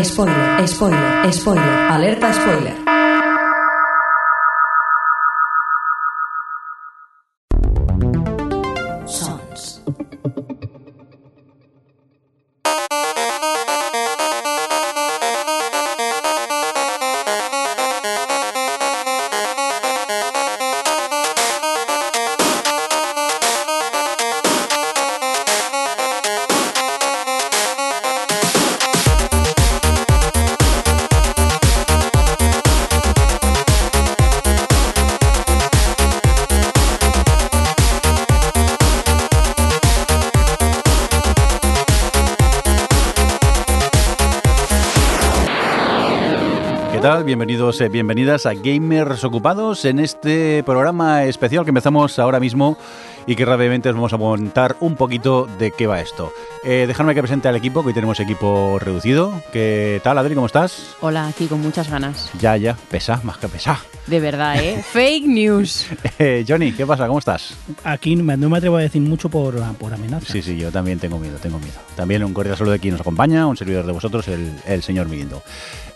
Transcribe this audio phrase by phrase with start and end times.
[0.00, 2.91] Spoiler, spoiler, spoiler, alerta spoiler.
[47.42, 52.78] Bienvenidos, eh, bienvenidas a Gamers Ocupados en este programa especial que empezamos ahora mismo
[53.26, 56.32] y que rápidamente os vamos a montar un poquito de qué va esto.
[56.62, 59.42] Eh, dejadme que presente al equipo, que hoy tenemos equipo reducido.
[59.52, 60.36] ¿Qué tal, Adri?
[60.36, 60.94] ¿Cómo estás?
[61.00, 62.30] Hola, aquí con muchas ganas.
[62.38, 63.80] Ya, ya, pesa, más que pesa.
[64.06, 64.80] De verdad, ¿eh?
[64.92, 65.86] Fake news.
[66.20, 67.08] Eh, Johnny, ¿qué pasa?
[67.08, 67.56] ¿Cómo estás?
[67.82, 70.32] Aquí no me atrevo a decir mucho por, por amenaza.
[70.32, 71.74] Sí, sí, yo también tengo miedo, tengo miedo.
[71.96, 75.08] También un cordial saludo de quien nos acompaña, un servidor de vosotros, el, el señor
[75.08, 75.42] Mirindo.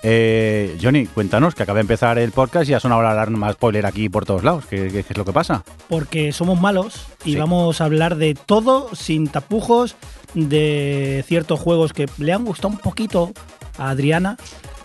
[0.09, 3.87] Eh, Johnny, cuéntanos, que acaba de empezar el podcast y ya son ahora alarma spoiler
[3.87, 4.65] aquí por todos lados.
[4.71, 5.65] ¿Qué, qué- qué es lo que pasa?
[5.89, 7.39] Porque somos malos y Sí.
[7.39, 9.97] vamos a hablar de todo sin tapujos,
[10.35, 13.33] de ciertos juegos que le han gustado un poquito
[13.79, 14.37] a Adriana,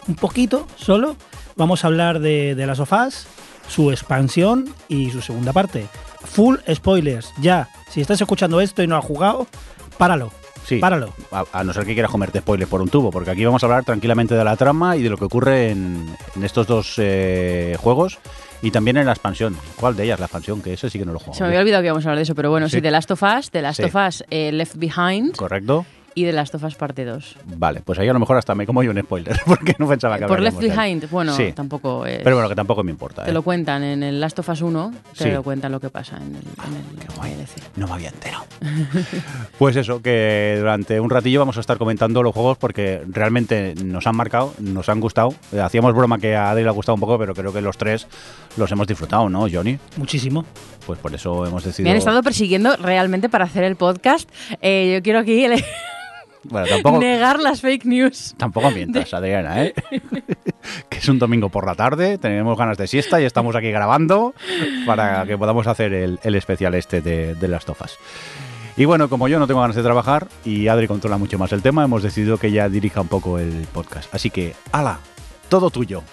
[0.08, 1.16] un poquito solo.
[1.56, 3.28] Vamos a hablar de, de las sofás,
[3.68, 5.86] su expansión y su segunda parte.
[6.24, 7.70] Full spoilers, ya.
[7.92, 9.46] Si estás escuchando esto y no has jugado,
[10.00, 10.32] páralo.
[10.66, 10.78] Sí.
[10.80, 11.14] Páralo.
[11.32, 13.66] A, a no ser que quieras comerte spoilers por un tubo, porque aquí vamos a
[13.66, 17.76] hablar tranquilamente de la trama y de lo que ocurre en, en estos dos eh,
[17.80, 18.20] juegos
[18.62, 19.58] y también en la expansión.
[19.76, 20.20] ¿Cuál de ellas?
[20.20, 21.34] La expansión, que ese sí que no lo juego.
[21.34, 22.82] Se me había olvidado que íbamos a hablar de eso, pero bueno, sí, Sí.
[22.82, 23.86] de Last of Us, de Last Sí.
[23.86, 25.86] of Us eh, Left Behind ¿Correcto?
[26.16, 27.36] Y de Last of Us Parte 2.
[27.58, 30.18] Vale, pues ahí a lo mejor hasta me como yo un spoiler, porque no pensaba
[30.20, 30.60] que Por Left.
[30.60, 31.52] Behind, bueno, Sí.
[31.54, 32.20] tampoco es...
[32.24, 33.24] Pero bueno, que tampoco me importa.
[33.24, 33.34] Te ¿eh?
[33.34, 35.32] lo cuentan en el Last of Us 1, te Sí.
[35.32, 37.34] lo cuentan lo que pasa en el, en el Qué guay.
[37.36, 37.78] DLC.
[37.78, 38.44] No me había enterado.
[39.58, 44.08] pues eso, que durante un ratillo vamos a estar comentando los juegos porque realmente nos
[44.08, 45.34] han marcado, nos han gustado.
[45.52, 47.78] Eh, Hacíamos broma que a Adri le ha gustado un poco, pero creo que los
[47.78, 48.08] tres
[48.58, 49.78] los hemos disfrutado, ¿no, Johnny?
[49.98, 50.46] Muchísimo.
[50.86, 51.88] Pues por eso hemos decidido...
[51.88, 54.30] Me han estado persiguiendo realmente para hacer el podcast.
[54.62, 55.46] Eh, yo quiero aquí
[56.44, 57.00] Bueno, tampoco...
[57.00, 58.34] negar las fake news.
[58.38, 59.74] Tampoco mientas, Adriana, ¿eh?
[60.90, 64.34] que es un domingo por la tarde, tenemos ganas de siesta y estamos aquí grabando
[64.86, 67.98] para que podamos hacer el, el especial este de, de las tofas.
[68.78, 71.62] Y bueno, como yo no tengo ganas de trabajar y Adri controla mucho más el
[71.62, 74.14] tema, hemos decidido que ella dirija un poco el podcast.
[74.14, 75.00] Así que, ala,
[75.50, 76.04] todo tuyo.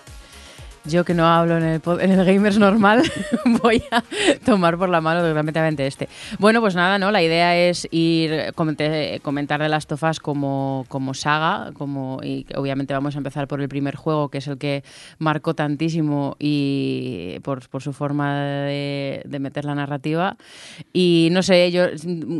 [0.89, 3.03] Yo que no hablo en el, en el Gamers normal,
[3.63, 4.03] voy a
[4.45, 6.09] tomar por la mano totalmente este.
[6.39, 7.11] Bueno, pues nada, ¿no?
[7.11, 12.95] La idea es ir comentar de Last of Us como, como saga, como, y obviamente
[12.95, 14.83] vamos a empezar por el primer juego, que es el que
[15.19, 20.37] marcó tantísimo y por, por su forma de, de meter la narrativa.
[20.93, 21.85] Y no sé, yo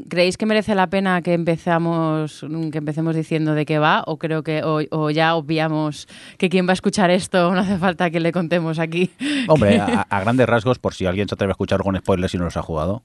[0.09, 4.03] ¿creéis que merece la pena que empezamos, que empecemos diciendo de qué va?
[4.07, 7.79] O creo que o, o ya obviamos que quien va a escuchar esto no hace
[7.79, 9.11] falta que le contemos aquí.
[9.49, 12.39] Hombre, a, a grandes rasgos, por si alguien se atreve a escuchar con spoilers y
[12.39, 13.03] no los ha jugado.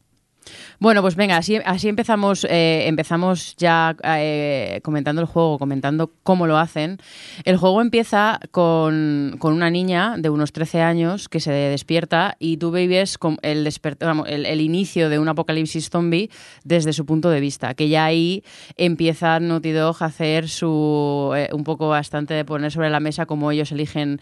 [0.79, 6.57] Bueno, pues venga, así, empezamos, eh, empezamos ya eh, comentando el juego, comentando cómo lo
[6.57, 6.97] hacen.
[7.45, 12.71] El juego empieza con, una niña de unos 13 años que se despierta y tú
[12.71, 16.29] vives con el, vamos, el, inicio de un apocalipsis zombie
[16.63, 18.43] desde su punto de vista, que ya ahí
[18.75, 23.25] empieza Naughty Dog a hacer su, eh, un poco bastante de poner sobre la mesa
[23.25, 24.19] cómo ellos eligen...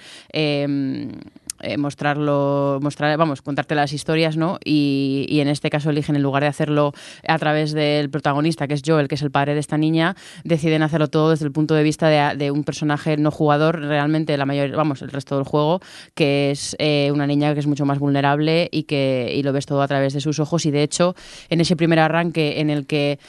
[1.61, 4.59] eh, mostrarlo, mostrar, vamos, contarte las historias, ¿no?
[4.63, 6.93] Y, en este caso eligen, en lugar de hacerlo
[7.27, 10.83] a través del protagonista, que es Joel, que es el padre de esta niña, deciden
[10.83, 14.71] hacerlo todo desde el punto de vista de, un personaje no jugador, realmente la mayor,
[14.71, 15.81] vamos, el resto del juego,
[16.13, 19.81] que es eh, una niña que es mucho más vulnerable y que lo ves todo
[19.81, 20.65] a través de sus ojos.
[20.65, 21.15] Y de hecho,
[21.49, 23.19] en ese primer arranque en el que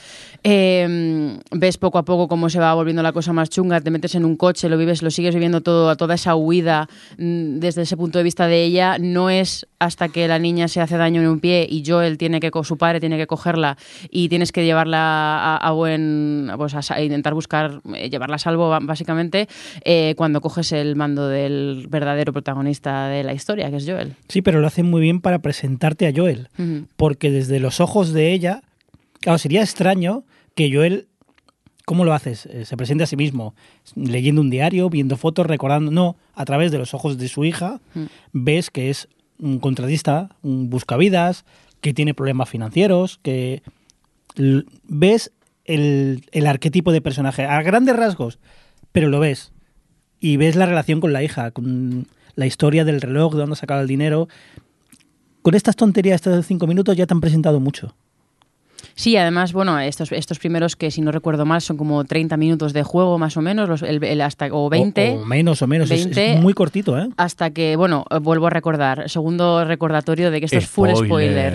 [0.44, 4.14] eh, ves poco a poco cómo se va volviendo la cosa más chunga, te metes
[4.14, 7.83] en un coche, lo vives, lo sigues viviendo todo, a toda esa huida mm, desde
[7.83, 11.21] ese punto de vista de ella, no es hasta que la niña se hace daño
[11.22, 13.77] en un pie y Joel tiene que, su padre tiene que cogerla
[14.10, 18.68] y tienes que llevarla a, a buen, pues a, intentar buscar, eh, llevarla a salvo
[18.83, 19.48] básicamente,
[19.84, 24.15] eh, cuando coges el mando del verdadero protagonista de la historia, que es Joel.
[24.28, 26.48] Sí, pero lo hacen muy bien para presentarte a Joel.
[26.97, 28.62] Porque desde los ojos de ella,
[29.21, 30.24] claro, sería extraño
[30.54, 31.09] que Joel,
[31.84, 32.47] ¿cómo lo haces?
[32.47, 33.54] Eh, Se presente a sí mismo,
[33.95, 37.81] leyendo un diario, viendo fotos, recordando, no, a través de los ojos de su hija,
[37.95, 38.04] Mm.
[38.33, 39.09] ves que es
[39.39, 41.45] un contratista, un buscavidas,
[41.81, 43.63] que tiene problemas financieros, que
[44.89, 45.33] ves
[45.65, 48.39] el, el arquetipo de personaje a grandes rasgos,
[48.93, 49.53] pero lo ves.
[50.21, 52.07] y ves la relación con la hija, con
[52.37, 54.28] la historia del reloj, de dónde ha sacado el dinero.
[55.43, 57.97] Con estas tonterías, estos cinco minutos, ya te han presentado mucho.
[58.94, 62.72] Sí, además, bueno, estos, estos primeros que, si no recuerdo mal, son como 30 minutos
[62.72, 65.10] de juego más o menos, los, el, el hasta, o 20.
[65.10, 67.09] O, o menos o menos, es- 20, es, muy cortito, ¿eh?
[67.16, 71.06] Hasta que, bueno, vuelvo a recordar, segundo recordatorio de que esto es full Spoiler,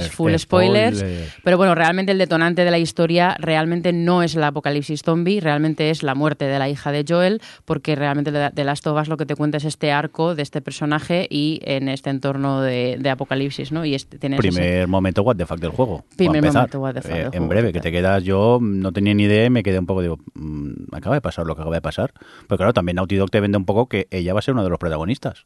[0.01, 0.97] spoilers, full spoilers.
[0.99, 1.29] spoiler.
[1.43, 5.89] Pero bueno, realmente el detonante de la historia realmente no es el apocalipsis zombie, realmente
[5.89, 8.31] es la muerte de la hija de Joel, porque realmente
[8.63, 11.87] Last of Us lo que te cuenta es este arco de este personaje y en
[11.89, 13.85] este entorno de, de apocalipsis, ¿no?
[13.85, 16.03] Y este, tienes ese- Primer momento what the fuck del juego.
[16.17, 19.23] Primer momento what the fuck Eh, En breve, que te quedas, yo no tenía ni
[19.23, 21.81] idea y me quedé un poco, digo, mm, acaba de pasar lo que acaba de
[21.81, 22.13] pasar.
[22.47, 24.63] Pero claro, también Naughty Dog te vende un poco que ella va a ser uno
[24.63, 25.45] de los protagonistas.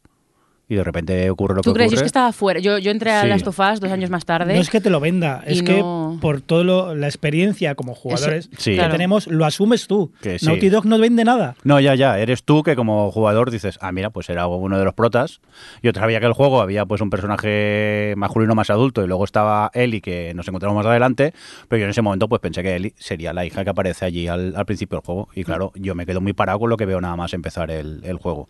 [0.72, 1.92] Y de repente ocurre lo que ¿Tú crees?
[1.92, 2.62] Yo es que estaba fuera.
[2.62, 3.28] Yo, yo entré a Sí.
[3.28, 4.54] Last of Us dos años más tarde.
[4.56, 5.84] No es que te lo venda, es que
[6.22, 8.72] por toda la experiencia como jugadores Sí.
[8.72, 8.94] que Claro.
[8.94, 10.14] tenemos, lo asumes tú.
[10.22, 10.46] Que sí.
[10.46, 11.56] Naughty Dog no vende nada.
[11.66, 12.18] No, ya, ya.
[12.20, 15.42] Eres tú que como jugador dices, ah, mira, pues era uno de los protas.
[15.84, 19.72] Yo sabía que el juego había pues un personaje masculino más adulto y luego estaba
[19.74, 21.34] Ellie que nos encontramos más adelante,
[21.68, 24.30] pero yo en ese momento pues pensé que Ellie sería la hija que aparece allí
[24.30, 25.28] al, al principio del juego.
[25.36, 28.00] Y claro, yo me quedo muy parado con lo que veo nada más empezar el,
[28.06, 28.48] el juego.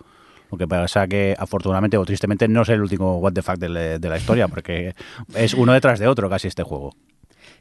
[0.51, 3.69] Lo que pasa que afortunadamente o tristemente no es el último what the fuck de,
[3.69, 4.93] la- de la historia, porque
[5.35, 6.93] es uno detrás de otro casi este juego.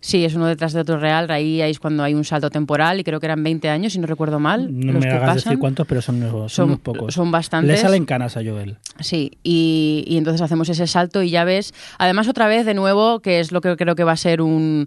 [0.02, 1.30] Sí, es uno detrás de otro real.
[1.30, 4.06] Ahí es cuando hay un salto temporal y creo que eran 20 años, si no
[4.06, 4.68] recuerdo mal.
[4.72, 5.36] No los me que hagas pasan.
[5.50, 7.12] decir cuántos, pero son, son, Son- unos pocos.
[7.12, 7.70] son bastantes.
[7.70, 8.78] Le salen canas a Joel.
[9.00, 13.20] Sí, y, y entonces hacemos ese salto y ya ves, además otra vez de nuevo,
[13.20, 14.86] que es lo que creo que va a ser un,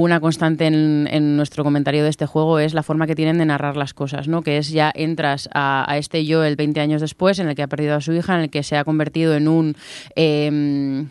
[0.00, 3.46] una constante en, en nuestro comentario de este juego, es la forma que tienen de
[3.46, 4.42] narrar las cosas, ¿no?
[4.42, 7.68] Que es ya entras a, este yo el 20 años después, en el que ha
[7.68, 9.76] perdido a su hija, en el que se ha convertido en un...
[10.16, 11.08] em,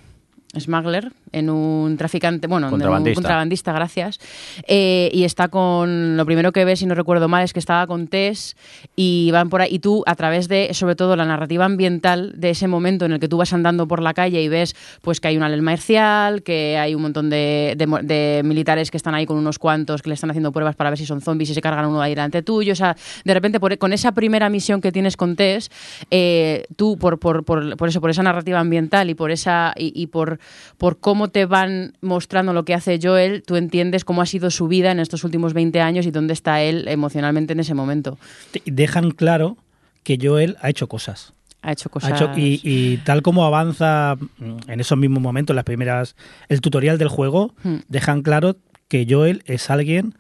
[0.60, 3.22] smuggler, en un traficante, bueno, en un Contrabandista.
[3.22, 4.20] contrabandista, gracias.
[4.68, 7.86] Eh, y está con, lo primero que ves, si no recuerdo mal, es que estaba
[7.88, 8.56] con Tess
[8.96, 12.52] y van por ahí, y tú a través de, sobre todo, la narrativa ambiental de
[12.52, 15.28] ese momento en el que tú vas andando por la calle y ves pues que
[15.28, 19.16] hay una ley marcial, que hay un montón de, de mo- de militares que están
[19.16, 21.54] ahí con unos cuantos que le están haciendo pruebas para ver si son zombies y
[21.54, 22.96] se cargan uno ahí delante tuyo, o sea,
[23.26, 25.72] de repente por- con esa primera misión que tienes con Tess,
[26.12, 29.92] eh, tú por, por, por, por eso, por esa narrativa ambiental y por esa y,
[30.00, 30.40] y por,
[30.78, 34.68] por cómo te van mostrando lo que hace Joel, tú entiendes cómo ha sido su
[34.68, 38.18] vida en estos últimos 20 años y dónde está él emocionalmente en ese momento.
[38.66, 39.58] Dejan claro
[40.04, 41.34] que Joel ha hecho cosas.
[41.62, 42.12] Ha hecho Ha cosas.
[42.22, 46.16] hecho- y, y tal como avanza mm, en esos mismos momentos, las primeras,
[46.50, 47.78] el tutorial del juego, Hmm.
[47.88, 48.58] dejan claro
[48.90, 50.14] que Joel es alguien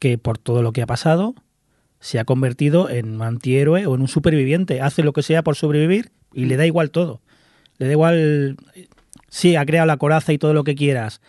[0.00, 1.34] que por todo lo que ha pasado
[2.00, 4.80] se ha convertido en un antihéroe o en un superviviente.
[4.80, 7.20] Hace lo que sea por sobrevivir y le da igual todo.
[7.78, 8.56] Le da igual.
[9.28, 11.20] Sí, ha creado la coraza y todo lo que quieras,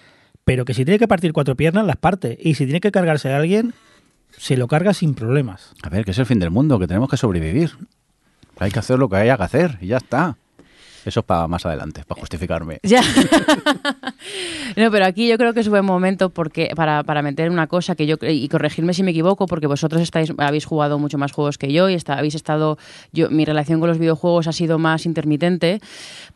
[0.44, 2.38] pero que si tiene que partir cuatro piernas, las parte.
[2.42, 3.74] Y si tiene que cargarse a alguien,
[4.38, 5.74] se lo carga sin problemas.
[5.84, 7.72] A ver, que es el fin del mundo, que tenemos que sobrevivir.
[8.58, 10.38] Hay que hacer lo que haya que hacer y ya está.
[11.06, 12.80] Eso es para más adelante, para justificarme.
[12.90, 13.02] Ya.
[14.76, 17.96] no, pero aquí yo creo que es buen momento porque para, para meter una cosa
[17.96, 21.58] que yo y corregirme si me equivoco porque vosotros estáis habéis jugado mucho más juegos
[21.58, 22.78] que yo y está, habéis estado
[23.12, 25.82] yo mi relación con los videojuegos ha sido más intermitente,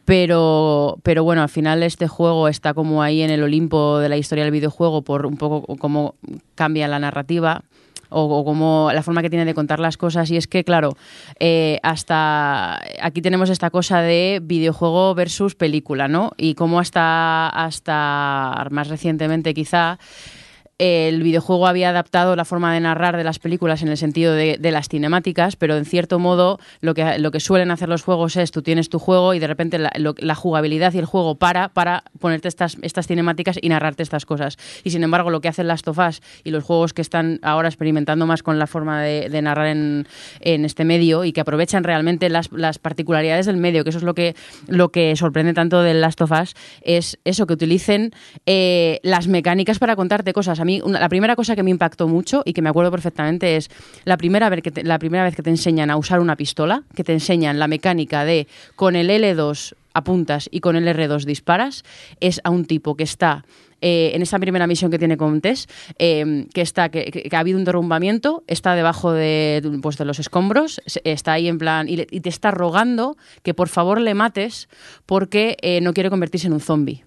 [0.05, 4.17] pero pero bueno, al final este juego está como ahí en el Olimpo de la
[4.17, 6.15] historia del videojuego por un poco cómo
[6.55, 7.63] cambia la narrativa
[8.13, 10.29] o, o como la forma que tiene de contar las cosas.
[10.31, 10.95] Y es que, claro,
[11.39, 16.31] eh, hasta aquí tenemos esta cosa de videojuego versus película, ¿no?
[16.37, 19.97] Y cómo hasta, hasta más recientemente quizá
[20.77, 24.57] el videojuego había adaptado la forma de narrar de las películas en el sentido de,
[24.59, 28.35] de las cinemáticas, pero en cierto modo lo que, lo que suelen hacer los juegos
[28.35, 32.03] es tú tienes tu juego y de repente la, jugabilidad y el juego para para
[32.19, 34.57] ponerte estas, estas cinemáticas y narrarte estas cosas.
[34.83, 37.69] Y sin embargo lo que hacen Last of Us y los juegos que están ahora
[37.69, 40.07] experimentando más con la forma de, de narrar en,
[40.41, 44.03] en este medio y que aprovechan realmente las, las particularidades del medio, que eso es
[44.03, 44.35] lo que,
[44.67, 48.11] lo que sorprende tanto del Last of Us, es eso, que utilicen
[48.45, 50.59] eh, las mecánicas para contarte cosas.
[50.63, 53.57] A mí, una- la primera cosa que me impactó mucho y que me acuerdo perfectamente
[53.57, 53.69] es
[54.05, 56.83] la primera, vez que te, la primera vez que te enseñan a usar una pistola,
[56.95, 61.83] que te enseñan la mecánica de con el L2 apuntas y con el R2 disparas,
[62.21, 63.43] es a un tipo que está
[63.81, 65.67] eh, en esta primera misión que tiene con Tess,
[65.99, 70.19] eh, que está que, que- ha habido un derrumbamiento, está debajo de, pues, de los
[70.19, 74.13] escombros, está ahí en plan y, le- y te está rogando que por favor le
[74.13, 74.69] mates
[75.05, 77.03] porque eh, no quiere convertirse en un zombie.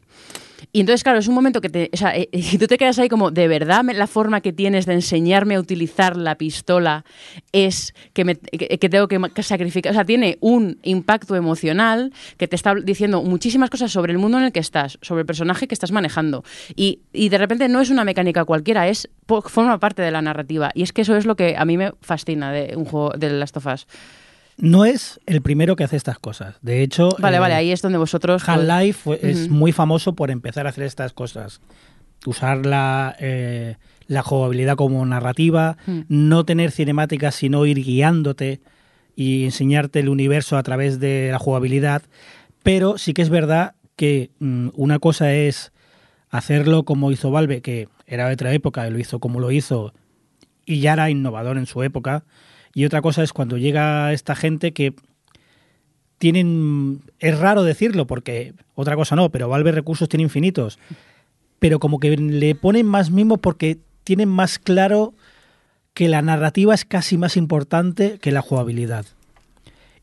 [0.76, 2.28] Y entonces, claro, es un momento que te, o eh,
[2.58, 6.18] tú te quedas ahí como, ¿de verdad la forma que tienes de enseñarme a utilizar
[6.18, 7.06] la pistola
[7.50, 9.92] es que, me, que, que tengo que sacrificar?
[9.92, 14.36] O sea, tiene un impacto emocional que te está diciendo muchísimas cosas sobre el mundo
[14.36, 16.44] en el que estás, sobre el personaje que estás manejando.
[16.74, 19.08] Y, y de repente no es una mecánica cualquiera, es
[19.46, 20.72] forma parte de la narrativa.
[20.74, 23.30] Y es que eso es lo que a mí me fascina de un juego de
[23.30, 23.86] Last of Us.
[24.58, 26.56] No es el primero que hace estas cosas.
[26.62, 28.42] De hecho, Vale, eh, vale, ahí es donde vosotros...
[28.44, 31.60] pues, Half-Life es muy famoso por empezar a hacer estas cosas.
[32.24, 36.00] Usar la, eh, la jugabilidad como narrativa, Mm.
[36.08, 38.60] no tener cinemáticas, sino ir guiándote
[39.14, 42.02] y enseñarte el universo a través de la jugabilidad.
[42.62, 45.72] Pero sí que es verdad que mm, una cosa es
[46.30, 49.92] hacerlo como hizo Valve, que era de otra época y lo hizo como lo hizo,
[50.64, 52.24] y ya era innovador en su época.
[52.76, 54.92] Y otra cosa es cuando llega esta gente que
[56.18, 57.00] tienen.
[57.18, 60.78] Es raro decirlo porque otra cosa no, pero Valve recursos tiene infinitos.
[61.58, 65.14] Pero como que le ponen más mimo porque tienen más claro
[65.94, 69.06] que la narrativa es casi más importante que la jugabilidad.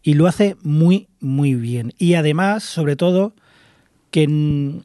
[0.02, 1.94] Y lo hace muy, muy bien.
[2.00, 3.36] Y además, sobre todo,
[4.10, 4.82] que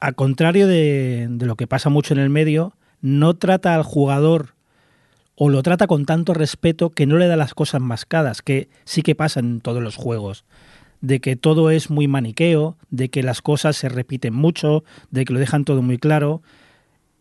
[0.00, 4.52] a contrario de lo que pasa mucho en el medio, no trata al jugador
[5.44, 9.02] o lo trata con tanto respeto que no le da las cosas mascadas, que sí
[9.02, 10.44] que pasa en todos los juegos.
[11.00, 15.32] De que todo es muy maniqueo, de que las cosas se repiten mucho, de que
[15.32, 16.42] lo dejan todo muy claro.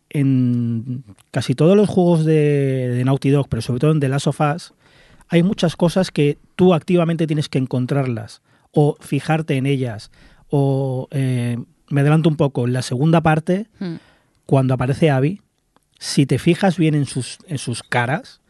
[0.10, 4.28] En casi todos los juegos de, de Naughty Dog, pero sobre todo en The Last
[4.28, 4.74] of Us,
[5.30, 10.12] hay muchas cosas que tú activamente tienes que encontrarlas o fijarte en ellas.
[10.50, 11.58] O eh,
[11.90, 13.96] me adelanto un poco, en la segunda parte, Mm.
[14.46, 15.42] cuando aparece Abby,
[16.02, 18.42] si te fijas bien en sus, en sus caras,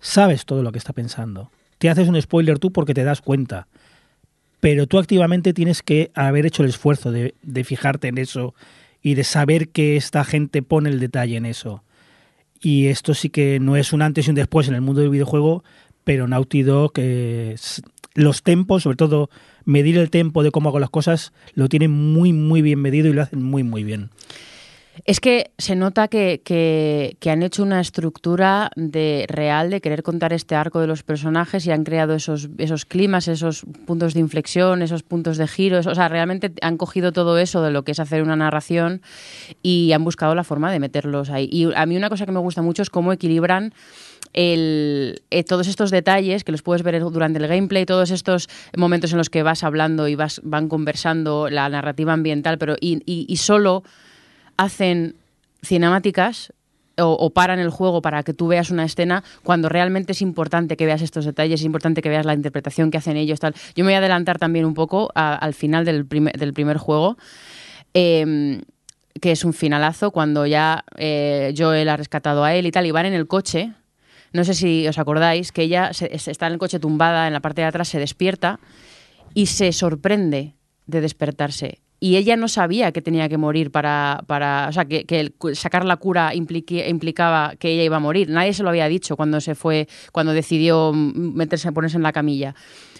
[0.00, 1.50] sabes todo lo que está pensando.
[1.78, 3.68] Te haces un spoiler tú porque te das cuenta.
[4.60, 8.54] Pero tú activamente tienes que haber hecho el esfuerzo de, de fijarte en eso
[9.00, 11.82] y de saber que esta gente pone el detalle en eso.
[12.60, 15.10] Y esto sí que no es un antes y un después en el mundo del
[15.10, 15.64] videojuego,
[16.04, 17.56] pero Naughty Dog, eh,
[18.12, 19.30] los tempos, sobre todo
[19.64, 23.14] medir el tempo de cómo hago las cosas, lo tienen muy, muy bien medido y
[23.14, 24.10] lo hacen muy, muy bien.
[25.04, 30.32] Es que se nota que, que- han hecho una estructura de real de querer contar
[30.32, 34.82] este arco de los personajes y han creado esos, esos climas, esos puntos de inflexión,
[34.82, 35.78] esos puntos de giro.
[35.78, 39.02] o sea, realmente han cogido todo eso de lo que es hacer una narración
[39.62, 41.48] y han buscado la forma de meterlos ahí.
[41.50, 43.72] Y a mí una cosa que me gusta mucho es cómo equilibran
[44.32, 49.10] el, eh, todos estos detalles que los puedes ver durante el gameplay, todos estos momentos
[49.12, 53.36] en los que vas hablando y vas, van conversando, la narrativa ambiental, pero y- y
[53.36, 53.82] solo
[54.56, 55.16] hacen
[55.62, 56.52] cinemáticas
[56.96, 60.86] o, paran el juego para que tú veas una escena cuando realmente es importante que
[60.86, 63.40] veas estos detalles, es importante que veas la interpretación que hacen ellos.
[63.40, 63.52] Tal.
[63.74, 67.16] Yo me voy a adelantar también un poco al final del primer, del primer juego.
[67.94, 68.62] em,
[69.20, 72.90] que es un finalazo cuando ya eh, Joel ha rescatado a él y tal, y
[72.90, 73.72] van en el coche.
[74.32, 77.38] No sé si os acordáis que ella se- está en el coche tumbada en la
[77.40, 78.58] parte de atrás, se despierta
[79.32, 80.54] y se sorprende
[80.86, 81.78] de despertarse.
[82.04, 84.24] Y ella no sabía que tenía que morir para.
[84.26, 88.00] para o sea, que, que el sacar la cura impliqui- implicaba que ella iba a
[88.00, 88.28] morir.
[88.28, 92.12] Nadie se lo había dicho cuando se fue, cuando decidió mm, meterse, ponerse en la
[92.12, 92.54] camilla.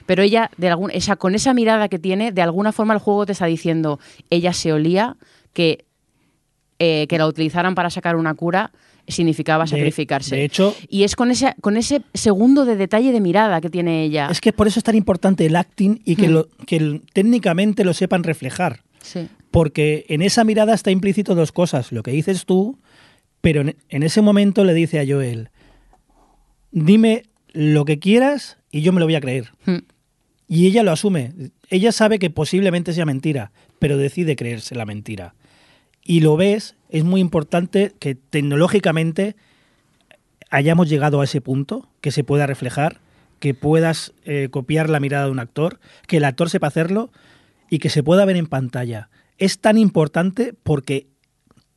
[0.07, 3.27] Pero ella, de algún, esa, con esa mirada que tiene, de alguna forma el juego
[3.27, 5.17] te está diciendo, ella se olía
[5.53, 5.85] que,
[6.79, 8.71] eh, que la utilizaran para sacar una cura
[9.07, 10.35] significaba sacrificarse.
[10.35, 14.03] de hecho- y es con ese, con ese segundo de detalle de mirada que tiene
[14.03, 14.29] ella.
[14.31, 16.33] Es que por eso es tan importante el acting y que, Hmm.
[16.33, 18.81] lo, que técnicamente lo sepan reflejar.
[19.05, 19.29] Sí.
[19.51, 21.93] Porque en esa mirada está implícito dos cosas.
[21.93, 22.81] Lo que dices tú,
[23.41, 25.51] pero en, en ese momento le dice a Joel,
[26.73, 29.53] dime lo que quieras y yo me lo voy a creer.
[29.65, 29.85] Hmm.
[30.49, 31.33] Y ella lo asume.
[31.71, 35.35] Ella sabe que posiblemente sea mentira, pero decide creerse la mentira.
[36.05, 39.37] Y lo ves, es muy importante que tecnológicamente
[40.51, 43.01] hayamos llegado a ese punto, que se pueda reflejar,
[43.41, 47.11] que puedas eh, copiar la mirada de un actor, que el actor sepa hacerlo
[47.71, 49.09] y que se pueda ver en pantalla.
[49.39, 51.07] Es tan importante porque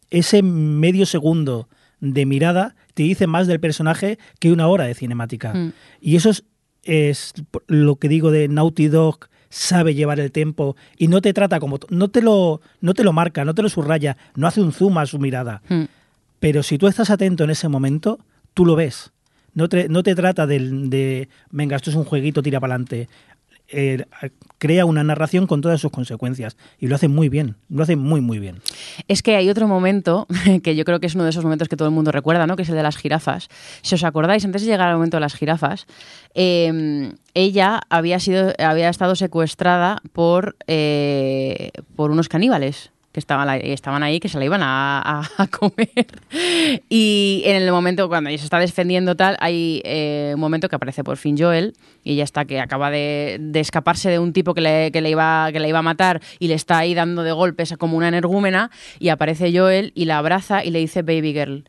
[0.10, 5.54] ese medio segundo de mirada te dice más del personaje que una hora de cinemática.
[5.54, 5.74] Mm.
[6.02, 6.44] Y eso es,
[6.84, 7.34] es
[7.68, 11.80] lo que digo de Naughty Dog sabe llevar el tiempo y no te trata como
[11.90, 14.98] no te lo no te lo marca, no te lo subraya, no hace un zoom
[14.98, 15.62] a su mirada.
[15.70, 15.86] Hmm.
[16.40, 18.20] Pero si tú estás atento en ese momento,
[18.54, 19.12] tú lo ves.
[19.54, 23.10] No te, no te trata del- de, venga, esto es un jueguito, tira para adelante.
[24.58, 26.58] Crea una narración con todas sus consecuencias.
[26.80, 28.62] Y lo hace muy bien, lo hace muy, muy bien.
[29.08, 30.28] Es que hay otro momento
[30.64, 32.56] que yo creo que es uno de esos momentos que todo el mundo recuerda, ¿no?
[32.56, 33.50] Que es el de las jirafas.
[33.82, 35.86] Si os acordáis, antes de llegar al momento de las jirafas,
[36.34, 44.20] eh, ella había sido, había estado secuestrada por, eh, por unos caníbales que estaban ahí,
[44.20, 45.28] que se la iban a
[45.60, 46.06] comer.
[46.88, 50.76] Y en el momento cuando ella se está defendiendo tal, hay eh, un momento que
[50.76, 54.54] aparece por fin Joel y ya está que acaba de, de escaparse de un tipo
[54.54, 57.24] que le, que le iba, que le iba a matar y le está ahí dando
[57.24, 58.70] de golpes como una energúmena
[59.00, 61.64] y aparece Joel y la abraza y le dice baby girl.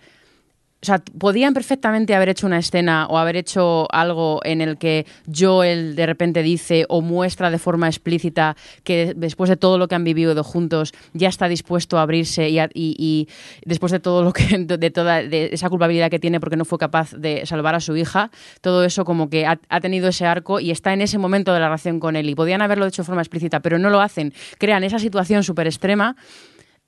[0.80, 5.06] O sea, podían perfectamente haber hecho una escena o haber hecho algo en el que
[5.35, 9.97] Joel de repente dice o muestra de forma explícita que después de todo lo que
[9.97, 13.28] han vivido juntos ya está dispuesto a abrirse y, a- y- y
[13.64, 16.78] después de todo lo que de toda de esa culpabilidad que tiene porque no fue
[16.78, 18.30] capaz de salvar a su hija,
[18.61, 21.58] todo eso como que ha, ha tenido ese arco y está en ese momento de
[21.61, 22.28] la relación con él.
[22.30, 25.66] Y podían haberlo hecho de forma explícita, pero no lo hacen, crean esa situación súper
[25.66, 26.14] extrema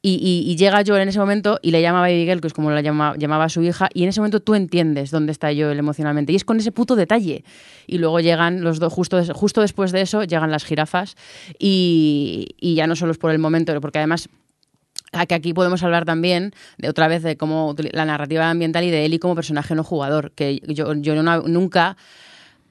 [0.03, 2.81] y, llega Joel en ese momento y le llama Baby Girl, que es como la
[2.81, 6.33] llama- llamaba a su hija, y en ese momento tú entiendes dónde está Joel emocionalmente.
[6.33, 7.45] Y es con ese puto detalle.
[7.87, 11.17] Y luego llegan los dos, justo, justo después de eso, llegan las jirafas.
[11.59, 14.29] Y, ya no solo es por el momento, porque además
[15.13, 19.19] aquí podemos hablar también de otra vez de cómo la narrativa ambiental y de Eli
[19.19, 21.97] como personaje no jugador, que yo, yo nunca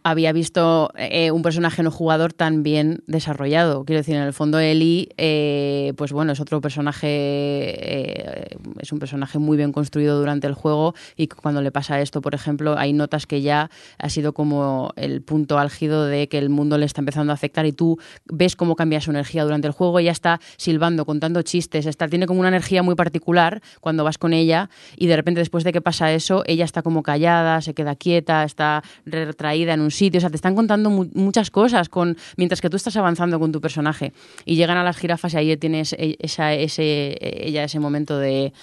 [0.04, 3.84] había visto eh, un personaje no jugador tan bien desarrollado.
[3.86, 9.00] Quiero decir, en el fondo Eli, eh, pues bueno, es otro personaje, eh, es un
[9.00, 12.94] personaje muy bien construido durante el juego y cuando le pasa esto, por ejemplo, hay
[12.94, 17.02] notas que ya ha sido como el punto álgido de que el mundo le está
[17.02, 20.40] empezando a afectar y tú ves cómo cambia su energía durante el juego, ella está
[20.58, 25.08] silbando, contando chistes, está, tiene como una energía muy particular cuando vas con ella y
[25.08, 28.84] de repente después de que pasa eso, ella está como callada, se queda quieta, está
[29.06, 32.70] retraída en un sitio, o sea, te están contando mu- muchas cosas con mientras que
[32.70, 34.14] tú estás avanzando con tu personaje.
[34.46, 38.54] Y llegan a las jirafas y ahí tienes e- esa, ese, ella ese momento de,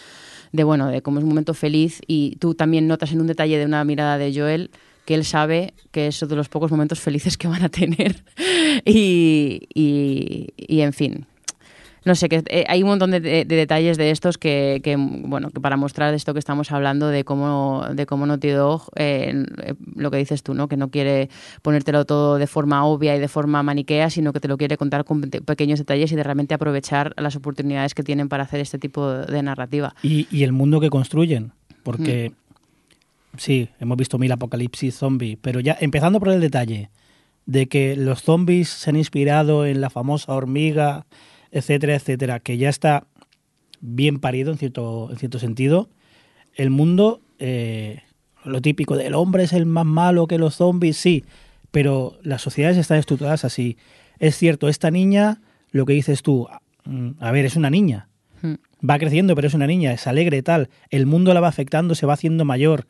[0.53, 3.59] de, bueno, de como es un momento feliz y tú también notas en un detalle
[3.59, 4.71] de una mirada de Joel
[5.05, 8.17] que él sabe que es de los pocos momentos felices que van a tener.
[8.85, 11.27] Y, y, en fin
[12.07, 14.97] no sé, que eh, hay un montón de, de- de detalles de estos que, que,
[14.97, 18.85] bueno, que para mostrar de esto que estamos hablando, de cómo, de cómo Naughty Dog,
[18.97, 19.45] eh,
[19.95, 20.69] lo que dices tú, ¿no?
[20.69, 21.29] Que no quiere
[21.63, 25.05] ponértelo todo de forma obvia y de forma maniquea, sino que te lo quiere contar
[25.05, 28.79] con pe- pequeños detalles y de realmente aprovechar las oportunidades que tienen para hacer este
[28.79, 29.95] tipo de narrativa.
[30.03, 32.33] Y, y el mundo que construyen, porque
[33.37, 36.91] sí, hemos visto mil apocalipsis zombie, pero ya empezando por el detalle
[37.47, 41.07] de que los zombies se han inspirado en la famosa hormiga,
[41.59, 43.07] etcétera, etcétera, que ya está
[43.81, 45.89] bien parido en cierto, en cierto sentido.
[46.55, 48.03] El mundo, eh,
[48.45, 51.25] lo típico del hombre es el más malo que los zombies, sí,
[51.71, 53.77] pero las sociedades están estructuradas así.
[54.19, 55.41] Es cierto, esta niña,
[55.71, 56.49] lo que dices tú,
[56.85, 58.09] mm, a ver, es una niña,
[58.43, 58.55] Mm.
[58.89, 60.69] va creciendo, pero es una niña, es alegre, tal.
[60.91, 62.87] El mundo la va afectando, se va haciendo mayor.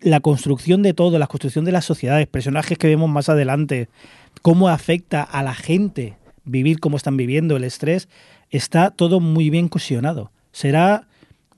[0.00, 3.88] La construcción de todo, la construcción de las sociedades, personajes que vemos más adelante,
[4.40, 8.08] cómo afecta a la gente vivir como están viviendo, el estrés,
[8.50, 10.30] está todo muy bien cohesionado.
[10.52, 11.08] Será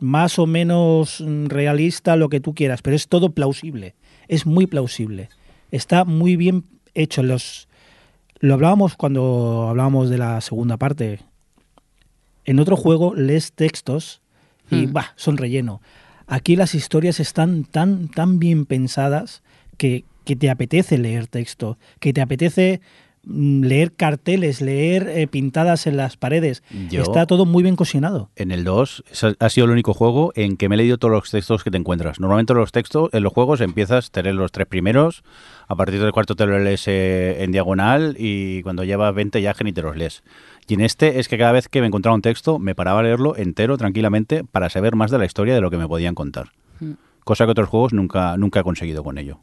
[0.01, 3.95] más o menos mm, realista lo que tú quieras, pero es todo plausible.
[4.29, 5.29] Es muy plausible.
[5.71, 7.23] Está muy bien hecho.
[7.23, 7.69] Los,
[8.41, 11.21] lo hablábamos cuando hablábamos de la segunda parte.
[12.45, 14.21] En otro juego lees textos
[14.71, 14.93] y Hmm.
[14.93, 15.81] bah, son relleno.
[16.27, 19.43] Aquí las historias están tan, tan bien pensadas
[19.77, 22.81] que, que te apetece leer texto, que te apetece
[23.27, 26.63] leer carteles, leer eh, pintadas en las paredes.
[26.91, 28.31] Yo- Está todo muy bien cocinado.
[28.37, 31.13] En el 2 ese ha sido el único juego en que me he leído todos
[31.13, 32.21] los textos que te encuentras.
[32.21, 35.23] Normalmente los textos en los juegos empiezas, te lees los tres primeros,
[35.69, 39.55] a partir del cuarto te lo lees eh, en diagonal y cuando llevas 20 ya
[39.65, 40.23] ni te los lees.
[40.69, 43.03] Y en este es que cada vez que me encontraba un texto me paraba a
[43.03, 46.51] leerlo entero tranquilamente para saber más de la historia de lo que me podían contar.
[46.81, 46.93] Mm.
[47.25, 49.39] Cosa que otros juegos nunca, nunca he conseguido con ello.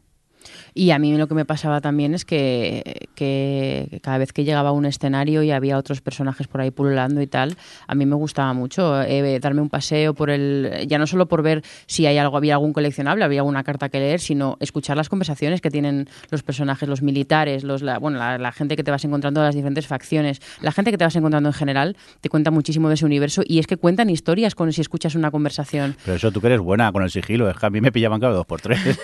[0.74, 4.70] Y a mí lo que me pasaba también es que, que cada vez que llegaba
[4.70, 7.56] a un escenario y había otros personajes por ahí pululando y tal,
[7.88, 11.44] a mí me gustaba mucho eh, darme un paseo por el, ya no solo por
[11.44, 15.10] ver si hay algo, había algún coleccionable, había alguna carta que leer, sino escuchar las
[15.10, 18.92] conversaciones que tienen los personajes, los militares, los, la, bueno, la, la gente que te
[18.92, 22.30] vas encontrando de las diferentes facciones, la gente que te vas encontrando en general, te
[22.30, 25.96] cuenta muchísimo de ese universo y es que cuentan historias con si escuchas una conversación.
[26.06, 28.20] Pero eso tú que eres buena con el sigilo, es que a mí me pillaban
[28.20, 28.80] cada dos por tres.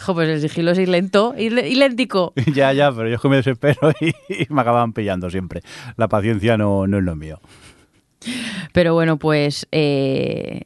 [0.00, 2.32] Jo, pues el sigilo es ir lento y, le- y lentico.
[2.54, 5.62] ya, ya, pero yo es que me desespero y, y me acaban pillando siempre.
[5.96, 7.40] La paciencia no, no es lo mío.
[8.72, 10.62] Pero bueno, pues eh,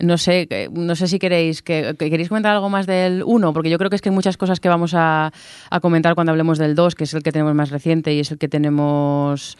[0.00, 3.70] no sé, no sé si queréis que, que queréis comentar algo más del 1, porque
[3.70, 5.32] yo creo que es que hay muchas cosas que vamos a,
[5.70, 8.30] a comentar cuando hablemos del 2, que es el que tenemos más reciente y es
[8.30, 9.56] el que tenemos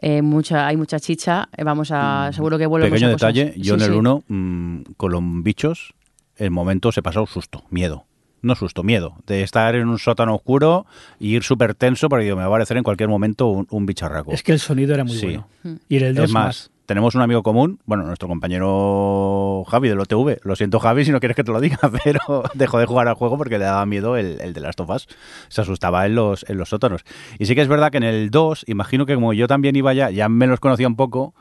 [0.00, 1.48] eh, mucha, hay mucha chicha.
[1.56, 3.34] Eh, Vamos a, seguro que volvemos Pequeño a cosas.
[3.34, 3.98] detalle, yo Sí, en el sí.
[3.98, 5.94] 1, mm, con los bichos,
[6.36, 8.06] el momento se pasó susto, miedo.
[8.46, 9.14] No susto, miedo.
[9.26, 10.86] De estar en un sótano oscuro
[11.18, 13.86] y ir súper tenso porque digo, me va a aparecer en cualquier momento un, un
[13.86, 14.30] bicharraco.
[14.30, 15.26] Es que el sonido era muy Sí.
[15.26, 15.48] bueno.
[15.88, 19.98] Y en el 2 es más, tenemos un amigo común, bueno, nuestro compañero Javi del
[20.00, 20.38] OTV.
[20.44, 23.14] Lo siento, Javi, si no quieres que te lo diga, pero dejó de jugar al
[23.14, 25.06] juego porque le daba miedo el, el de las tofas.
[25.48, 27.02] Se asustaba en los, en los sótanos.
[27.38, 29.92] Y sí que es verdad que en el 2, imagino que como yo también iba
[29.92, 31.34] ya, ya me los conocía un poco,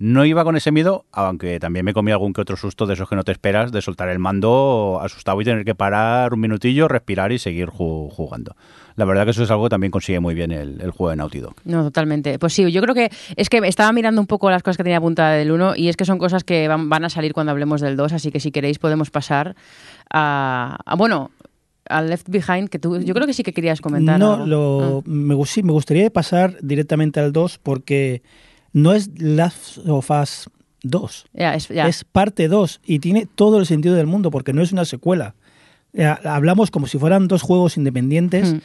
[0.00, 3.08] No iba con ese miedo, aunque también me comí algún que otro susto de esos
[3.08, 6.86] que no te esperas, de soltar el mando asustado y tener que parar un minutillo,
[6.86, 8.54] respirar y seguir ju- jugando.
[8.94, 11.16] La verdad que eso es algo que también consigue muy bien el, el juego de
[11.16, 11.54] Naughty Dog.
[11.64, 12.38] No, totalmente.
[12.38, 14.98] Pues sí, yo creo que es que estaba mirando un poco las cosas que tenía
[14.98, 17.80] apuntada del 1 y es que son cosas que van, van a salir cuando hablemos
[17.80, 19.56] del 2, así que si queréis podemos pasar
[20.12, 21.30] a, a, bueno,
[21.88, 24.18] al Left Behind, que tú yo creo que sí que querías comentar.
[24.18, 24.46] No, algo.
[24.46, 25.02] lo, Ah.
[25.06, 28.22] me, sí, me gustaría pasar directamente al 2 porque
[28.72, 30.48] no es Last of Us
[30.82, 31.26] 2.
[31.34, 34.84] Ya, es, parte 2 y tiene todo el sentido del mundo porque no es una
[34.84, 35.34] secuela.
[35.92, 38.58] Ya, hablamos como si fueran dos juegos independientes Mm.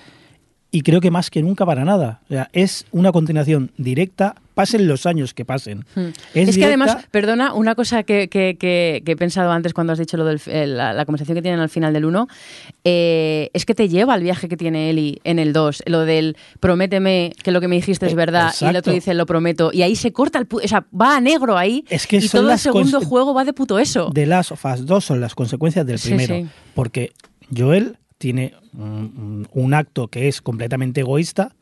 [0.72, 2.22] y creo que más que nunca para nada.
[2.26, 5.86] O sea, es una continuación directa, pasen los años que pasen.
[5.96, 6.00] Mm.
[6.00, 9.74] Es, Es, que directa- además, perdona, una cosa que, que- que- que he pensado antes
[9.74, 12.28] cuando has dicho lo de la, la conversación que tienen al final del 1,
[12.84, 16.38] eh, es que te lleva al viaje que tiene Eli en el 2, lo del
[16.60, 19.72] prométeme que lo que me dijiste es Eh, verdad y el otro dice lo prometo
[19.74, 22.42] y ahí se corta el o sea, va a negro ahí Es que y todo
[22.44, 24.10] el las segundo juego va de puto eso.
[24.14, 26.36] de Last of Us 2 son las consecuencias del Sí, primero.
[26.36, 26.46] sí.
[26.76, 27.12] Porque
[27.56, 31.56] Joel tiene un, un acto que es completamente egoísta,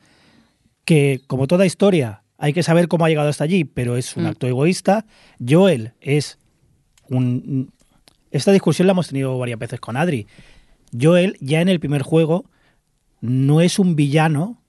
[0.86, 4.23] que como toda historia hay que saber cómo ha llegado hasta allí, pero es un
[4.23, 4.27] Mm.
[4.27, 5.06] acto egoísta.
[5.47, 6.39] Joel es
[7.08, 7.71] un...
[8.32, 10.25] Esta discusión la hemos tenido varias veces con Adri.
[10.99, 12.45] Joel ya en el primer juego
[13.21, 14.60] no es un villano,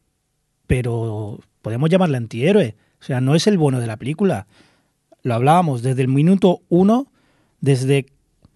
[0.66, 2.76] pero podemos llamarle antihéroe.
[3.00, 4.46] O sea, no es el bueno de la película.
[5.22, 7.06] Lo hablábamos desde el minuto uno,
[7.60, 8.06] desde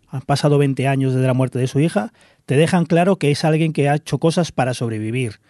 [0.09, 2.13] han pasado 20 años desde la muerte de su hija,
[2.45, 5.41] te dejan claro que es alguien que ha hecho cosas para sobrevivir.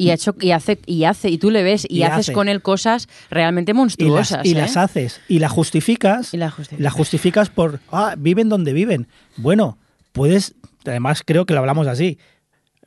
[0.00, 2.32] Y, ha hecho, y hace y hace y tú le ves y, Y haces hace.
[2.32, 4.46] con él cosas realmente Y las, monstruosas.
[4.46, 4.54] y ¿eh?
[4.54, 6.32] las haces y la justificas.
[6.32, 6.82] Y la justificas.
[6.82, 9.08] la justificas por, ah, viven donde viven.
[9.36, 9.78] Bueno,
[10.12, 10.54] puedes,
[10.86, 12.18] además creo que lo hablamos así.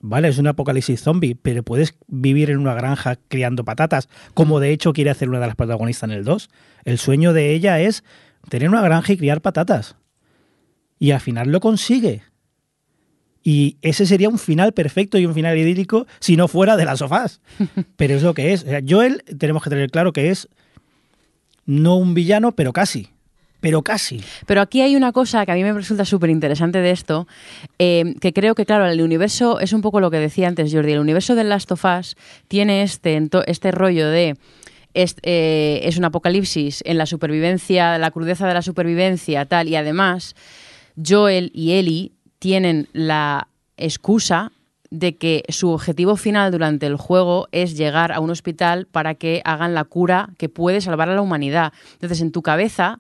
[0.06, 4.71] Vale, es un apocalipsis zombie, pero puedes vivir en una granja criando patatas, como de
[4.71, 6.49] hecho quiere hacer una de las protagonistas en el 2.
[6.84, 8.04] El sueño de ella es
[8.49, 9.95] tener una granja y criar patatas.
[10.99, 12.23] Y al final lo consigue.
[13.43, 16.99] Y ese sería un final perfecto y un final idílico si no fuera de las
[16.99, 17.41] sofás.
[17.97, 18.63] Pero es lo que es.
[18.63, 20.47] O sea, Joel, tenemos que tener claro que es
[21.65, 23.10] no un villano, pero casi.
[23.62, 24.21] Pero casi.
[24.45, 27.27] Pero aquí hay una cosa que a mí me resulta súper interesante de esto,
[27.79, 30.91] eh, que creo que, claro, el universo es un poco lo que decía antes Jordi,
[30.91, 34.36] el universo de Last of Us tiene este, este rollo de...
[34.93, 39.75] Es, eh, es un apocalipsis en la supervivencia, la crudeza de la supervivencia, tal, y
[39.75, 40.36] además
[41.03, 42.12] Joel y Ellie
[42.43, 44.51] tienen la excusa
[44.89, 49.41] de que su objetivo final durante el juego es llegar a un hospital para que
[49.45, 51.71] hagan la cura que puede salvar a la humanidad.
[51.93, 52.99] Entonces, en tu cabeza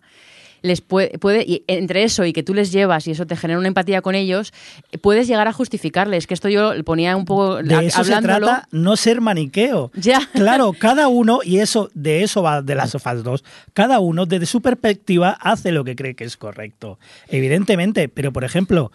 [0.61, 3.59] les puede, puede y entre eso y que tú les llevas y eso te genera
[3.59, 4.53] una empatía con ellos,
[5.01, 6.25] puedes llegar a justificarles.
[6.25, 9.91] Que esto yo le ponía un poco De a- eso se trata, no ser maniqueo.
[9.93, 10.21] Ya.
[10.31, 14.45] Claro, cada uno, y eso de eso va de las sofás 2, cada uno desde
[14.45, 16.97] su perspectiva hace lo que cree que es correcto.
[17.27, 18.89] Evidentemente, pero por ejemplo,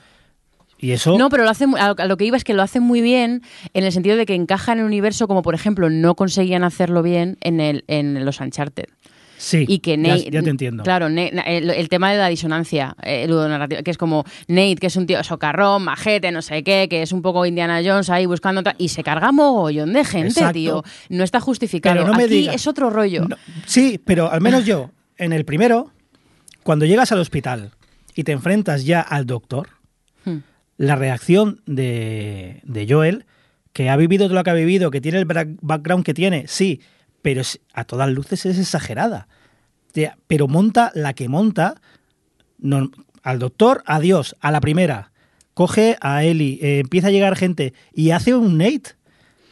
[0.79, 1.19] y eso...
[1.19, 3.43] No, pero lo hace, a lo- que iba es que lo hacen muy bien
[3.75, 7.03] en el sentido de que encaja en el universo como por ejemplo no conseguían hacerlo
[7.03, 8.85] bien en, el, en los Uncharted.
[9.37, 10.31] sí, Y que Nate.
[10.31, 10.83] ya, te entiendo.
[10.85, 14.97] Claro, el, el tema de la disonancia eh, ludonarrativa, que es como Nate, que es
[14.97, 18.63] un tío socarrón, majete, no sé qué, que es un poco Indiana Jones ahí buscando.
[18.79, 20.53] Y se carga mogollón de gente, Exacto.
[20.55, 20.85] tío.
[21.09, 21.95] No está justificado.
[21.97, 23.27] Pero no me Aquí es otro rollo.
[23.29, 23.37] No,
[23.67, 25.91] sí, pero al menos yo, en el primero,
[26.65, 27.71] cuando llegas al hospital
[28.15, 29.69] y te enfrentas ya al doctor.
[30.79, 33.27] La reacción de, de Joel,
[33.75, 36.81] que ha vivido todo lo que ha vivido, que tiene el background que tiene, sí,
[37.21, 39.29] pero es- a todas luces es exagerada.
[40.27, 41.81] Pero monta la que monta
[42.59, 42.91] no-
[43.23, 45.13] al doctor, adiós, a la primera.
[45.55, 48.95] Coge a Eli, eh, empieza a llegar gente y hace un Nate.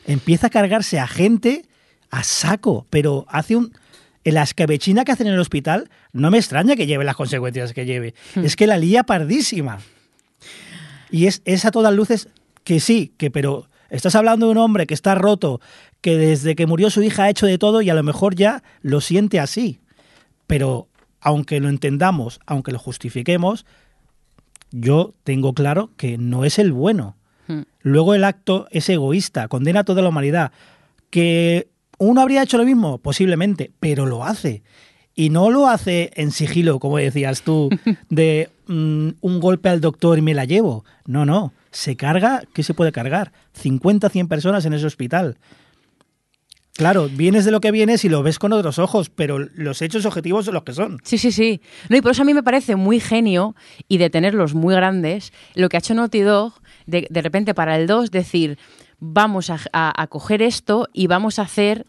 [0.07, 1.65] Empieza a cargarse a gente
[2.11, 3.73] a saco, pero hace un...
[4.23, 7.73] En la escabechina que hacen en el hospital, no me extraña que lleve las consecuencias
[7.73, 8.15] que lleve.
[8.37, 9.79] Es que la lía pardísima.
[11.11, 12.29] Y es, es a todas luces
[12.65, 15.61] que sí, que pero estás hablando de un hombre que está roto,
[16.01, 18.63] que desde que murió su hija ha hecho de todo y a lo mejor ya
[18.83, 19.81] lo siente así.
[20.47, 20.89] Pero
[21.21, 23.67] aunque lo entendamos, aunque lo justifiquemos,
[24.71, 27.17] yo tengo claro que no es el bueno.
[27.49, 27.63] Hmm.
[27.81, 30.53] Luego el acto es egoísta, condena a toda la humanidad.
[31.11, 32.99] ¿Que uno habría hecho lo mismo?
[32.99, 34.63] Posiblemente, pero lo hace.
[35.19, 37.71] Y no lo hace en sigilo, como decías tú,
[38.11, 40.85] de mm, un golpe al doctor y me la llevo.
[41.07, 41.53] No, no.
[41.71, 43.33] Se carga, ¿qué se puede cargar?
[43.55, 45.37] 50, 100 personas en ese hospital.
[46.75, 50.05] Claro, vienes de lo que vienes y lo ves con otros ojos, pero los hechos
[50.05, 50.99] objetivos son los que son.
[51.05, 51.63] Sí, sí, sí.
[51.89, 53.57] No, y por eso a mí me parece muy genio
[53.89, 56.53] y de tenerlos muy grandes, lo que ha hecho Naughty Dog,
[56.85, 58.59] de, de repente para el 2 decir,
[58.99, 61.87] vamos a, a- a coger esto y vamos a hacer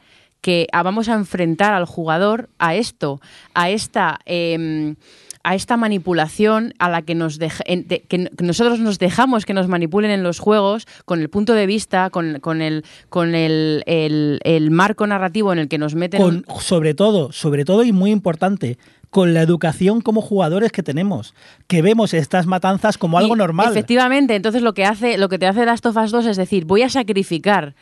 [0.48, 3.20] que ah, vamos a enfrentar al jugador a esto,
[3.54, 4.20] a esta...
[4.26, 4.96] em,
[5.44, 10.22] a esta manipulación a la que, nos que nosotros nos dejamos que nos manipulen en
[10.22, 15.08] los juegos con el punto de vista, con, con el, con el, el- el marco
[15.08, 16.22] narrativo en el que nos meten.
[16.22, 18.78] Con, sobre todo, sobre todo y muy importante,
[19.10, 21.34] con la educación como jugadores que tenemos,
[21.68, 23.70] que vemos estas matanzas como algo Y, normal.
[23.72, 26.66] Efectivamente, entonces lo que hace, lo que te hace Last of Us 2 es decir,
[26.66, 27.74] voy a sacrificar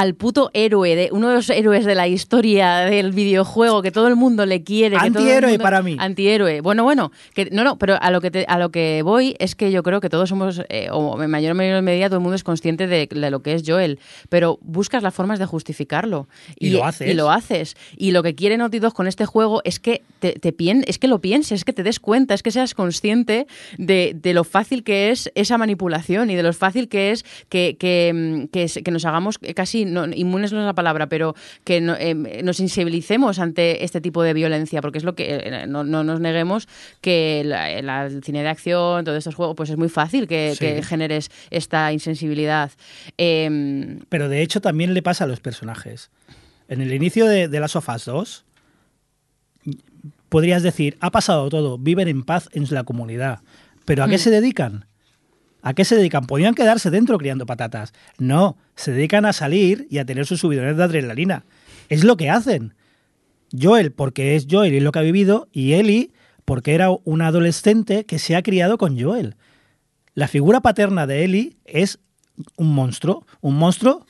[0.00, 4.08] al puto héroe, de uno de los héroes de la historia del videojuego que todo
[4.08, 4.96] el mundo le quiere.
[4.96, 5.96] Antihéroe mundo- para mí.
[5.98, 6.62] Antihéroe.
[6.62, 9.54] Bueno, bueno, que no, no, pero a lo que te- a lo que voy es
[9.54, 12.22] que yo creo que todos somos, eh, o en mayor o menor medida, todo el
[12.22, 13.98] mundo es consciente de, de lo que es Joel,
[14.30, 16.28] pero buscas las formas de justificarlo.
[16.58, 17.10] Y lo haces.
[17.10, 17.76] Y lo haces.
[17.98, 20.98] Y lo que quiere Naughty Dog con este juego es que te, te pien- es
[20.98, 24.44] que lo pienses, es que te des cuenta, es que seas consciente de, de lo
[24.44, 28.62] fácil que es esa manipulación y de lo fácil que es que, que, mm, que
[28.62, 32.24] es- que nos hagamos casi, no, inmunes no es la palabra, pero que no- em,
[32.44, 36.20] nos sensibilicemos ante este tipo de violencia, porque es lo que, eh, no, no nos
[36.20, 36.68] neguemos
[37.00, 40.52] que la- la- el cine de acción, todos estos juegos, pues es muy fácil que,
[40.54, 40.58] Sí.
[40.64, 42.70] que generes esta insensibilidad.
[43.18, 46.10] Em, Pero de hecho también le pasa a los personajes.
[46.68, 48.44] En el inicio de, de Last of Us 2,
[50.28, 53.40] podrías decir, ha pasado todo, viven en paz en la comunidad.
[53.84, 54.20] Pero ¿a qué Hmm.
[54.20, 54.86] se dedican?
[55.62, 56.26] ¿A qué se dedican?
[56.26, 57.92] Podían quedarse dentro criando patatas.
[58.18, 61.44] No, se dedican a salir y a tener sus subidones de adrenalina.
[61.88, 62.74] Es lo que hacen.
[63.58, 66.12] Joel, porque es Joel y es lo que ha vivido, y Ellie,
[66.44, 69.36] porque era una adolescente que se ha criado con Joel.
[70.14, 71.98] La figura paterna de Ellie es
[72.56, 74.06] un monstruo, un monstruo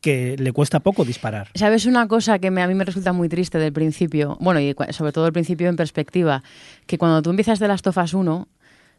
[0.00, 1.50] que le cuesta poco disparar.
[1.54, 4.36] ¿Sabes una cosa que a mí me resulta muy triste del principio?
[4.40, 6.42] Bueno, y sobre todo el principio en perspectiva,
[6.86, 8.48] que cuando tú empiezas de las tofas 1,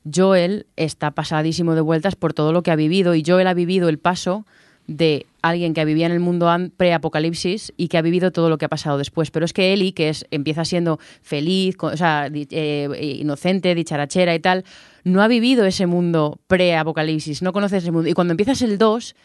[0.03, 3.89] Joel está pasadísimo de vueltas por todo lo que ha vivido y Joel ha vivido
[3.89, 4.45] el paso
[4.87, 8.65] de alguien que vivía en el mundo pre-apocalipsis y que ha vivido todo lo que
[8.65, 9.29] ha pasado después.
[9.29, 14.39] Pero es que Ellie, que es, empieza siendo feliz, o sea, eh, inocente, dicharachera y
[14.39, 14.65] tal,
[15.03, 18.09] no ha vivido ese mundo pre-apocalipsis, no conoce ese mundo.
[18.09, 19.15] Y cuando empiezas el 2,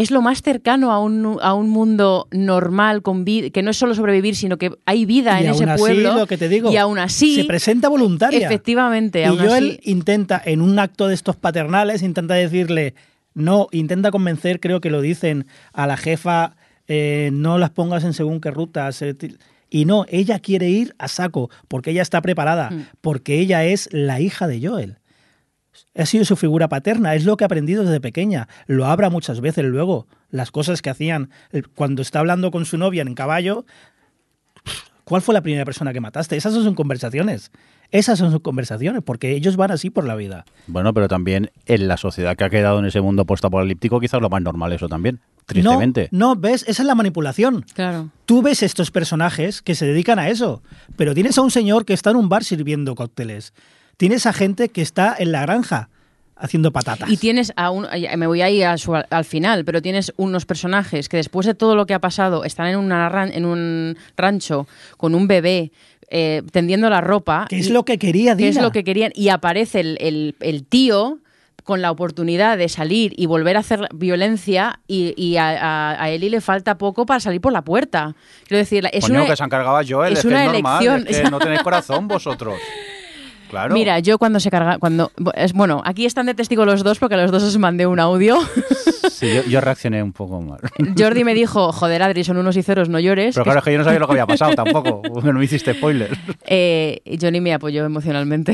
[0.00, 3.94] es lo más cercano a un, a un mundo normal, con que no es solo
[3.94, 6.14] sobrevivir, sino que hay vida y en aún ese así, pueblo.
[6.16, 8.44] lo que te digo, y aún así, se presenta voluntaria.
[8.46, 12.94] efectivamente, Y aún Joel así, intenta, en un acto de estos paternales, intenta decirle,
[13.34, 16.56] no, intenta convencer, creo que lo dicen, a la jefa,
[16.86, 19.02] eh, no las pongas en según qué rutas.
[19.02, 19.14] eh,
[19.70, 22.86] y no, ella quiere ir a saco, porque ella está preparada, Mm.
[23.02, 24.98] porque ella es la hija de Joel.
[25.96, 28.48] Ha sido su figura paterna, es lo que ha aprendido desde pequeña.
[28.66, 30.06] Lo habla muchas veces luego.
[30.30, 33.64] Las cosas que hacían eh, cuando está hablando con su novia en caballo.
[35.04, 36.36] ¿Cuál fue la primera persona que mataste?
[36.36, 37.50] Esas son sus conversaciones.
[37.90, 40.44] Esas son sus conversaciones, porque ellos van así por la vida.
[40.66, 44.28] Bueno, pero también en la sociedad que ha quedado en ese mundo postapocalíptico, quizás lo
[44.28, 46.10] más normal eso también, tristemente.
[46.12, 47.64] No, no, ves, esa es la manipulación.
[47.74, 48.10] claro.
[48.26, 50.62] Tú ves estos personajes que se dedican a eso,
[50.96, 53.54] pero tienes a un señor que está en un bar sirviendo cócteles.
[53.98, 55.90] Tienes a gente que está en la granja
[56.36, 57.10] haciendo patatas.
[57.10, 60.46] Y tienes a un, me voy a ir a su- al final, pero tienes unos
[60.46, 63.96] personajes que después de todo lo que ha pasado están en, una ran- en un
[64.16, 65.72] rancho con un bebé
[66.10, 67.46] eh, tendiendo la ropa.
[67.48, 68.48] ¿Qué es y- lo que quería que Dina?
[68.50, 71.18] es lo que querían y aparece el, el- el tío
[71.64, 75.48] con la oportunidad de salir y volver a hacer violencia y, y a,
[75.90, 78.14] a, a Eli le falta poco para salir por la puerta.
[78.46, 79.26] Quiero decir, es Coño, una...
[79.28, 81.06] que se han cargado a Joel, es es, que una es normal, elección.
[81.14, 82.54] es que no tenéis corazón vosotros.
[83.48, 83.74] Claro.
[83.74, 87.14] Mira, yo cuando se carga, cuando es bueno, aquí están de testigo los dos porque
[87.14, 88.38] a los dos os mandé un audio.
[89.10, 90.60] Sí, yo, yo reaccioné un poco mal.
[90.96, 93.34] Jordi me dijo, joder, Adri, son unos y ceros, no llores.
[93.34, 95.74] Pero claro, es que yo no sabía lo que había pasado tampoco, no me hiciste
[95.74, 96.16] spoiler.
[96.46, 98.52] Eh, Johnny me apoyó emocionalmente.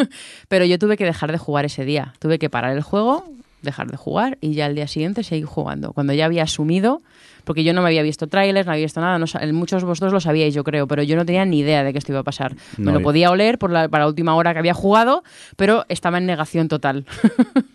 [0.48, 2.14] Pero yo tuve que dejar de jugar ese día.
[2.18, 3.24] Tuve que parar el juego,
[3.62, 5.92] dejar de jugar y ya al día siguiente seguir jugando.
[5.92, 7.02] Cuando ya había asumido,
[7.44, 10.12] porque yo no me había visto trailers, no había visto nada, no muchos de vosotros
[10.12, 12.24] lo sabíais, yo creo, pero yo no tenía ni idea de que esto iba a
[12.24, 12.54] pasar.
[12.76, 15.22] No, me lo podía oler por la, para la última hora que había jugado,
[15.56, 17.04] pero estaba en negación total.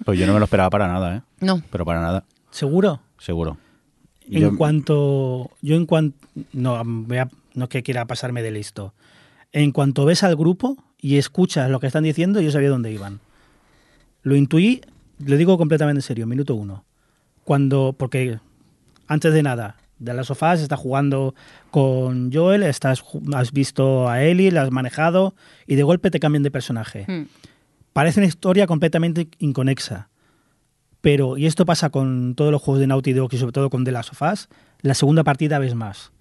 [0.06, 1.22] Pues yo no me lo esperaba para nada, ¿eh?
[1.40, 1.64] no.
[1.72, 3.00] Pero para nada, ¿Seguro?
[3.18, 3.58] seguro.
[4.30, 5.50] En Yo- cuanto.
[5.64, 6.16] Yo en cuanto.
[6.54, 8.94] No, voy a- no es que quiera pasarme de listo.
[9.52, 13.20] En cuanto ves al grupo y escuchas lo que están diciendo, yo sabía dónde iban.
[14.22, 14.82] Lo intuí,
[15.20, 16.86] lo digo completamente en serio, minuto uno.
[17.44, 17.94] Cuando.
[17.98, 18.40] Porque
[19.08, 21.36] antes de nada, de las sofás está jugando
[21.72, 25.36] con Joel, estás, has visto a Ellie, la has manejado
[25.68, 27.06] y de golpe te cambian de personaje.
[27.08, 27.28] Hmm.
[27.94, 30.10] Parece una historia completamente inconexa.
[31.02, 33.84] Pero, y esto pasa con todos los juegos de Naughty Dog y sobre todo con
[33.84, 34.50] The Last of Us,
[34.82, 36.12] la segunda partida ves más.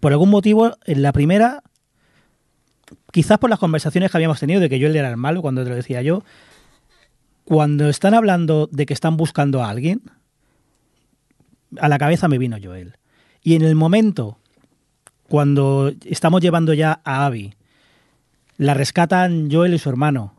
[0.00, 1.62] Por algún motivo, en la primera,
[3.12, 5.68] quizás por las conversaciones que habíamos tenido de que Joel era el malo, cuando te
[5.68, 6.24] lo decía yo,
[7.52, 10.00] cuando están hablando de que están buscando a alguien,
[11.78, 12.96] a la cabeza me vino Joel.
[13.42, 14.38] Y en el momento
[15.28, 17.52] cuando estamos llevando ya a Abby,
[18.56, 20.32] la rescatan Joel y su hermano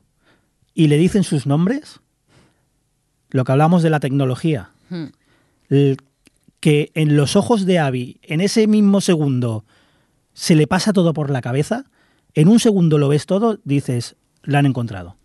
[0.74, 2.00] y le dicen sus nombres,
[3.30, 5.06] lo que hablamos de la tecnología, Hmm.
[5.70, 5.98] el-
[6.62, 9.66] que en los ojos de Abby, en ese mismo segundo,
[10.34, 11.86] se le pasa todo por la cabeza,
[12.34, 15.16] en un segundo lo ves todo, dices, la han encontrado.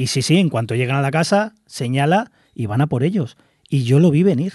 [0.00, 3.36] Y sí, sí, en cuanto llegan a la casa, señala y van a por ellos.
[3.68, 4.54] Y yo lo vi venir.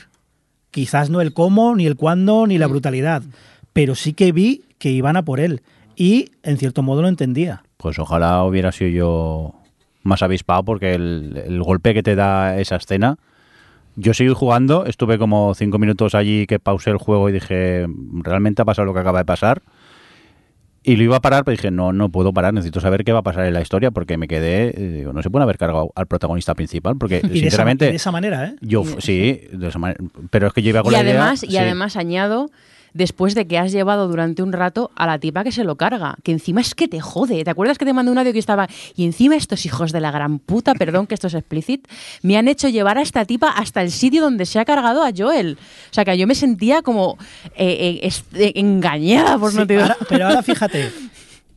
[0.71, 3.21] Quizás no el cómo, ni el cuándo, ni la brutalidad,
[3.71, 5.61] pero sí que vi que iban a por él.
[5.95, 7.61] Y en cierto modo lo entendía.
[7.77, 9.53] Pues ojalá hubiera sido yo
[10.01, 13.19] más avispado porque el, el golpe que te da esa escena...
[13.97, 17.85] Yo seguí jugando, estuve como cinco minutos allí que pausé el juego y dije,
[18.23, 19.61] realmente ha pasado lo que acaba de pasar.
[20.87, 23.19] Y lo iba a parar, pero dije, no, no puedo parar, necesito saber qué va
[23.19, 25.91] a pasar en la historia porque me quedé, eh, digo, no se puede haber cargado
[25.95, 28.55] al protagonista principal porque, Y de esa, sinceramente, de esa manera, ¿eh?
[28.61, 31.37] yo, sí, de esa manera, pero es que yo iba con Y la idea, y
[31.37, 31.57] sí.
[31.57, 32.51] además añado,
[32.95, 36.15] después de que has llevado durante un rato a la tipa que se lo carga,
[36.23, 37.43] que encima es que te jode.
[37.43, 40.11] ¿Te acuerdas que te mandé un audio que estaba, y encima estos hijos de la
[40.11, 41.87] gran puta, perdón que esto es explícit,
[42.23, 45.11] me han hecho llevar a esta tipa hasta el sitio donde se ha cargado a
[45.15, 45.57] Joel?
[45.91, 47.17] O sea, que yo me sentía como
[47.55, 50.89] eh, eh, es- eh, engañada por Sí, no te ahora- pero ahora fíjate,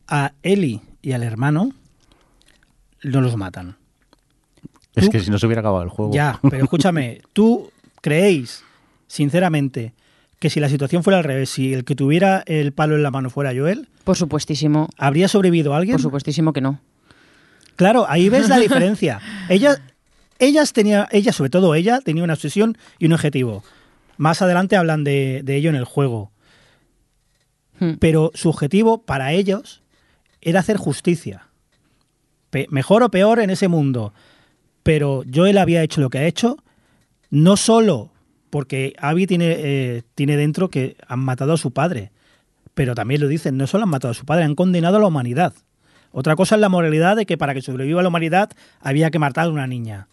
[0.09, 1.70] a Eli y al hermano
[3.05, 3.77] no los matan.
[4.96, 6.12] Es tú- que si no se hubiera acabado el juego.
[6.12, 7.70] Ya, pero escúchame, ¿tú
[8.01, 8.64] creéis,
[9.07, 9.94] sinceramente,
[10.38, 13.11] que si la situación fuera al revés, si el que tuviera el palo en la
[13.11, 15.94] mano fuera Joel, Por supuestísimo, ¿habría sobrevivido alguien?
[15.96, 16.81] por supuestísimo que no.
[17.77, 19.20] Claro, ahí ves la diferencia.
[19.48, 19.81] Ellas,
[20.38, 23.64] ellas tenía, ella, sobre todo ella, tenía una obsesión y un objetivo.
[24.16, 26.31] Más adelante hablan de, de ello en el juego.
[27.79, 27.94] Hmm.
[28.01, 29.83] Pero su objetivo para ellos
[30.40, 31.46] era hacer justicia.
[32.51, 34.12] Pe- mejor o peor en ese mundo.
[34.83, 36.57] Pero Joel había hecho lo que ha hecho,
[37.31, 38.11] no solo
[38.50, 42.12] porque Abby tiene, eh, tiene dentro que han matado a su padre,
[42.74, 45.06] pero también lo dicen, no solo han matado a su padre, han condenado a la
[45.06, 45.54] humanidad.
[46.11, 49.46] Otra cosa es la moralidad de que para que sobreviva la humanidad había que matar
[49.46, 50.08] a una niña.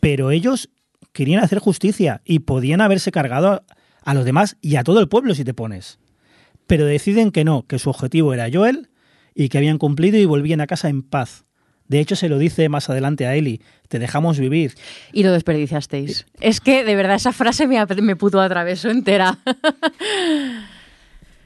[0.00, 0.68] Pero ellos
[1.12, 3.64] querían hacer justicia y podían haberse cargado
[4.04, 5.98] a, los demás y a todo el pueblo si te pones.
[6.66, 8.90] Pero deciden que no, que su objetivo era Joel
[9.34, 11.45] y que habían cumplido y volvían a casa en paz.
[11.88, 14.74] De hecho, se lo dice más adelante a Eli, te dejamos vivir.
[15.12, 16.26] Y lo desperdiciasteis.
[16.40, 19.38] Es que de verdad esa frase me, me puto atravesó entera.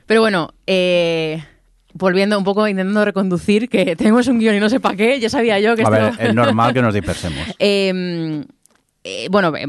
[0.06, 1.44] Pero bueno, eh,
[1.92, 5.28] volviendo un poco, intentando reconducir, que tenemos un guion y no sé para qué, ya
[5.28, 6.18] sabía yo que A esto...
[6.18, 7.38] ver, es normal que nos dispersemos.
[7.58, 8.42] Eh,
[9.02, 9.66] eh, bueno, eh,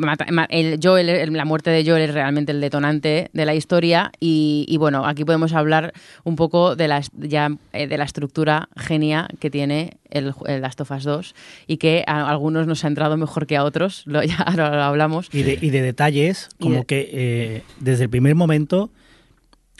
[0.49, 4.65] el Joel, el- la muerte de Joel es realmente el detonante de la historia y,
[4.67, 9.27] y bueno, aquí podemos hablar un poco de la, ya, eh, de la estructura genia
[9.39, 11.35] que tiene el, el Last of Us 2
[11.67, 15.29] y que a algunos nos ha entrado mejor que a otros, lo, ya lo hablamos.
[15.33, 18.89] Y de, y de detalles, como de- que eh, desde el primer momento,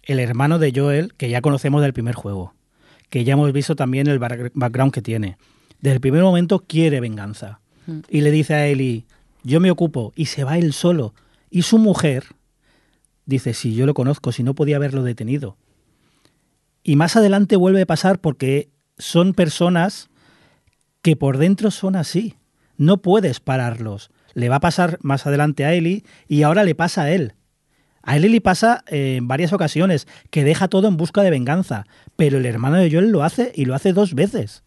[0.05, 2.53] el hermano de Joel, que ya conocemos del primer juego,
[3.09, 5.35] que ya hemos visto también el back- background que tiene,
[5.81, 7.59] desde el primer momento quiere venganza.
[7.87, 7.99] Mm.
[8.09, 9.05] Y le dice a Eli,
[9.43, 11.13] yo me ocupo, y se va él solo.
[11.49, 12.25] Y su mujer
[13.25, 15.57] dice, si yo lo conozco, si no podía haberlo detenido.
[16.83, 20.09] Y más adelante vuelve a pasar porque son personas
[21.01, 22.35] que por dentro son así.
[22.77, 24.11] No puedes pararlos.
[24.33, 27.33] Le va a pasar más adelante a Eli y ahora le pasa a él.
[28.03, 31.85] A él le pasa eh, en varias ocasiones que deja todo en busca de venganza,
[32.15, 34.63] pero el hermano de Joel lo hace y lo hace dos veces.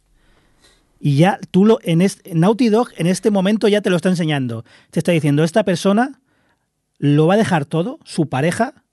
[1.01, 4.09] Y ya tú lo en este, Naughty Dog en este momento ya te lo está
[4.09, 4.65] enseñando.
[4.91, 6.21] Te está diciendo, esta persona
[6.99, 8.85] lo va a dejar todo, su pareja,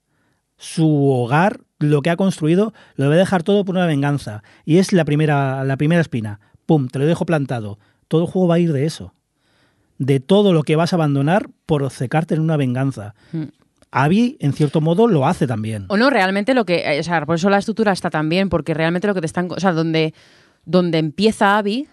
[0.56, 4.42] su hogar, lo que ha construido, lo va a dejar todo por una venganza.
[4.64, 6.40] Y es la primera, la primera espina.
[6.66, 7.78] Pum, te lo dejo plantado.
[8.08, 9.14] Todo el juego va a ir de eso.
[9.98, 13.14] De todo lo que vas a abandonar por obcecarte en una venganza.
[13.32, 13.44] Mm.
[13.90, 15.84] Abby, en cierto modo, lo hace también.
[15.88, 16.76] O no, realmente lo que.
[16.76, 19.26] eh, O sea, por eso la estructura está tan bien, porque realmente lo que te
[19.26, 19.50] están.
[19.50, 20.14] O sea, donde,
[20.64, 21.88] donde empieza Abby,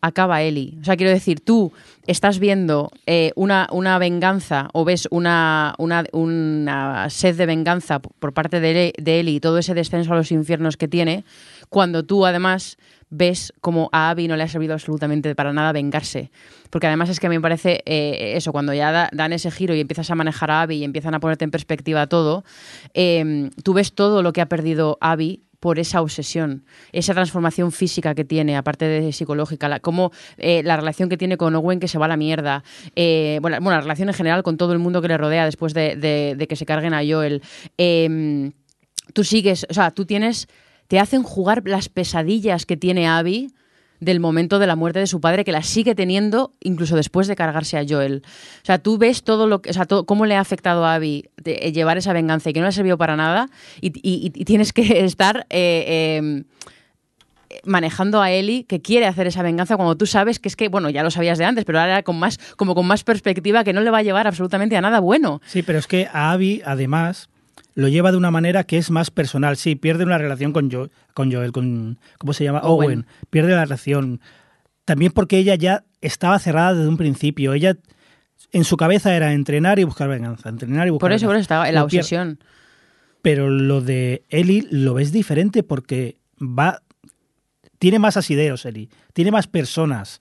[0.00, 0.76] acaba Eli.
[0.82, 1.72] O sea, quiero decir, tú
[2.06, 8.60] estás viendo eh, una, una venganza o ves una, una, sed de venganza por parte
[8.60, 11.24] de, de Eli y todo ese descenso a los infiernos que tiene,
[11.70, 12.76] cuando tú además
[13.08, 16.30] ves como a Abby no le ha servido absolutamente para nada vengarse.
[16.68, 19.50] Porque además es que a mí me parece eh, eso, cuando ya da- dan ese
[19.50, 22.44] giro y empiezas a manejar a Abby y empiezan a ponerte en perspectiva todo,
[22.92, 28.14] eh, tú ves todo lo que ha perdido Abby por esa obsesión, esa transformación física
[28.14, 31.88] que tiene, aparte de psicológica, la, como eh, la relación que tiene con Owen que
[31.88, 32.62] se va a la mierda,
[32.96, 35.72] eh, bueno, bueno, la relación en general con todo el mundo que le rodea después
[35.72, 37.40] de, que se carguen a Joel.
[37.78, 38.50] Eh,
[39.14, 40.48] tú sigues, o sea, tú tienes,
[40.86, 43.48] te hacen jugar las pesadillas que tiene Abby
[44.04, 47.36] del momento de la muerte de su padre, que la sigue teniendo incluso después de
[47.36, 48.22] cargarse a Joel.
[48.62, 50.94] O sea, tú ves todo lo que, o sea, todo, cómo le ha afectado a
[50.94, 53.48] Abby eh, llevar esa venganza y que no le ha servido para nada
[53.80, 53.90] y
[54.44, 55.46] tienes que estar...
[55.50, 56.44] eh, eh,
[57.64, 60.90] manejando a Ellie que quiere hacer esa venganza cuando tú sabes que es que, bueno,
[60.90, 63.80] ya lo sabías de antes, pero ahora con más, como con más perspectiva que no
[63.80, 65.40] le va a llevar absolutamente a nada bueno.
[65.46, 67.28] Sí, pero es que a Abby, además,
[67.74, 69.56] lo lleva de una manera que es más personal.
[69.56, 71.98] Sí, pierde una relación con, Jo- con Joel, con.
[72.18, 72.60] ¿Cómo se llama?
[72.60, 72.88] Owen.
[72.88, 73.06] Owen.
[73.30, 74.20] Pierde la relación.
[74.84, 77.52] También porque ella ya estaba cerrada desde un principio.
[77.54, 77.76] Ella.
[78.52, 80.48] En su cabeza era entrenar y buscar venganza.
[80.48, 81.42] Entrenar y buscar Por eso, por eso venganza.
[81.42, 82.38] estaba en la obsesión.
[83.22, 86.80] Pero lo de Ellie lo ves diferente porque va.
[87.78, 88.88] Tiene más asideos, Ellie.
[89.12, 90.18] Tiene más personas.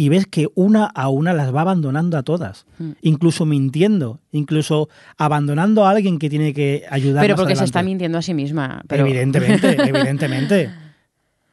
[0.00, 2.66] Y ves que una a una las va abandonando a todas.
[2.78, 2.90] Mm.
[3.02, 4.20] Incluso mintiendo.
[4.30, 7.22] Incluso abandonando a alguien que tiene que ayudar.
[7.24, 8.80] Pero más porque se está mintiendo a sí misma.
[8.86, 10.70] Pero, Evidentemente, evidentemente.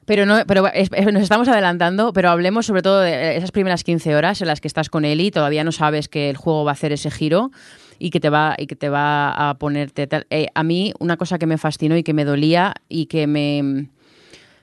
[0.06, 4.16] pero, no, pero es- nos estamos adelantando, pero hablemos sobre todo de esas primeras 15
[4.16, 6.74] horas en las que estás con Eli, todavía no sabes que el juego va a
[6.74, 7.50] hacer ese giro
[7.98, 10.28] y que te va, y que te va a ponerte tal.
[10.30, 13.88] Eh, a mí, una cosa que me fascinó y que me dolía y que me,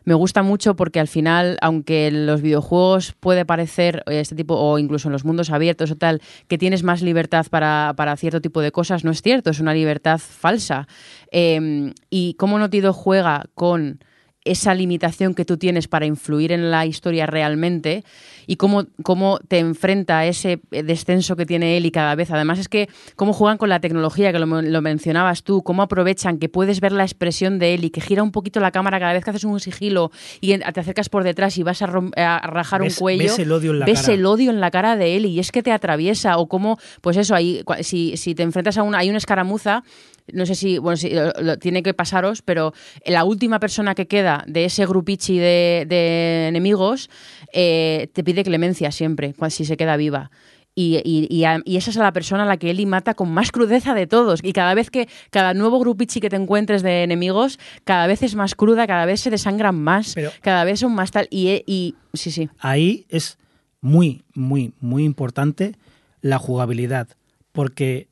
[0.05, 4.55] me gusta mucho porque al final, aunque en los videojuegos puede parecer eh, este tipo,
[4.55, 8.41] o incluso en los mundos abiertos o tal, que tienes más libertad para, para cierto
[8.41, 10.87] tipo de cosas, no es cierto, es una libertad falsa.
[11.31, 14.01] Eh, y cómo Naughty Dog juega con
[14.45, 18.05] esa limitación que tú tienes para influir en la historia realmente
[18.47, 22.31] y cómo, cómo te enfrenta a ese descenso que tiene él y cada vez.
[22.33, 26.39] Además es que cómo juegan con la tecnología, que lo, lo mencionabas tú, cómo aprovechan
[26.39, 29.13] que puedes ver la expresión de él y que gira un poquito la cámara cada
[29.13, 32.45] vez que haces un sigilo y te acercas por detrás y vas a, rom- a
[32.49, 33.23] rajar Ves- un cuello.
[33.23, 34.15] ves el odio en la ves cara.
[34.15, 37.17] el odio en la cara de él y es que te atraviesa o cómo, pues
[37.17, 39.85] eso, ahí, si, si te enfrentas a una, hay una escaramuza,
[40.33, 42.73] no sé si, bueno, si lo- lo- tiene que pasaros, pero
[43.07, 47.11] la última persona que queda de ese grupichi de, de enemigos
[47.53, 50.31] eh, te pide clemencia siempre, si se queda viva.
[50.75, 53.31] Y, y- y a- y esa es la persona a la que Eli mata con
[53.31, 54.41] más crudeza de todos.
[54.43, 58.35] Y cada vez que, cada nuevo grupichi que te encuentres de enemigos, cada vez es
[58.35, 61.29] más cruda, cada vez se desangran más, Pero- cada vez son más tal.
[61.31, 62.49] Y, y sí, sí.
[62.59, 63.37] Ahí es
[63.83, 65.75] muy, muy, muy importante
[66.23, 67.07] la jugabilidad.
[67.53, 68.09] Porque,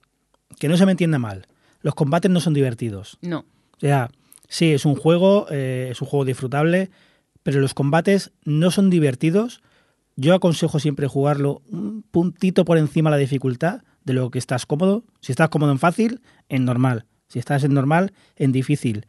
[0.59, 1.47] que no se me entienda mal,
[1.81, 3.19] los combates no son divertidos.
[3.23, 3.41] No.
[3.77, 4.11] O sea,
[4.49, 6.91] sí, es un juego, eh, es un juego disfrutable,
[7.43, 9.63] pero los combates no son divertidos.
[10.17, 14.67] Yo aconsejo siempre jugarlo un puntito por encima de la dificultad de lo que estás
[14.67, 15.05] cómodo.
[15.21, 17.07] Si estás cómodo en fácil, en normal.
[17.29, 19.07] Si estás en normal, en difícil.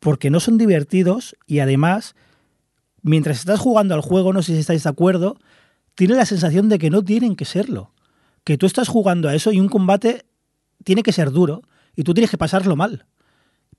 [0.00, 2.14] Porque no son divertidos y además,
[3.02, 5.36] mientras estás jugando al juego, no sé si estáis de acuerdo,
[5.94, 7.92] tienes la sensación de que no tienen que serlo.
[8.44, 10.24] Que tú estás jugando a eso y un combate
[10.84, 11.62] tiene que ser duro
[11.96, 13.06] y tú tienes que pasarlo mal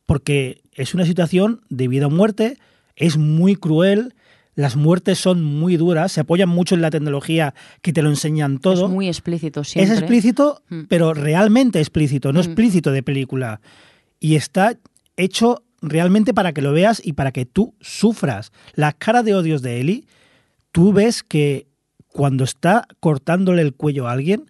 [0.05, 2.57] porque es una situación de vida o muerte,
[2.95, 4.13] es muy cruel,
[4.53, 8.59] las muertes son muy duras, se apoyan mucho en la tecnología que te lo enseñan
[8.59, 8.85] todo.
[8.85, 9.91] Es muy explícito siempre.
[9.93, 10.81] Es explícito, Mm.
[10.87, 12.43] pero realmente explícito, no Mm.
[12.43, 13.61] explícito de película.
[14.19, 14.77] Y está
[15.17, 18.51] hecho realmente para que lo veas y para que tú sufras.
[18.75, 20.05] La cara de odios de Eli,
[20.71, 21.67] tú ves que
[22.07, 24.49] cuando está cortándole el cuello a alguien,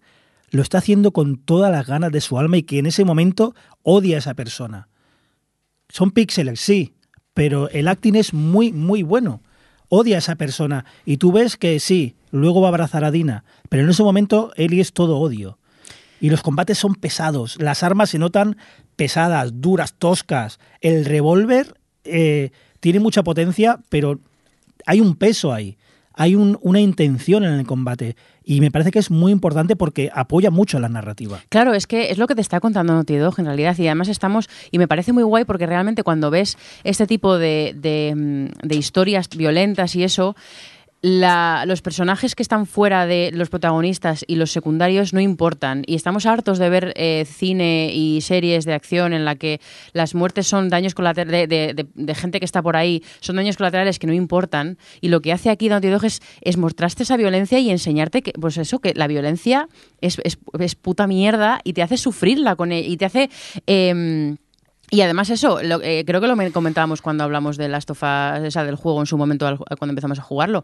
[0.56, 3.54] lo está haciendo con todas las ganas de su alma y que en ese momento
[3.84, 4.88] odia a esa persona.
[5.90, 6.94] Son píxeles, sí,
[7.34, 9.42] pero el acting es muy, muy bueno.
[9.90, 13.44] Odia a esa persona y tú ves que sí, luego va a abrazar a Dina,
[13.70, 15.60] pero en ese momento Eli es todo odio.
[16.20, 18.58] Y los combates son pesados, las armas se notan
[18.96, 20.60] pesadas, duras, toscas.
[20.80, 21.76] El revólver
[22.06, 24.20] eh, tiene mucha potencia, pero
[24.86, 25.78] hay un peso ahí,
[26.16, 28.16] hay un- una intención en el combate.
[28.44, 31.40] Y me parece que es muy importante porque apoya mucho la narrativa.
[31.50, 34.08] Claro, es que es lo que te está contando Naughty Dog en realidad y además
[34.08, 38.68] estamos, y me parece muy guay porque realmente cuando ves este tipo de, de, mm,
[38.68, 40.36] de historias violentas y eso,
[41.06, 45.84] la- los personajes que están fuera de los protagonistas y los secundarios no importan.
[45.86, 49.62] Y estamos hartos de ver eh, cine y series de acción en la que
[49.94, 54.08] las muertes son daños colaterales de, gente que está por ahí, son daños colaterales que
[54.08, 54.80] no importan.
[55.00, 58.58] Y lo que hace aquí Naughty Dog es, mostrarte esa violencia y enseñarte que, pues
[58.58, 59.68] eso, que la violencia
[60.02, 63.30] es, es, es puta mierda y te hace sufrirla con ella y te hace...
[63.68, 64.38] em,
[64.92, 68.04] y además eso, lo- eh, creo que lo men- comentábamos cuando hablamos de Last of
[68.04, 70.64] Us, o del juego en su momento cuando empezamos a jugarlo,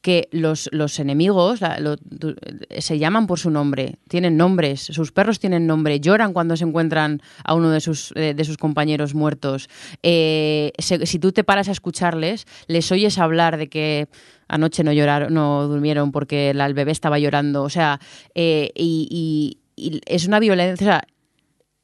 [0.00, 2.36] que los, los enemigos la- lo- tu-
[2.78, 7.20] se llaman por su nombre, tienen nombres, sus perros tienen nombre, lloran cuando se encuentran
[7.42, 9.68] a uno de sus, eh, de sus compañeros muertos.
[10.04, 14.06] Eh, si tú te paras a escucharles, les oyes hablar de que
[14.46, 17.98] anoche no lloraron, no durmieron porque la- el bebé estaba llorando, o sea,
[18.36, 19.58] eh, y,
[20.06, 21.02] es una violencia,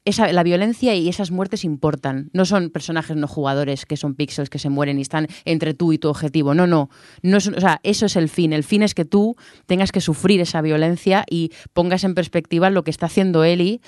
[0.05, 2.29] esa, la violencia y esas muertes importan.
[2.33, 5.91] No son personajes no jugadores que son píxeles que se mueren y están entre tú
[5.93, 6.53] y tu objetivo.
[6.53, 6.89] No, no.
[7.21, 8.53] no es, o sea, eso es el fin.
[8.53, 9.35] El fin es que tú
[9.65, 13.81] tengas que sufrir esa violencia y pongas en perspectiva lo que está haciendo Eli.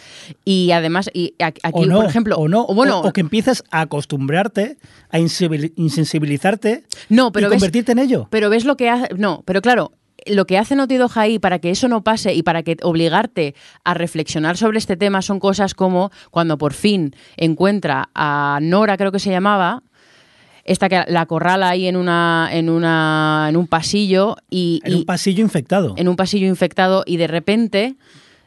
[0.44, 3.22] Y además, y aquí, o no, por ejemplo, o no, o bueno, o, o que
[3.22, 4.78] empiezas a acostumbrarte,
[5.10, 8.28] a insensibil- insensibilizarte No, pero y ves- convertirte en ello.
[8.32, 9.14] Pero ves lo que hace.
[9.16, 9.92] No, pero claro.
[10.30, 13.56] Lo que hace Naughty Dog ahí para que eso no pase y para que obligarte
[13.84, 19.12] a reflexionar sobre este tema son cosas como cuando por fin encuentra a Nora, creo
[19.12, 19.84] que se llamaba,
[20.64, 24.96] esta que la acorrala ahí en una en una en un pasillo y, En y-
[24.98, 25.94] un pasillo infectado.
[25.98, 27.96] en un pasillo infectado y de repente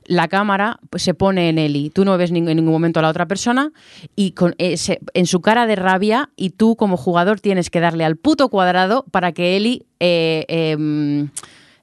[0.07, 1.89] la cámara pues, se pone en Eli.
[1.91, 3.71] Tú no ves en ningún momento a la otra persona
[4.17, 8.05] y con ese- en su cara de rabia y tú como jugador tienes que darle
[8.05, 11.29] al puto cuadrado para que Eli eh, em,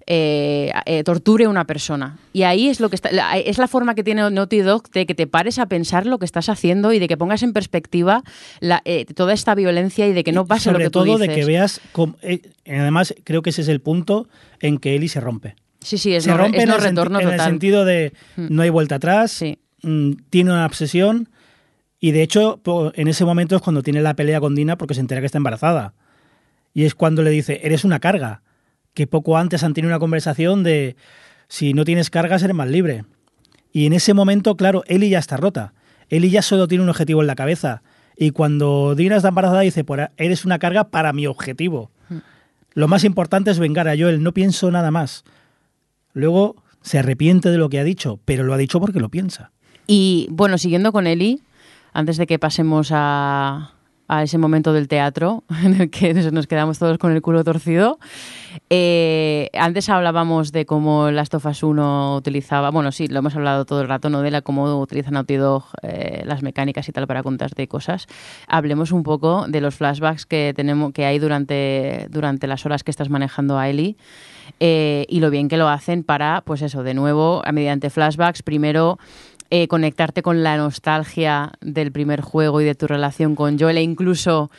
[0.10, 2.18] eh, eh, torture a una persona.
[2.34, 5.05] Y ahí es lo que está, la- es la forma que tiene Naughty Dog de
[5.05, 8.24] que te pares a pensar lo que estás haciendo y de que pongas en perspectiva
[8.62, 11.18] la- eh, toda esta violencia y de que no pase Sobre lo que tú todo
[11.18, 11.28] dices.
[11.28, 11.82] de que veas.
[11.91, 14.28] cómo- eh, además, creo que ese es el punto
[14.62, 15.55] en que Eli se rompe.
[15.82, 18.62] Sí, sí, es se no, rompe es en, no retorno en el sentido de no
[18.62, 19.60] hay vuelta atrás, Sí.
[19.84, 21.30] mm, tiene una obsesión
[21.99, 22.62] y de hecho
[22.95, 25.38] en ese momento es cuando tiene la pelea con Dina porque se entera que está
[25.38, 25.93] embarazada.
[26.74, 28.41] Y es cuando le dice, eres una carga,
[28.98, 30.95] que poco antes han tenido una conversación de
[31.48, 33.06] si no tienes cargas eres más libre.
[33.72, 35.76] Y en ese momento, claro, Eli ya está rota.
[36.10, 37.84] Eli ya solo tiene un objetivo en la cabeza.
[38.18, 41.91] Y cuando Dina está embarazada dice, "Por- eres una carga para mi objetivo.
[42.74, 45.24] Lo más importante es vengar a Joel, no pienso nada más.
[46.14, 49.52] Luego se arrepiente de lo que ha dicho, pero lo ha dicho porque lo piensa.
[49.86, 51.41] Y bueno, siguiendo con Eli,
[51.93, 53.74] antes de que pasemos a,
[54.08, 57.99] a ese momento del teatro en el que nos quedamos todos con el culo torcido,
[58.70, 63.66] eh, antes hablábamos de cómo Last of Us 1 utilizaba, bueno, sí, lo hemos hablado
[63.66, 64.22] todo el rato, ¿no?
[64.22, 65.36] De la, cómo utiliza Naughty
[65.84, 68.08] eh, las mecánicas y tal para contarte cosas.
[68.47, 72.91] Hablemos un poco de los flashbacks que tenemos que hay durante, durante las horas que
[72.91, 73.97] estás manejando a Eli
[74.60, 78.97] eh, y lo bien que lo hacen para, pues eso, de nuevo, mediante flashbacks, primero
[79.50, 83.82] eh, conectarte con la nostalgia del primer juego y de tu relación con Joel e
[83.84, 84.52] incluso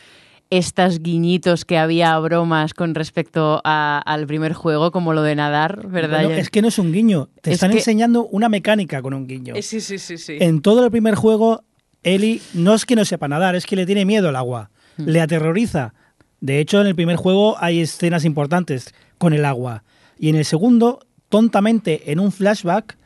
[0.51, 5.87] estas guiñitos que había bromas con respecto a- al primer juego, como lo de nadar,
[5.87, 6.23] ¿verdad?
[6.23, 9.13] Bueno, es que no es un guiño, te Es están que- enseñando una mecánica con
[9.13, 9.53] un guiño.
[9.61, 10.37] Sí, sí, sí, sí.
[10.39, 11.63] En todo el primer juego,
[12.01, 15.03] Eli no es que no sepa nadar, es que le tiene miedo al agua, Hmm.
[15.09, 15.93] le aterroriza.
[16.41, 19.83] De hecho, en el primer juego hay escenas importantes con el agua.
[20.17, 22.97] Y en el segundo, tontamente, en un flashback,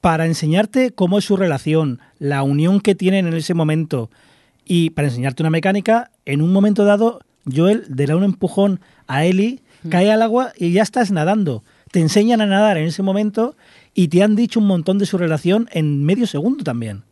[0.00, 4.10] para enseñarte cómo es su relación, la unión que tienen en ese momento
[4.68, 7.20] y para enseñarte una mecánica, en un momento dado,
[7.50, 11.64] Joel le da un empujón a Ellie, cae al agua y ya estás nadando.
[11.90, 13.56] Te enseñan a nadar en ese momento
[13.94, 17.02] y te han dicho un montón de su relación en medio segundo también.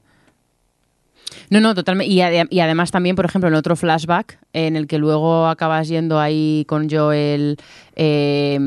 [1.51, 2.13] No, no, totalmente.
[2.13, 5.89] Y, ade- y además también, por ejemplo, en otro flashback, en el que luego acabas
[5.89, 7.57] yendo ahí con Joel,
[7.95, 8.59] eh,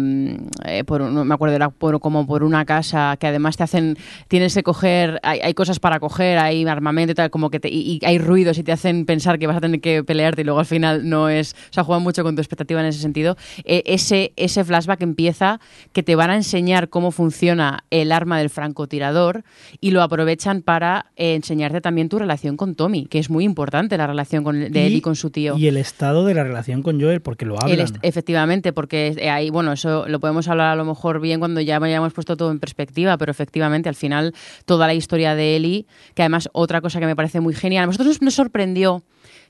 [0.66, 4.54] eh, no me acuerdo, era por, como por una casa, que además te hacen, tienes
[4.54, 8.00] que coger, hay, hay cosas para coger, hay armamento y tal, como que te- y,
[8.04, 10.66] hay ruidos y te hacen pensar que vas a tener que pelearte y luego al
[10.66, 13.36] final no es, o sea, juegan mucho con tu expectativa en ese sentido.
[13.66, 15.60] Eh, ese, ese flashback empieza
[15.94, 19.44] que te van a enseñar cómo funciona el arma del francotirador
[19.82, 24.08] y lo aprovechan para enseñarte también tu relación con Tommy, que es muy importante la
[24.08, 25.58] relación con, de él y con su tío.
[25.58, 27.80] Y el estado de la relación con Joel, porque lo El hablan.
[27.80, 31.62] est- efectivamente, porque eh, ahí, bueno, eso lo podemos hablar a lo mejor bien cuando
[31.62, 34.34] ya hayamos puesto todo en perspectiva, pero efectivamente, al final,
[34.66, 37.88] toda la historia de Ellie, que además, otra cosa que me parece muy genial, a
[37.88, 39.04] nosotros nos- nos sorprendió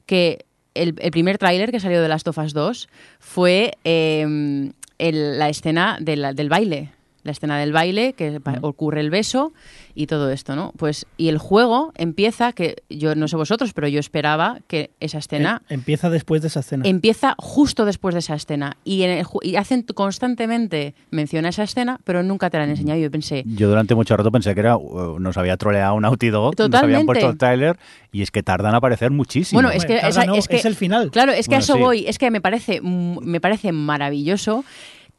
[0.05, 0.45] que
[0.75, 2.87] el, el primer tráiler que salió de Last of Us 2
[3.19, 6.91] fue eh, el- la escena de la- del baile.
[7.23, 9.51] La escena del baile, que ocurre el beso
[9.93, 10.71] y todo esto, ¿no?
[10.77, 15.17] Pues, y el juego empieza, que yo no sé vosotros, pero yo esperaba que esa
[15.17, 16.83] escena Em- Empieza después de esa escena.
[16.87, 21.63] empieza justo después de esa escena y, en el y hacen constantemente mención a esa
[21.63, 22.99] escena, pero nunca te la han enseñado.
[22.99, 26.29] Yo pensé, Yo durante mucho rato pensé que era uh, nos había troleado un Naughty
[26.29, 27.05] Dog, nos habían Totalmente.
[27.05, 27.77] puesto el trailer
[28.11, 29.57] y es que tardan a aparecer muchísimo.
[29.61, 31.11] bueno, es que, esa- no, es que es el final.
[31.11, 31.79] Claro, es que a eso sí.
[31.79, 32.05] voy.
[32.07, 34.63] Es que me parece, me parece maravilloso.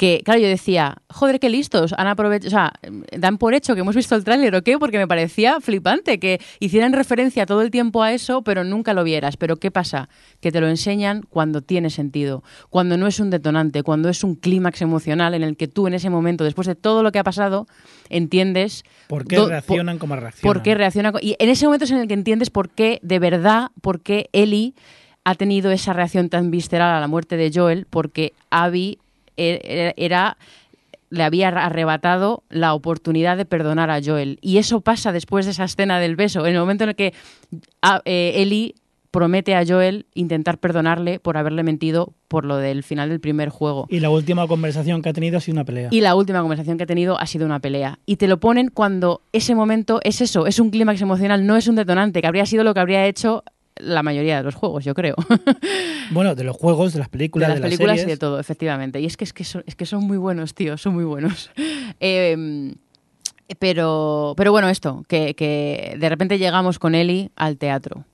[0.00, 2.72] Que, claro, yo decía, joder, qué listos, han aprovechado, o sea,
[3.18, 6.40] dan por hecho que hemos visto el tráiler o qué, porque me parecía flipante que
[6.58, 9.36] hicieran referencia todo el tiempo a eso, pero nunca lo vieras.
[9.36, 10.08] Pero ¿qué pasa?
[10.40, 14.36] Que te lo enseñan cuando tiene sentido, cuando no es un detonante, cuando es un
[14.36, 17.24] clímax emocional en el que tú en ese momento, después de todo lo que ha
[17.24, 17.66] pasado,
[18.08, 20.54] entiendes ¿Por qué reaccionan como reaccionan?
[20.54, 21.12] por qué reacciona.
[21.12, 24.00] co- Y en ese momento es en el que entiendes por qué, de verdad, por
[24.00, 24.72] qué Ellie
[25.24, 28.98] ha tenido esa reacción tan visceral a la muerte de Joel, porque Abby
[29.96, 30.36] era
[31.10, 34.38] le había arrebatado la oportunidad de perdonar a Joel.
[34.40, 37.12] Y eso pasa después de esa escena del beso, en el momento en el que
[37.82, 38.74] ah, eh, Ellie
[39.10, 43.88] promete a Joel intentar perdonarle por haberle mentido por lo del final del primer juego.
[43.90, 45.88] Y la última conversación que ha tenido ha sido una pelea.
[45.90, 47.98] Y la última conversación que ha tenido ha sido una pelea.
[48.06, 51.66] Y te lo ponen cuando ese momento es eso, es un clímax emocional, no es
[51.66, 53.42] un detonante, que habría sido lo que habría hecho
[53.82, 55.14] la mayoría de los juegos, yo creo.
[56.12, 58.08] Bueno, de los juegos, de las películas, de de, las películas series.
[58.08, 59.00] y de todo, efectivamente.
[59.00, 61.50] Y es que, es que, son, es que son muy buenos, tío, son muy buenos.
[62.00, 62.74] Eh,
[63.58, 68.04] pero, pero bueno, esto, que, que de repente llegamos con Eli al teatro.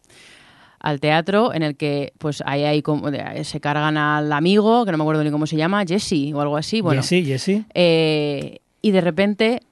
[0.78, 3.08] Al teatro en el que pues ahí hay como,
[3.42, 6.56] se cargan al amigo, que no me acuerdo ni cómo se llama, Jesse o algo
[6.56, 6.80] así.
[6.80, 7.64] Bueno, Jessie, Jessie.
[7.74, 9.62] eh, y de repente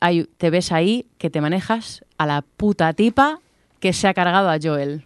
[0.00, 3.38] hay, te ves ahí que te manejas a la puta tipa
[3.78, 5.04] que se ha cargado a Joel.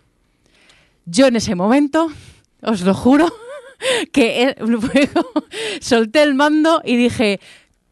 [1.07, 2.09] Yo en ese momento,
[2.62, 3.32] os lo juro,
[4.12, 4.90] que como-
[5.80, 7.40] solté el mando y dije,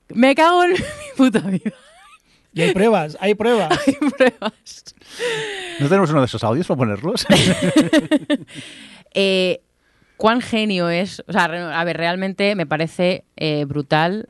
[0.09, 0.79] me cago en mi
[1.17, 1.73] puta vida.
[2.53, 3.71] Y hay pruebas, hay pruebas.
[3.87, 4.85] Hay pruebas.
[5.81, 7.27] ¿No tenemos uno de esos audios para ponerlos?
[9.15, 9.61] Eh,
[10.17, 11.23] ¿Cuán genio es?
[11.27, 14.29] O sea, a ver, realmente me parece eh, brutal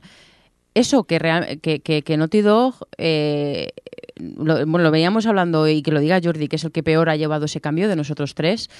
[0.75, 3.73] eso que, real- que, que, que Naughty Dog, eh,
[4.17, 7.09] lo, bueno, lo veíamos hablando y que lo diga Jordi, que es el que peor
[7.09, 8.71] ha llevado ese cambio de nosotros tres,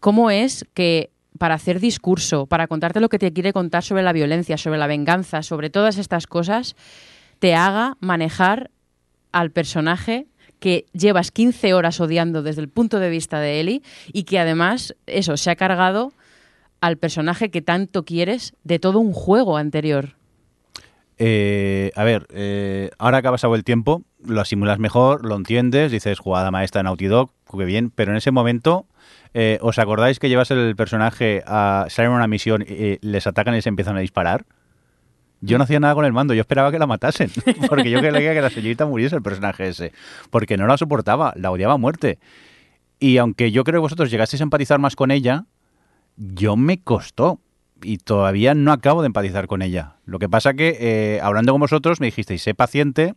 [0.00, 4.12] cómo es que para hacer discurso, para contarte lo que te quiere contar sobre la
[4.12, 6.76] violencia, sobre la venganza, sobre todas estas cosas,
[7.38, 8.70] te haga manejar
[9.32, 10.26] al personaje
[10.60, 13.82] que llevas 15 horas odiando desde el punto de vista de Ellie
[14.12, 16.12] y que además, eso, se ha cargado
[16.80, 20.14] al personaje que tanto quieres de todo un juego anterior.
[21.18, 25.92] Eh, a ver, eh, ahora que ha pasado el tiempo, lo asimilas mejor, lo entiendes,
[25.92, 27.30] dices jugada maestra de Naughty Dog,
[27.64, 28.86] bien, pero en ese momento,
[29.32, 33.54] eh, ¿os acordáis que llevas el personaje a salir una misión y eh, les atacan
[33.54, 34.44] y se empiezan a disparar?
[35.40, 37.30] Yo no hacía nada con el mando, yo esperaba que la matasen,
[37.68, 39.92] porque yo quería que la señorita muriese el personaje ese,
[40.30, 42.18] porque no la soportaba, la odiaba a muerte.
[42.98, 45.44] Y aunque yo creo que vosotros llegasteis a empatizar más con ella,
[46.16, 47.40] yo me costó
[47.82, 49.96] y todavía no acabo de empatizar con ella.
[50.06, 53.14] Lo que pasa que, eh, hablando con vosotros, me dijisteis, sé paciente,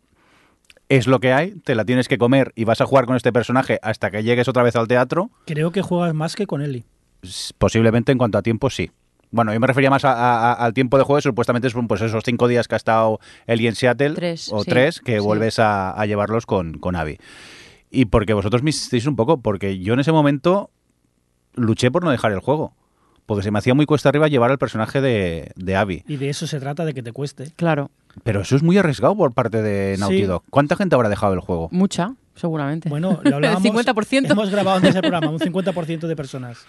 [0.90, 3.34] es lo que hay, te la tienes que comer y vas a jugar con este
[3.34, 5.30] personaje hasta que llegues otra vez al teatro.
[5.46, 6.86] Creo que juegas más que con Eli.
[7.22, 8.92] S- Posiblemente en cuanto a tiempo, sí.
[9.30, 12.00] Bueno, yo me refería más a- a- a- al tiempo de juego, supuestamente son pues
[12.02, 15.20] esos cinco días que ha estado Eli en Seattle, Tres, o sí, tres, que sí.
[15.20, 17.18] vuelves a, a llevarlos con, con Abby.
[17.92, 20.70] Y porque vosotros me hicisteis un poco, porque yo en ese momento
[21.56, 22.74] luché por no dejar el juego.
[23.26, 26.04] Porque se me hacía muy cuesta arriba llevar al personaje de, de Abby.
[26.08, 27.52] Y de eso se trata, de que te cueste.
[27.58, 27.92] Claro,
[28.24, 30.24] Pero eso es muy arriesgado por parte de Naughty Sí.
[30.24, 30.44] Dog.
[30.50, 31.70] ¿Cuánta gente habrá dejado el juego?
[31.72, 32.90] mucha, seguramente.
[32.90, 33.66] Bueno, lo hablábamos.
[33.66, 34.32] El 50%.
[34.32, 36.60] Hemos grabado antes el programa, un 50% de personas.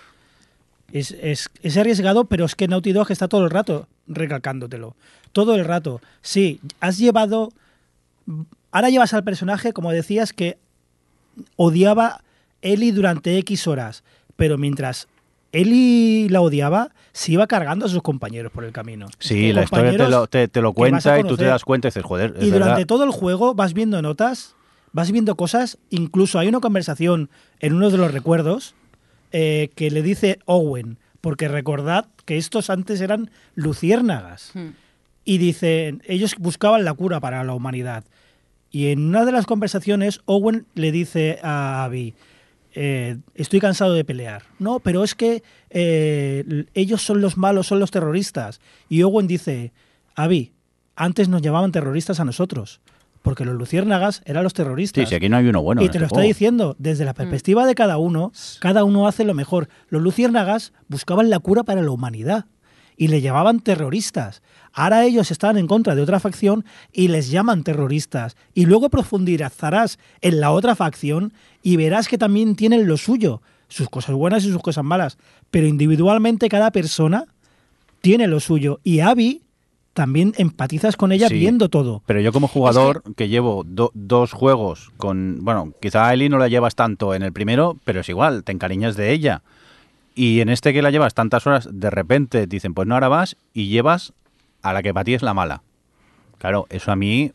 [0.92, 4.94] Es, es, es arriesgado, pero es que Naughty Dog está todo el rato recalcándotelo.
[5.32, 6.00] Todo el rato.
[6.22, 7.50] Sí, has llevado.
[8.72, 10.58] Ahora llevas al personaje, como decías, que
[11.56, 12.22] odiaba
[12.62, 14.02] Eli durante X horas.
[14.36, 15.08] Pero mientras
[15.52, 19.06] Eli la odiaba, se iba cargando a sus compañeros por el camino.
[19.18, 21.90] Sí, la historia te Compañeros lo, te, te cuenta y tú te das cuenta y
[21.90, 22.86] dices, joder, es y durante verdad.
[22.86, 24.54] todo el juego vas viendo notas,
[24.92, 27.30] vas viendo cosas, incluso hay una conversación
[27.60, 28.74] en uno de los recuerdos
[29.32, 34.50] eh, que le dice Owen, porque recordad que estos antes eran luciérnagas.
[34.54, 34.68] Hmm.
[35.24, 38.04] Y dicen, ellos buscaban la cura para la humanidad.
[38.70, 42.14] Y en una de las conversaciones, Owen le dice a Abby,
[42.74, 44.42] eh, estoy cansado de pelear.
[44.58, 48.60] No, pero es que eh, ellos son los malos, son los terroristas.
[48.88, 49.72] Y Owen dice,
[50.14, 50.52] Abby,
[50.96, 52.80] antes nos llamaban terroristas a nosotros,
[53.22, 55.04] porque los luciérnagas eran los terroristas.
[55.04, 55.82] Sí, sí, aquí no hay uno bueno.
[55.82, 56.28] y te este lo está juego.
[56.28, 59.68] diciendo, desde la perspectiva de cada uno, cada uno hace lo mejor.
[59.88, 62.46] Los luciérnagas buscaban la cura para la humanidad
[62.98, 64.42] y le llamaban terroristas.
[64.74, 68.36] Ahora ellos están en contra de otra facción y les llaman terroristas.
[68.54, 71.32] Y luego profundizarás en la otra facción
[71.62, 75.16] y verás que también tienen lo suyo, sus cosas buenas y sus cosas malas.
[75.50, 77.24] Pero individualmente cada persona
[78.00, 78.80] tiene lo suyo.
[78.84, 79.42] Y Abby
[79.94, 81.34] también empatizas con ella Sí.
[81.38, 82.02] viendo todo.
[82.06, 85.38] Pero yo como jugador que, llevo do- dos juegos con...
[85.42, 88.52] Bueno, quizá a Ellie no la llevas tanto en el primero, pero es igual, te
[88.52, 89.42] encariñas de ella.
[90.18, 93.36] Y en este que la llevas tantas horas, de repente dicen, pues no, ahora vas
[93.54, 94.14] y llevas
[94.62, 95.62] a la que para ti es la mala.
[96.38, 97.30] Claro, eso a mí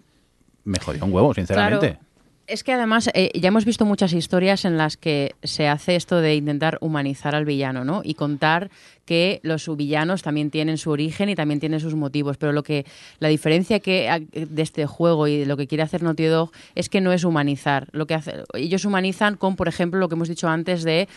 [0.66, 1.92] me jodió un huevo, sinceramente.
[1.92, 2.04] Claro.
[2.46, 6.20] Es que además eh, ya hemos visto muchas historias en las que se hace esto
[6.20, 8.02] de intentar humanizar al villano, ¿no?
[8.04, 8.70] Y contar
[9.06, 12.36] que los villanos también tienen su origen y también tienen sus motivos.
[12.36, 12.86] Pero lo que
[13.20, 16.90] la diferencia que de este juego y de lo que quiere hacer Naughty Dog es
[16.90, 17.88] que no es humanizar.
[17.94, 21.08] Lo que hace, ellos humanizan con, por ejemplo, lo que hemos dicho antes de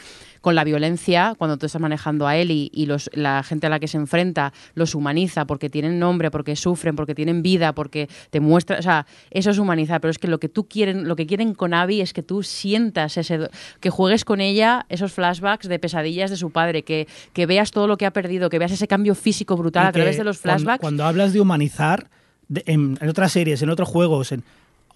[0.47, 3.81] con la violencia, cuando tú estás manejando a Ellie y los, la gente a la
[3.81, 8.39] que se enfrenta los humaniza porque tienen nombre, porque sufren, porque tienen vida, porque te
[8.39, 11.27] muestra, o sea, eso es humanizar, pero es que lo que tú quieren, lo que
[11.27, 13.49] quieren con Abby es que tú sientas ese,
[13.81, 17.89] que juegues con ella esos flashbacks de pesadillas de su padre, que, que veas todo
[17.89, 20.39] lo que ha perdido, que veas ese cambio físico brutal Y a través de los
[20.39, 20.81] cuando- flashbacks.
[20.81, 22.09] Cuando, hablas de humanizar,
[22.47, 24.45] de- en, en otras series, en otros juegos, en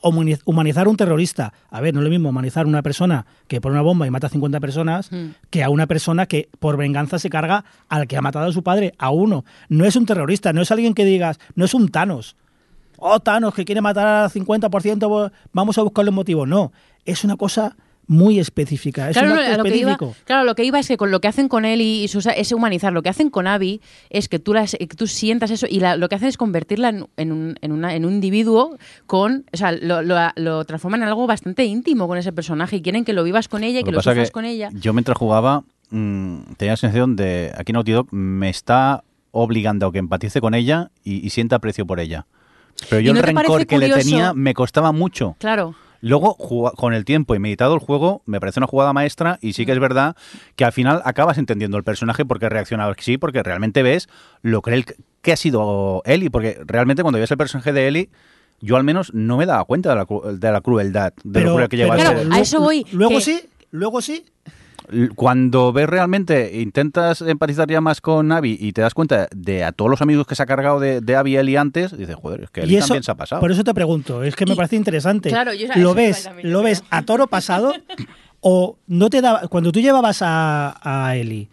[0.03, 1.53] humanizar a un terrorista.
[1.71, 4.11] A ver, no es lo mismo humanizar a una persona que pone una bomba y
[4.11, 5.27] mata a 50 personas Mm.
[5.51, 8.63] que a una persona que por venganza se carga al que ha matado a su
[8.63, 9.45] padre, a uno.
[9.69, 12.37] No es un terrorista, no es alguien que digas, no es un Thanos.
[12.99, 16.45] Oh, Thanos, que quiere matar al 50%, bo- vamos a buscarle un motivo.
[16.47, 16.73] No,
[17.05, 17.77] es una cosa
[18.13, 20.17] muy específica, es Claro, un no, acto lo que iba, específico.
[20.25, 22.27] claro, lo que iba es que con lo que hacen con él y, y sus-
[22.27, 22.93] es humanizar.
[22.93, 23.81] Lo que hacen con Abby
[24.11, 26.89] es que tú, las, que tú sientas eso y la- lo que hacen es convertirla
[26.89, 29.45] en, en un, en, una- en un individuo con.
[29.53, 33.05] O sea, lo, lo- lo transforman en algo bastante íntimo con ese personaje y quieren
[33.05, 34.71] que lo vivas con ella y Lo que lo sufras que con ella.
[34.73, 39.93] Yo mientras jugaba mm, tenía la sensación de aquí Naughty Dog me está obligando a
[39.93, 42.27] que empatice con ella y, y sienta aprecio por ella.
[42.89, 45.37] Pero ¿Y yo no el rencor que le tenía me costaba mucho.
[45.39, 45.77] Claro.
[46.01, 46.37] Luego,
[46.77, 49.73] con el tiempo y meditado el juego, me parece una jugada maestra y sí que
[49.73, 50.17] es verdad
[50.57, 54.09] que al final acabas entendiendo el personaje porque reacciona sí, porque realmente ves
[54.43, 54.85] lo que-
[55.23, 58.11] que ha sido Ellie, porque realmente cuando ves el personaje de Ellie,
[58.63, 61.69] yo al menos no me daba cuenta de la, de la crueldad, de lo cruel
[61.69, 63.41] que llega a Claro, a eso voy, Luego que- sí,
[63.71, 64.25] luego sí.
[65.15, 69.73] Cuando ves realmente, intentas empatizar ya más con Abby y te das cuenta de a
[69.73, 72.43] todos los amigos que se ha cargado de, de Abby y Ellie antes, dices, joder,
[72.45, 73.41] es que eso, también se ha pasado.
[73.41, 75.29] Por eso te pregunto, es que me Y- parece interesante.
[75.29, 77.73] Claro, yo- lo ves, también, lo ves a toro pasado
[78.41, 81.49] o no te da cuando tú llevabas a, a Eli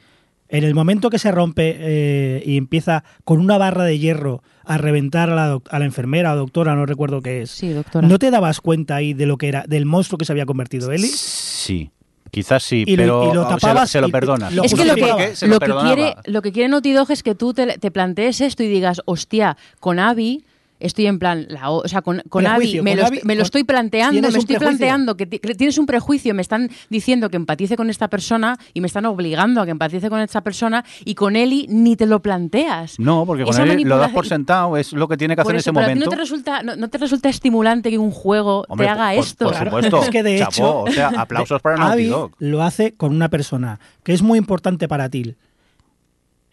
[0.49, 4.77] en el momento que se rompe eh, y empieza con una barra de hierro a
[4.77, 7.51] reventar a la, a la enfermera o doctora, no recuerdo qué es.
[7.51, 8.07] Sí, doctora.
[8.07, 10.91] ¿No te dabas cuenta ahí de lo que era, del monstruo que se había convertido
[10.91, 11.07] Eli?
[11.07, 11.91] Sí,
[12.31, 14.53] quizás sí, Y lo- pero y lo o sea, tapabas se lo perdonas.
[14.53, 16.93] lo es que No lo que, se lo lo que quiere, lo que quiere Naughty
[16.93, 20.43] Dog es que tú te, te plantees esto y digas, hostia, con Abby
[20.79, 23.63] estoy en plan, la, o sea, con, con Abby Prejuicio, me, con lo, me estoy
[23.63, 24.59] planteando, me estoy prejuicio.
[24.67, 28.57] planteando que, ti- que tienes un prejuicio, me están diciendo que empatice con esta persona
[28.73, 32.05] y me están obligando a que empatice con esta persona y con Eli ni te
[32.05, 32.99] lo planteas.
[32.99, 35.59] No, porque con Ellie lo das por sentado, es lo que tiene que hacer en
[35.59, 36.05] ese momento.
[36.05, 39.23] no te resulta, no, no te resulta estimulante que un juego Hombre, te haga por-
[39.23, 39.45] esto.
[39.45, 39.69] Por, Claro.
[39.71, 40.01] supuesto.
[40.03, 42.31] Es que de hecho- o sea, aplausos para Naughty Dog.
[42.39, 45.35] lo hace con una persona que es muy importante para ti.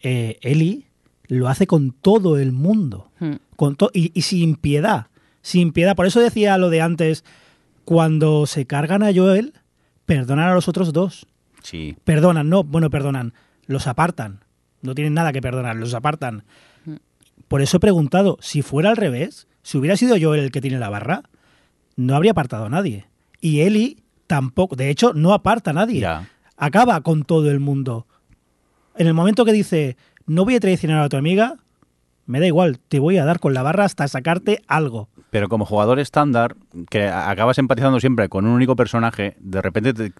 [0.01, 0.85] Eh, Eli
[1.27, 3.09] lo hace con todo el mundo.
[3.19, 3.33] Hmm.
[3.55, 5.07] Con y, y sin piedad.
[5.41, 5.95] Sin piedad.
[5.95, 7.23] Por eso decía lo de antes.
[7.83, 9.53] Cuando se cargan a Joel,
[10.05, 11.27] perdonan a los otros dos.
[11.61, 11.95] Sí.
[12.03, 13.33] Perdonan, no, bueno, perdonan.
[13.67, 14.43] Los apartan.
[14.81, 16.43] No tienen nada que perdonar, los apartan.
[17.47, 20.79] Por eso he preguntado, si fuera al revés, si hubiera sido Joel el que tiene
[20.79, 21.23] la barra,
[21.95, 23.05] no habría apartado a nadie.
[23.41, 23.97] Y Eli
[24.27, 26.01] tampoco, de hecho, no aparta a nadie.
[26.01, 26.29] Ya.
[26.57, 28.07] Acaba con todo el mundo.
[28.95, 31.57] En el momento que dice, no voy a traicionar a tu amiga,
[32.25, 35.09] me da igual, te voy a dar con la barra hasta sacarte algo.
[35.29, 36.55] Pero como jugador estándar,
[36.89, 40.11] que acabas empatizando siempre con un único personaje, de repente te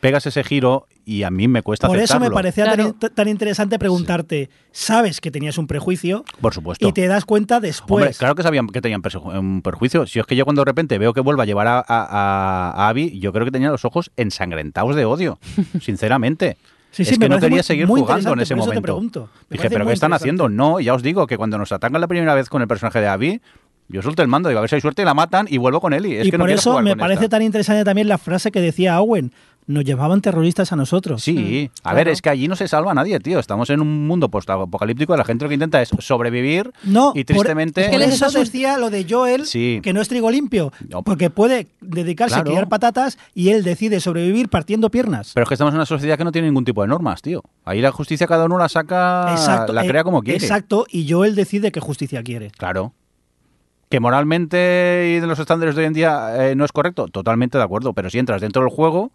[0.00, 2.92] pegas ese giro y a mí me cuesta Por eso me parecía Claro.
[2.94, 6.88] tan, tan interesante preguntarte, sabes que tenías un prejuicio Por supuesto.
[6.88, 8.02] y te das cuenta después.
[8.04, 9.00] Hombre, claro que sabían que tenían
[9.38, 10.04] un perjuicio.
[10.06, 12.70] Si es que yo cuando de repente veo que vuelve a llevar a, a- a-
[12.70, 15.38] a Abby, yo creo que tenía los ojos ensangrentados de odio,
[15.80, 16.56] sinceramente.
[16.92, 18.74] Sí, sí, es que no quería muy- seguir muy jugando en ese por eso te
[18.76, 18.82] momento.
[18.82, 19.28] pregunto.
[19.50, 20.48] Dije, ¿pero qué están haciendo?
[20.48, 23.08] No, ya os digo que cuando nos atacan la primera vez con el personaje de
[23.08, 23.40] Abby,
[23.88, 25.80] yo suelto el mando, digo, a ver si hay suerte y la matan y vuelvo
[25.80, 26.20] con Ellie.
[26.20, 27.36] Es y que por eso jugar me parece esta.
[27.36, 29.32] tan interesante también la frase que decía Owen.
[29.66, 31.22] Nos llevaban terroristas a nosotros.
[31.22, 31.96] Sí, a claro.
[31.96, 33.38] ver, es que allí no se salva nadie, tío.
[33.38, 37.24] Estamos en un mundo post-apocalíptico y la gente lo que intenta es sobrevivir No, y
[37.24, 37.82] tristemente...
[37.82, 39.78] por, que les eso decía lo de Joel, Sí.
[39.82, 41.02] que no es trigo limpio, No.
[41.02, 42.50] porque puede dedicarse Claro.
[42.50, 45.30] a criar patatas y él decide sobrevivir partiendo piernas.
[45.32, 47.42] Pero es que estamos en una sociedad que no tiene ningún tipo de normas, tío.
[47.64, 50.38] Ahí la justicia cada uno la saca, exacto, la eh, crea como quiere.
[50.38, 52.50] Exacto, y Joel decide qué justicia quiere.
[52.50, 52.94] Claro.
[53.88, 57.58] Que moralmente y de los estándares de hoy en día eh, no es correcto, totalmente
[57.58, 57.92] de acuerdo.
[57.92, 59.12] Pero si entras dentro del juego,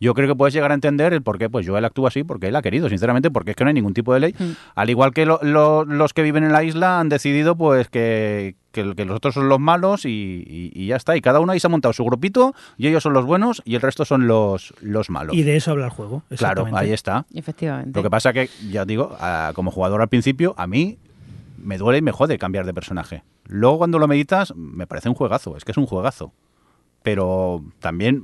[0.00, 2.48] yo creo que puedes llegar a entender el por qué pues Joel actúa así, porque
[2.48, 4.34] él ha querido, sinceramente, porque es que no hay ningún tipo de ley.
[4.38, 4.44] Mm.
[4.74, 8.54] Al igual que lo- lo- los que viven en la isla han decidido pues que,
[8.72, 10.08] que, que los otros son los malos y,
[10.46, 11.16] y- y ya está.
[11.16, 13.74] Y cada uno ahí se ha montado su grupito y ellos son los buenos y
[13.74, 15.34] el resto son los, los malos.
[15.36, 16.22] Y de eso habla el juego.
[16.36, 17.26] claro, ahí está.
[17.34, 17.98] Efectivamente.
[17.98, 20.98] Lo que pasa que, ya digo, a- como jugador al principio, a mí
[21.60, 23.24] me duele y me jode cambiar de personaje.
[23.46, 26.32] Luego cuando lo meditas, me parece un juegazo, es que es un juegazo.
[27.08, 28.22] Pero también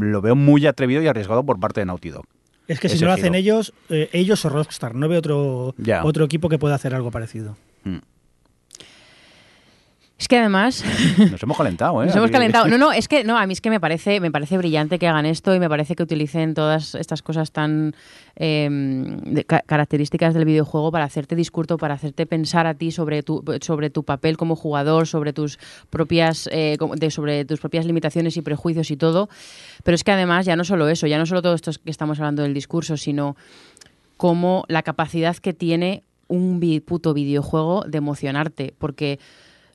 [0.00, 2.26] lo veo muy atrevido y arriesgado por parte de Naughty Dog.
[2.66, 3.36] Es que si no lo hacen giro.
[3.36, 7.56] ellos, eh, ellos o Rockstar, no veo otro, otro equipo que pueda hacer algo parecido.
[7.84, 7.96] Mm.
[10.18, 10.82] Es que además
[11.30, 12.06] Nos hemos calentado, ¿eh?
[12.06, 12.66] nos hemos calentado.
[12.68, 15.06] No, no, es que no, a mí es que me parece, me parece brillante que
[15.06, 17.94] hagan esto y me parece que utilicen todas estas cosas tan
[18.34, 23.22] eh, de- ca- características del videojuego para hacerte discurso, para hacerte pensar a ti sobre
[23.22, 25.58] tu, sobre tu papel como jugador, sobre tus
[25.88, 29.28] propias, eh, de- sobre tus propias limitaciones y prejuicios y todo.
[29.84, 32.18] Pero es que además ya no solo eso, ya no solo todo esto que estamos
[32.18, 33.36] hablando del discurso, sino
[34.16, 39.18] como la capacidad que tiene un puto videojuego de emocionarte, porque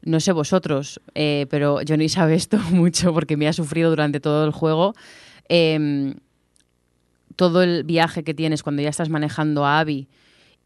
[0.04, 4.46] no sé vosotros, eh, pero Johnny sabe esto mucho porque me ha sufrido durante todo
[4.46, 4.94] el juego.
[5.50, 6.16] Em,
[7.36, 10.08] todo el viaje que tienes cuando ya estás manejando a Abby,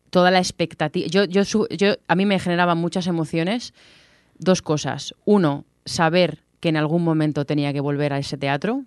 [0.09, 1.07] toda la expectativa.
[1.07, 3.73] Yo, yo, yo, a mí me generaban muchas emociones.
[4.37, 5.13] Dos cosas.
[5.25, 8.83] Uno, saber que en algún momento tenía que volver a ese teatro.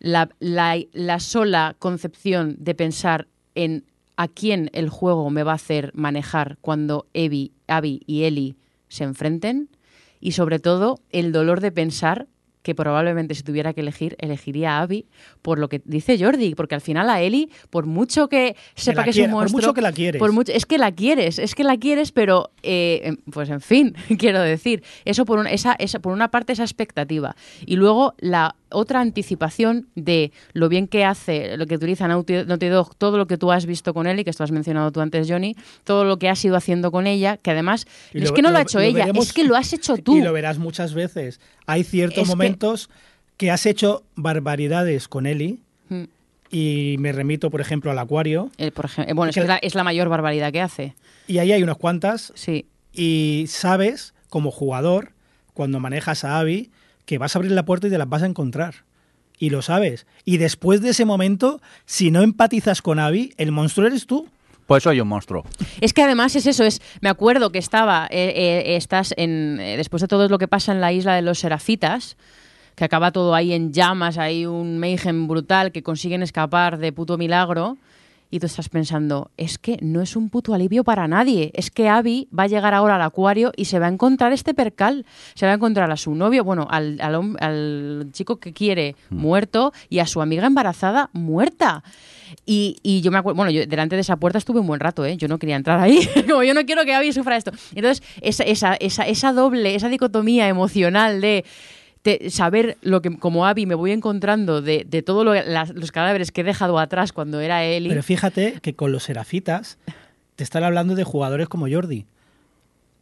[0.00, 3.84] La, la- la sola concepción de pensar en
[4.16, 8.56] a quién el juego me va a hacer manejar cuando Abby, Abby y Ellie
[8.94, 9.68] se enfrenten.
[10.20, 12.28] Y sobre todo, el dolor de pensar
[12.62, 15.04] que probablemente si tuviera que elegir, elegiría a Abby
[15.42, 19.10] por lo que dice Jordi, porque al final a Ellie, por mucho que sepa que,
[19.10, 19.60] es un por monstruo...
[19.60, 20.18] mucho que la quieres.
[20.18, 23.60] por mucho- es que la quieres, es que la quieres, pero eh, em, pues en
[23.60, 27.36] fin, quiero decir, eso por, un- esa, esa, por una parte esa expectativa.
[27.66, 32.66] Y luego la otra anticipación de lo bien que hace, lo que utiliza Naughty, Naughty
[32.66, 35.00] Dog, todo lo que tú has visto con él y que esto has mencionado tú
[35.00, 38.34] antes, Johnny, todo lo que has ido haciendo con ella, que además Y es lo-
[38.34, 40.16] que no lo, lo- ha hecho lo ella, veremos- es que lo has hecho tú.
[40.16, 41.40] Y lo verás muchas veces.
[41.66, 42.90] Hay ciertos Es momentos
[43.36, 43.50] que...
[43.50, 46.04] has hecho barbaridades con Eli Mm.
[46.50, 49.84] y me remito, por ejemplo, al acuario por ejemplo, bueno, es, Que- la, es la
[49.84, 50.94] mayor barbaridad que hace.
[51.26, 52.66] y ahí hay unas cuantas Sí.
[52.92, 55.12] y sabes, como jugador,
[55.52, 56.70] cuando manejas a Abby,
[57.04, 58.84] que vas a abrir la puerta y te las vas a encontrar.
[59.38, 60.06] Y lo sabes.
[60.24, 64.28] Y después de ese momento, si no empatizas con Abby, el monstruo eres tú.
[64.66, 65.44] Pues soy un monstruo.
[65.80, 69.76] Es que además es eso, es me acuerdo que estaba, eh, eh, estás en, eh,
[69.76, 72.16] después de todo lo que pasa en la isla de los Serafitas,
[72.74, 77.18] que acaba todo ahí en llamas, hay un mayhem brutal, que consiguen escapar de puto
[77.18, 77.76] milagro,
[78.34, 81.88] y tú estás pensando, es que no es un puto alivio para nadie, es que
[81.88, 85.06] Abby va a llegar ahora al acuario y se va a encontrar este percal,
[85.36, 89.72] se va a encontrar a su novio, bueno, al, al al chico que quiere muerto
[89.88, 91.84] y a su amiga embarazada muerta.
[92.44, 95.04] Y, y yo me acuerdo, bueno, yo delante de esa puerta estuve un buen rato,
[95.04, 95.16] ¿eh?
[95.16, 97.52] Yo no quería entrar ahí, como yo no quiero que Abby sufra esto.
[97.76, 101.44] Entonces, esa, esa, esa, esa doble, esa dicotomía emocional de,
[102.04, 105.24] de saber lo que como Abby me voy encontrando de, de todos
[105.74, 107.88] los cadáveres que he dejado atrás cuando era Ellie.
[107.88, 109.78] Pero fíjate que con los serafitas
[110.36, 112.04] te están hablando de jugadores como Jordi.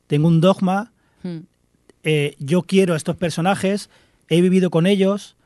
[0.07, 0.93] Tengo un dogma,
[1.25, 1.43] Hmm.
[2.03, 3.91] eh, yo quiero a estos personajes,
[4.29, 5.37] he vivido con ellos,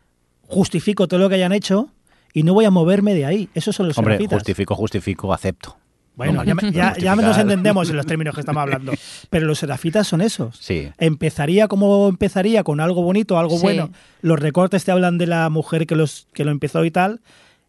[0.49, 1.91] justifico todo lo que hayan hecho
[2.33, 3.49] y no voy a moverme de ahí.
[3.55, 4.39] Esos son los Hombre, serafitas.
[4.39, 5.77] justifico, justifico, acepto.
[6.17, 8.93] Bueno, No, ya, me- ya- ya nos entendemos en los términos que estamos hablando.
[9.31, 10.57] Pero los serafitas son esos.
[10.57, 10.89] Sí.
[10.99, 13.62] Empezaría como empezaría, con algo bonito, algo Sí.
[13.62, 13.91] bueno.
[14.23, 17.21] Los recortes te hablan de la mujer que, los, que lo empezó y tal.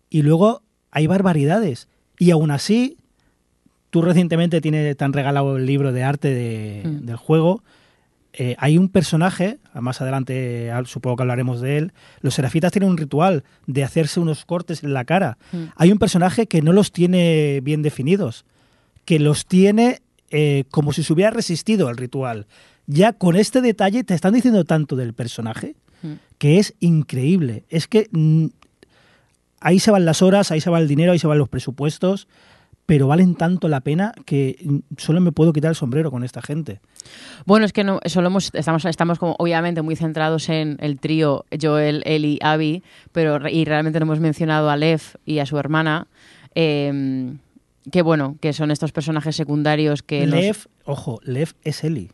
[0.10, 1.89] Y luego hay barbaridades.
[2.18, 2.98] Y aún así,
[3.89, 7.06] tú recientemente tienes tan regalado el libro de arte de- Mm.
[7.06, 7.64] del juego.
[8.40, 11.94] Eh, hay un personaje, más adelante supongo que hablaremos de él.
[12.22, 15.38] Los serafitas tienen un ritual de hacerse unos cortes en la cara.
[15.52, 15.64] Mm.
[15.76, 18.46] Hay un personaje que no los tiene bien definidos,
[19.06, 22.46] que los tiene eh, como si se hubiera resistido al ritual.
[22.86, 26.14] Ya con este detalle te están diciendo tanto del personaje Mm.
[26.38, 27.64] que es increíble.
[27.70, 28.48] Es que mm,
[29.60, 32.28] ahí se van las horas, ahí se va el dinero, ahí se van los presupuestos,
[32.88, 36.42] pero valen tanto la pena que mm, solo me puedo quitar el sombrero con esta
[36.42, 36.80] gente.
[37.46, 41.46] Bueno, es que no, solo hemos, estamos, estamos como obviamente muy centrados en el trío
[41.62, 42.82] Joel, Ellie, Abby,
[43.12, 46.08] pero y realmente no hemos mencionado a Lev y a su hermana,
[46.56, 47.36] eh,
[47.92, 52.10] que bueno, que son estos personajes secundarios que Lev, ojo, Lev es Eli.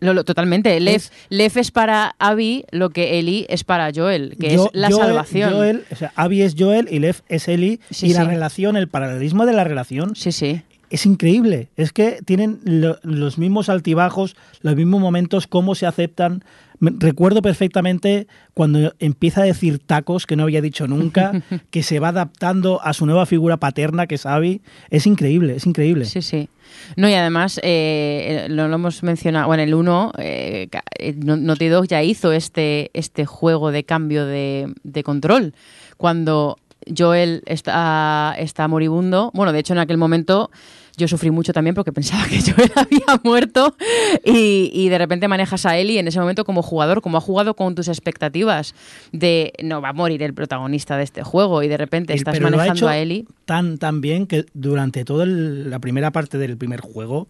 [0.00, 0.78] Lo- lo- totalmente.
[0.78, 4.70] Lev, Es- Lev es para Abby lo que Ellie es para Joel, que Yo- es
[4.72, 5.52] la Joel- salvación.
[5.52, 7.80] Joel, o sea, Abby es Joel y Lev es Eli.
[7.90, 10.62] Sí, y la relación, el paralelismo de la relación Sí, sí.
[10.90, 11.68] es increíble.
[11.76, 16.44] Es que tienen lo- los mismos altibajos, los mismos momentos, cómo se aceptan.
[16.80, 21.32] Recuerdo perfectamente cuando empieza a decir tacos que no había dicho nunca,
[21.70, 24.62] que se va adaptando a su nueva figura paterna, que es Abby.
[24.90, 26.04] Es increíble, es increíble.
[26.04, 26.48] Sí, sí.
[26.96, 30.68] No, y además, eh, lo, lo hemos mencionado, bueno, el 1, eh,
[30.98, 35.54] eh, Naughty Dog ya hizo este, este juego de cambio de, de control.
[35.96, 36.58] Cuando
[36.96, 40.50] Joel está, está moribundo, bueno, de hecho en aquel momento
[40.98, 43.76] yo sufrí mucho también porque pensaba que Joel había muerto
[44.24, 47.54] y, y de repente manejas a Ellie en ese momento como jugador, como ha jugado
[47.54, 48.74] con tus expectativas
[49.12, 52.50] de no va a morir el protagonista de este juego y de repente estás pero
[52.50, 53.24] lo ha manejando hecho a Ellie.
[53.46, 57.28] Tan, tan bien que durante toda la primera parte del primer juego,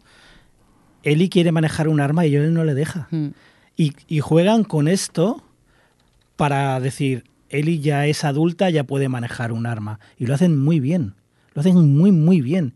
[1.02, 3.08] Eli quiere manejar un arma y Joel no le deja.
[3.10, 3.28] Mm.
[3.76, 5.44] Y, y juegan con esto
[6.36, 10.00] para decir, Ellie ya es adulta, ya puede manejar un arma.
[10.18, 11.14] Y lo hacen muy bien.
[11.54, 12.74] Lo hacen muy, muy bien.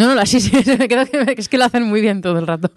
[0.00, 2.70] No, no, sí, sí, quedo que es que lo hacen muy bien todo el rato.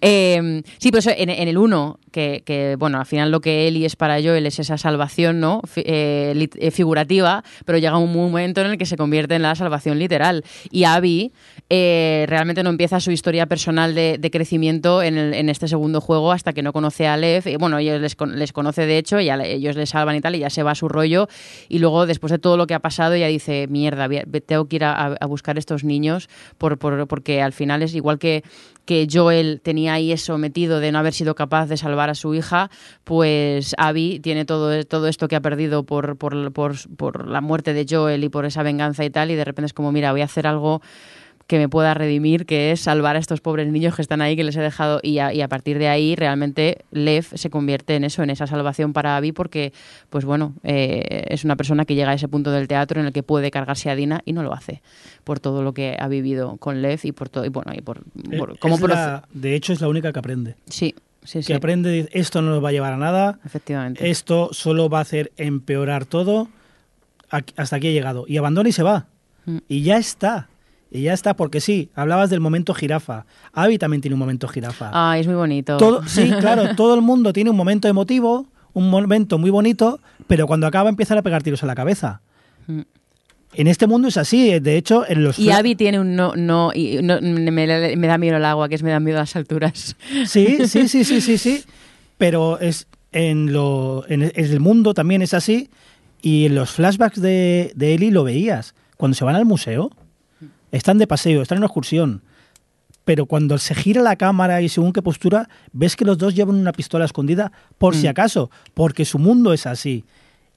[0.00, 3.96] Eh, sí, pues en, en el 1, que, bueno, al final lo que Eli es
[3.96, 5.60] para Joel es esa salvación, ¿no?
[5.76, 9.98] Eh, eh, figurativa, pero llega un momento en el que se convierte en la salvación
[9.98, 10.44] literal.
[10.70, 11.32] Y Abby
[11.70, 16.00] eh, realmente no empieza su historia personal de, de crecimiento en, el- en este segundo
[16.00, 17.46] juego hasta que no conoce a Lev.
[17.48, 20.34] Y, bueno, ellos les, les conoce de hecho, y ya ellos le salvan y tal,
[20.36, 21.28] y ya se va a su rollo.
[21.68, 24.08] Y luego, después de todo lo que ha pasado, ella dice, mierda,
[24.46, 26.28] tengo que ir a, a- a buscar estos niños
[26.76, 28.42] por- porque al final es igual que,
[28.84, 32.34] que Joel tenía ahí eso metido de no haber sido capaz de salvar a su
[32.34, 32.70] hija,
[33.04, 37.72] pues Abby tiene todo, todo esto que ha perdido por, por, por, por la muerte
[37.72, 40.20] de Joel y por esa venganza y tal, y de repente es como, mira, voy
[40.20, 40.82] a hacer algo
[41.48, 44.44] que me pueda redimir, que es salvar a estos pobres niños que están ahí, que
[44.44, 48.04] les he dejado, y a, y a partir de ahí realmente Lev se convierte en
[48.04, 49.72] eso, en esa salvación para Abby, porque,
[50.10, 53.12] pues bueno, eh, es una persona que llega a ese punto del teatro en el
[53.14, 54.82] que puede cargarse a Dina y no lo hace,
[55.24, 58.02] por todo lo que ha vivido con Lev y por todo, y bueno, y por,
[58.38, 60.54] por Eh, la- de hecho, es la única que aprende.
[60.68, 60.94] Sí,
[61.24, 64.10] sí, sí, Que aprende, dice, esto no nos va a llevar a nada, efectivamente.
[64.10, 66.48] esto solo va a hacer empeorar todo.
[67.30, 68.26] Aquí- hasta aquí he llegado.
[68.28, 69.06] Y abandona y se va.
[69.46, 69.58] Mm.
[69.66, 70.48] Y ya está.
[70.90, 73.26] Y ya está, porque sí, hablabas del momento jirafa.
[73.52, 74.90] Abby también tiene un momento jirafa.
[74.92, 75.76] Ay, es muy bonito.
[75.76, 80.46] Todo, sí, claro, todo el mundo tiene un momento emotivo, un momento muy bonito, pero
[80.46, 82.22] cuando acaba empiezan a pegar tiros a la cabeza.
[82.66, 82.80] Mm.
[83.54, 85.38] En este mundo es así, de hecho, en los...
[85.38, 87.50] Y Abby tiene un no, no, y no me,
[87.96, 89.96] me da miedo el agua, que es me da miedo las alturas.
[90.26, 91.64] Sí, sí, sí, sí, sí, sí.
[92.18, 95.70] Pero es en lo en el- en el mundo también es así.
[96.20, 98.74] Y en los flashbacks de, de Ellie lo veías.
[98.98, 99.90] Cuando se van al museo,
[100.72, 102.22] están de paseo, están en una excursión.
[103.04, 106.56] Pero cuando se gira la cámara y según qué postura, ves que los dos llevan
[106.56, 108.10] una pistola escondida por si Mm.
[108.10, 110.04] acaso, porque su mundo es así.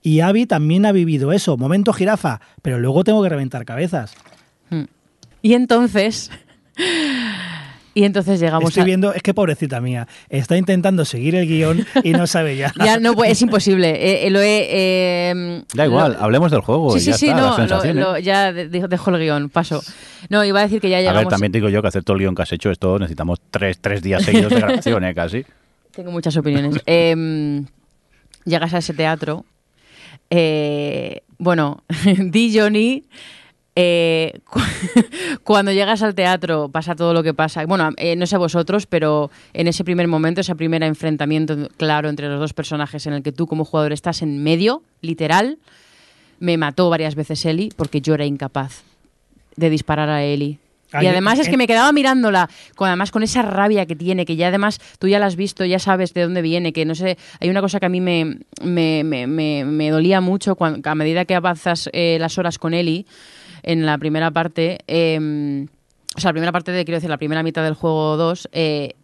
[0.04, 4.14] Y Abby también ha vivido eso, momento jirafa, pero luego tengo que reventar cabezas.
[4.70, 4.84] Mm.
[5.44, 6.30] Y entonces.
[7.94, 8.86] Y entonces llegamos Estoy a.
[8.86, 12.72] viendo, es que pobrecita mía, está intentando seguir el guion y no sabe ya.
[12.82, 13.90] Ya no, pues, es imposible.
[13.90, 14.68] Eh, eh, lo he.
[14.72, 16.92] eh, Da igual, lo- hablemos del juego.
[16.94, 19.82] Sí, sí, ya sí, está, no, lo- lo- ya de- de- dejo el guion, paso.
[20.30, 21.24] No, iba a decir que ya A llegamos.
[21.24, 23.80] ver, también digo yo que hacer todo el guion que has hecho, esto necesitamos tres,
[23.82, 25.14] tres días seguidos de grabación, ¿eh?
[25.14, 25.46] Casi.
[25.94, 26.82] Tengo muchas opiniones.
[26.86, 27.64] Eh,
[28.46, 29.44] llegas a ese teatro.
[30.30, 31.84] eh, bueno,
[32.18, 33.04] di Johnny.
[33.76, 34.60] Eh, cu-
[35.44, 37.66] cuando llegas al teatro pasa todo lo que pasa.
[37.66, 42.28] Bueno, eh, no sé vosotros, pero en ese primer momento, ese primer enfrentamiento claro entre
[42.28, 45.58] los dos personajes en el que tú como jugador estás en medio, literal,
[46.40, 48.82] me mató varias veces Eli porque yo era incapaz
[49.56, 50.58] de disparar a Eli.
[51.04, 54.36] Y además es que me quedaba mirándola, con, además con esa rabia que tiene, que
[54.36, 57.18] ya además tú ya la has visto, ya sabes de dónde viene, que no sé,
[57.40, 60.96] hay una cosa que a mí me, me, me, me- me dolía mucho cuando, a
[60.96, 63.06] medida que avanzas eh, las horas con Eli,
[63.64, 65.66] en la primera parte, eh,
[66.16, 68.96] o sea, la primera parte de, quiero decir, la primera mitad del juego 2, eh,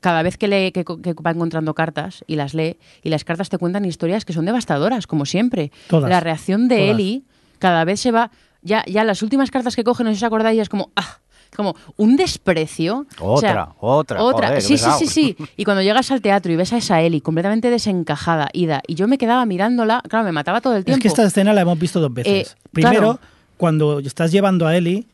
[0.00, 3.48] cada vez que, lee, que, que va encontrando cartas y las lee, y las cartas
[3.48, 5.72] te cuentan historias que son devastadoras, como siempre.
[5.88, 6.10] Todas.
[6.10, 6.90] La reacción de Todas.
[6.90, 7.24] Eli
[7.58, 8.30] cada vez se va.
[8.62, 10.90] Ya, ya las últimas cartas que cogen, no sé si os acordáis, es como.
[10.96, 11.18] ¡Ah!
[11.56, 13.06] Como un desprecio.
[13.20, 14.48] O sea, Otra, otra, Otra.
[14.48, 15.36] joder, sí, sí, sí, sí.
[15.56, 19.06] Y cuando llegas al teatro y ves a esa Eli completamente desencajada, ida, y yo
[19.06, 20.98] me quedaba mirándola, claro, me mataba todo el tiempo.
[20.98, 22.50] Es que esta escena la hemos visto dos veces.
[22.52, 23.20] Eh, Primero, claro.
[23.64, 25.06] Cuando estás llevando a Eli,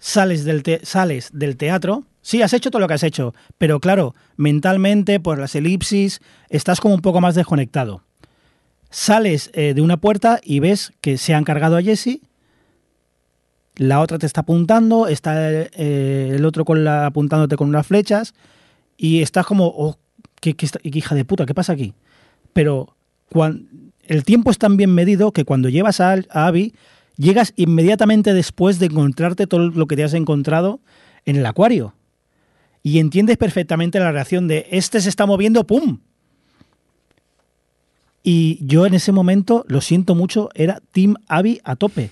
[0.00, 2.02] sales del, te- sales del teatro.
[2.22, 6.80] Sí, has hecho todo lo que has hecho, pero claro, mentalmente, por las elipsis, estás
[6.80, 8.02] como un poco más desconectado.
[8.90, 12.18] Sales eh, de una puerta y ves que se han cargado a Jesse.
[13.76, 18.34] La otra te está apuntando, está eh, el otro con la, apuntándote con unas flechas
[18.96, 19.98] y estás como, oh,
[20.40, 21.94] ¿qué, hija de puta, ¿qué pasa aquí?
[22.52, 22.96] Pero
[24.02, 26.74] el tiempo es tan bien medido que cuando llevas a, a Abby,
[27.18, 30.80] llegas inmediatamente después de encontrarte todo lo que te has encontrado
[31.26, 31.94] en el acuario.
[32.82, 35.98] Y entiendes perfectamente la reacción de este se está moviendo, ¡pum!
[38.22, 42.10] Y yo en ese momento, lo siento mucho, era Team Abby a tope.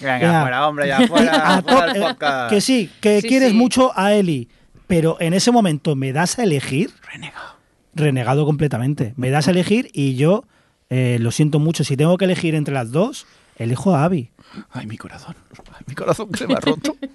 [0.00, 3.56] Venga, fuera, hombre, ya, fuera, que sí, que Sí, quieres sí.
[3.56, 4.48] mucho a Eli,
[4.86, 6.90] pero en ese momento me das a elegir.
[7.12, 7.56] Renegado.
[7.94, 9.12] Renegado completamente.
[9.16, 10.44] Me das a elegir y yo
[10.88, 11.84] eh, lo siento mucho.
[11.84, 13.26] Si tengo que elegir entre las dos,
[13.56, 14.30] elijo a Abby.
[14.72, 15.34] Ay, mi corazón.
[15.72, 16.96] Ay, mi corazón que se me ha roto.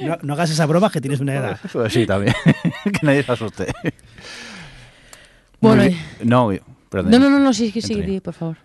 [0.00, 1.58] No, no hagas esa broma que tienes una edad.
[1.72, 2.32] Pues sí, también.
[2.84, 3.66] que nadie se asuste.
[5.60, 5.96] Bueno, bien.
[6.22, 6.50] no,
[6.88, 7.10] perdón.
[7.10, 8.56] No, no, no, no, sí, sí, sí, por favor.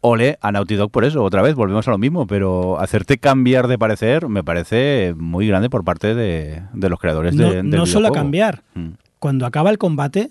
[0.00, 3.68] Ole a Naughty Dog por eso, otra vez, volvemos a lo mismo, pero hacerte cambiar
[3.68, 7.86] de parecer me parece muy grande por parte de, de los creadores No, de, no
[7.86, 8.14] solo videojuego.
[8.14, 8.88] cambiar, Mm.
[9.20, 10.28] cuando acaba el combate,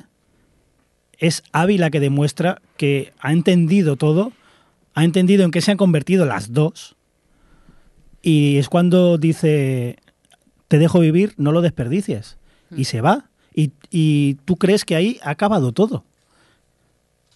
[1.20, 4.34] es Abby la que demuestra que ha entendido todo,
[4.94, 6.96] ha entendido en qué se han convertido las dos,
[8.22, 9.98] y es cuando dice,
[10.68, 12.38] te dejo vivir, no lo desperdicies,
[12.76, 16.06] y se va, y, y tú crees que ahí ha acabado todo.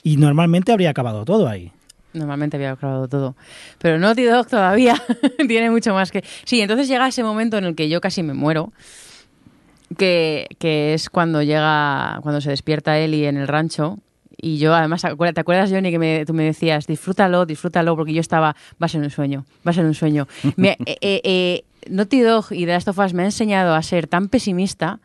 [0.03, 1.71] Y normalmente habría acabado todo ahí.
[2.13, 3.35] Normalmente había acabado todo.
[3.79, 5.01] Pero Naughty Dog todavía
[5.47, 6.23] tiene mucho más que...
[6.45, 8.71] Sí, entonces llega ese momento en el que yo casi me muero,
[9.97, 13.99] que, que es cuando llega, cuando se despierta Eli en el rancho.
[14.41, 18.21] Y yo, además, ¿te acuerdas, Johnny, que me- tú me decías, disfrútalo, disfrútalo, porque yo
[18.21, 20.27] estaba, va a ser un sueño, va a ser un sueño.
[20.57, 23.81] Me, eh, eh, eh, Naughty Dog y The Last of Us me ha enseñado a
[23.83, 24.99] ser tan pesimista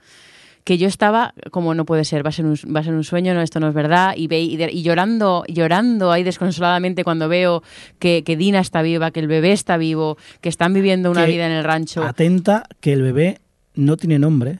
[0.64, 3.02] que yo estaba como no puede ser, va a ser un, va a ser un
[3.04, 7.02] sueño, no, esto no es verdad, y, ve, y, de- y llorando, llorando ahí desconsoladamente
[7.02, 7.62] cuando veo
[7.98, 11.32] que, que Dina está viva, que el bebé está vivo, que están viviendo una Que
[11.32, 12.02] vida en el rancho.
[12.04, 13.40] Atenta que el bebé
[13.74, 14.58] no tiene nombre,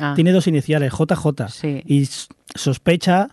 [0.00, 1.82] Ah, tiene dos iniciales, JJ, Sí.
[1.84, 2.08] y
[2.54, 3.28] sospecha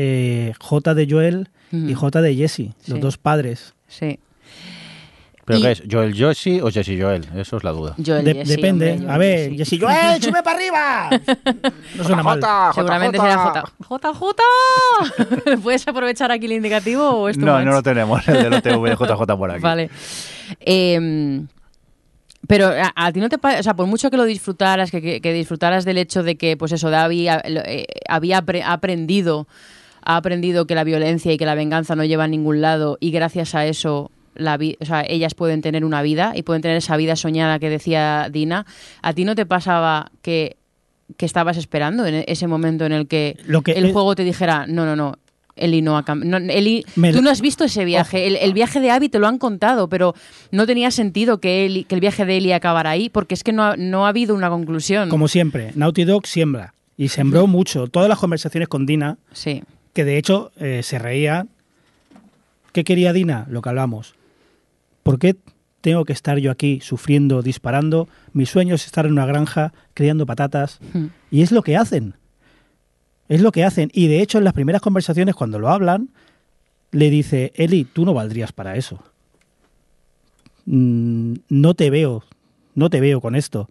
[0.00, 1.92] eh, J de Joel y.
[1.92, 3.74] J de Jesse, los dos padres.
[3.88, 4.18] sí.
[5.44, 5.82] ¿Pero Y- qué es?
[5.90, 7.26] ¿Joel Josie o Jesse Joel?
[7.34, 7.94] Eso es la duda.
[8.04, 8.92] Joel De- Jesse, depende.
[8.92, 9.70] hombre, a ver, Jesse.
[9.70, 11.10] Jesse Joel, sube para arriba.
[11.96, 12.40] No suena mal.
[12.74, 13.64] Seguramente será J.
[13.88, 15.56] ¡JJ!
[15.62, 18.94] ¿Puedes aprovechar aquí el indicativo o es too No, no lo tenemos, el del de
[18.94, 19.62] JJ por aquí.
[19.62, 19.88] Vale.
[20.60, 21.40] Eh,
[22.46, 25.00] pero a, a ti no te parece, o sea, por mucho que lo disfrutaras, que,
[25.00, 29.48] que- que disfrutaras del hecho de que, pues eso, David eh, había apre- aprendido,
[30.02, 33.10] ha aprendido que la violencia y que la venganza no lleva a ningún lado y
[33.10, 36.76] gracias a eso la vi- o sea, ellas pueden tener una vida y pueden tener
[36.76, 38.66] esa vida soñada que decía Dina.
[39.02, 40.56] ¿A ti no te pasaba que,
[41.16, 44.22] que estabas esperando en ese momento en el que, Lo que el es- juego te
[44.24, 45.16] dijera, no, no, no,
[45.56, 46.44] Eli no ha cambiado.
[46.50, 48.28] Eli, Me tú no has visto ese viaje.
[48.28, 50.14] El, el viaje de Abby te lo han contado, pero
[50.52, 53.52] no tenía sentido que, Eli- que el viaje de Eli acabara ahí, porque es que
[53.52, 55.08] no ha, no ha habido una conclusión.
[55.08, 56.74] Como siempre, Naughty Dog siembra.
[56.96, 57.88] Y sembró mucho.
[57.88, 59.64] Todas las conversaciones con Dina, Sí.
[59.98, 61.48] Que de hecho eh, se reía.
[62.72, 63.48] ¿Qué quería Dina?
[63.50, 64.14] Lo que hablamos.
[65.02, 65.34] ¿Por qué
[65.80, 68.06] tengo que estar yo aquí sufriendo, disparando?
[68.32, 70.78] Mi sueño es estar en una granja criando patatas.
[70.92, 71.06] Hmm.
[71.32, 72.14] Y es lo que hacen.
[73.28, 73.90] Es lo que hacen.
[73.92, 76.10] Y de hecho, en las primeras conversaciones, cuando lo hablan,
[76.92, 79.02] le dice, Eli, tú no valdrías para eso.
[80.66, 82.22] Mm, No te veo,
[82.76, 83.68] no te veo con esto.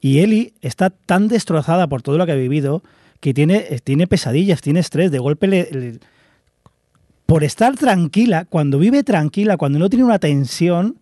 [0.00, 2.82] Y Eli está tan destrozada por todo lo que ha vivido
[3.20, 5.10] que tiene, eh, tiene pesadillas, tiene estrés.
[5.10, 5.98] De golpe, le- le-
[7.26, 10.98] por estar tranquila, cuando vive tranquila, cuando no tiene una tensión,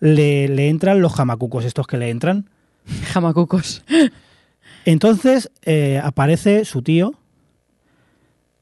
[0.00, 2.48] le, le entran los jamacucos estos que le entran.
[3.12, 3.84] Jamacucos.
[4.84, 7.14] Entonces eh, aparece su tío,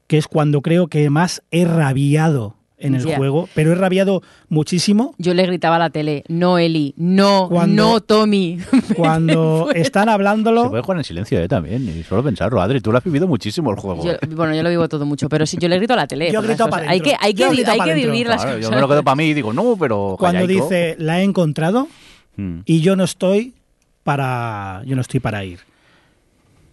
[0.07, 5.15] que es cuando creo que más he rabiado en el juego, pero he rabiado muchísimo
[5.17, 8.59] Yo le gritaba a la tele, no Eli, no, Cuando- no Tommy.
[8.95, 10.69] cuando están Se hablándolo.
[10.69, 12.61] puede jugar en silencio eh, también, y solo pensarlo.
[12.61, 14.03] Adri, tú lo has vivido muchísimo el juego.
[14.03, 14.19] Yo- eh.
[14.35, 16.31] bueno, yo lo vivo todo mucho, pero sí, yo le grito a la tele.
[16.31, 16.89] Yo grito para.
[16.89, 18.69] Hay que, hay que, Yo vi- grito hay para que vivir las Claro, cosas.
[18.71, 20.15] yo me lo quedo para mí y digo, no, pero.
[20.19, 20.63] Cuando callaico.
[20.65, 21.87] dice la he encontrado
[22.35, 22.59] Mm.
[22.65, 23.53] y yo no estoy
[24.03, 25.59] para yo no estoy para ir.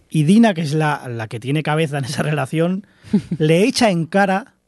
[0.09, 2.85] Y Dina, que es la, la que tiene cabeza en esa relación,
[3.37, 4.60] le echa en cara "Mm,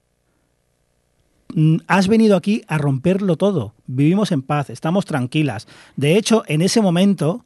[1.88, 3.74] has venido aquí a romperlo todo.
[3.88, 5.68] Vivimos en paz, estamos tranquilas.
[5.96, 7.46] De hecho, en ese momento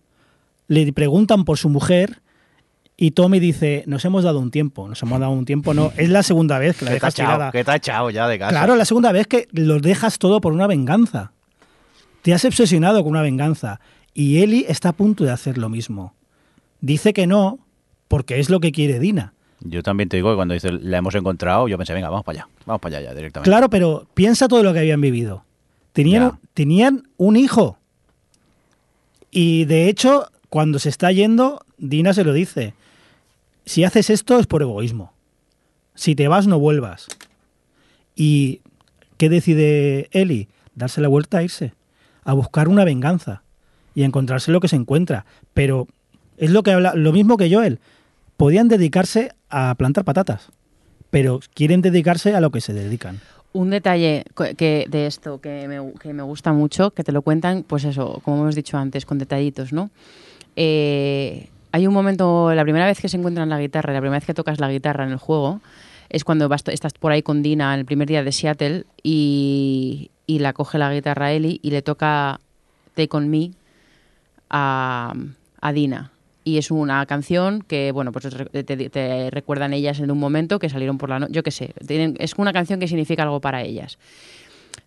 [0.68, 2.22] le preguntan por su mujer
[2.96, 6.10] y Tommy dice, nos hemos dado un tiempo, nos hemos dado un tiempo, no, es
[6.10, 7.52] la segunda vez que la dejas tirada.
[7.52, 8.52] que te ha echado ya de casa.
[8.52, 11.32] Claro, la segunda vez que lo dejas todo por una venganza.
[12.24, 13.80] Te has obsesionado con una venganza.
[14.14, 16.16] Y Eli está a punto de hacer lo mismo.
[16.82, 17.60] Dice que no,
[18.08, 19.34] porque es lo que quiere Dina.
[19.62, 22.40] Yo también te digo que cuando dice la hemos encontrado, yo pensé, venga, vamos para
[22.42, 22.50] allá.
[22.66, 23.50] Vamos para allá ya directamente.
[23.50, 25.44] Claro, pero piensa todo lo que habían vivido.
[25.94, 26.40] Tenían, Ya.
[26.54, 27.78] tenían un hijo.
[29.32, 32.74] Y de hecho, cuando se está yendo, Dina se lo dice.
[33.66, 35.12] Si haces esto es por egoísmo.
[35.96, 37.08] Si te vas, no vuelvas.
[38.16, 38.62] ¿Y
[39.18, 40.48] qué decide Eli?
[40.76, 41.74] Darse la vuelta a irse.
[42.24, 43.42] A buscar una venganza.
[43.96, 45.26] Y a encontrarse lo que se encuentra.
[45.54, 45.88] Pero
[46.38, 47.80] es lo que habla, lo mismo que Joel.
[48.38, 50.50] Podían dedicarse a plantar patatas.
[51.10, 53.20] Pero quieren dedicarse a lo que se dedican.
[53.54, 54.26] Un detalle
[54.58, 58.22] que de esto que me, que me gusta mucho, que te lo cuentan, pues eso,
[58.24, 59.90] como hemos dicho antes, con detallitos, ¿no?
[60.56, 64.26] Eh, hay un momento, la primera vez que se encuentran la guitarra, la primera vez
[64.26, 65.62] que tocas la guitarra en el juego,
[66.10, 70.54] es cuando estás por ahí con Dina el primer día de Seattle y, y la
[70.54, 72.40] coge la guitarra a Ellie y le toca
[72.96, 73.52] Take On Me
[74.50, 75.14] a,
[75.62, 76.12] a Dina.
[76.48, 80.70] Y es una canción que, bueno, pues te, te- recuerdan ellas en un momento que
[80.70, 83.64] salieron por la noche, yo qué sé, tienen- es una canción que significa algo para
[83.64, 83.98] ellas.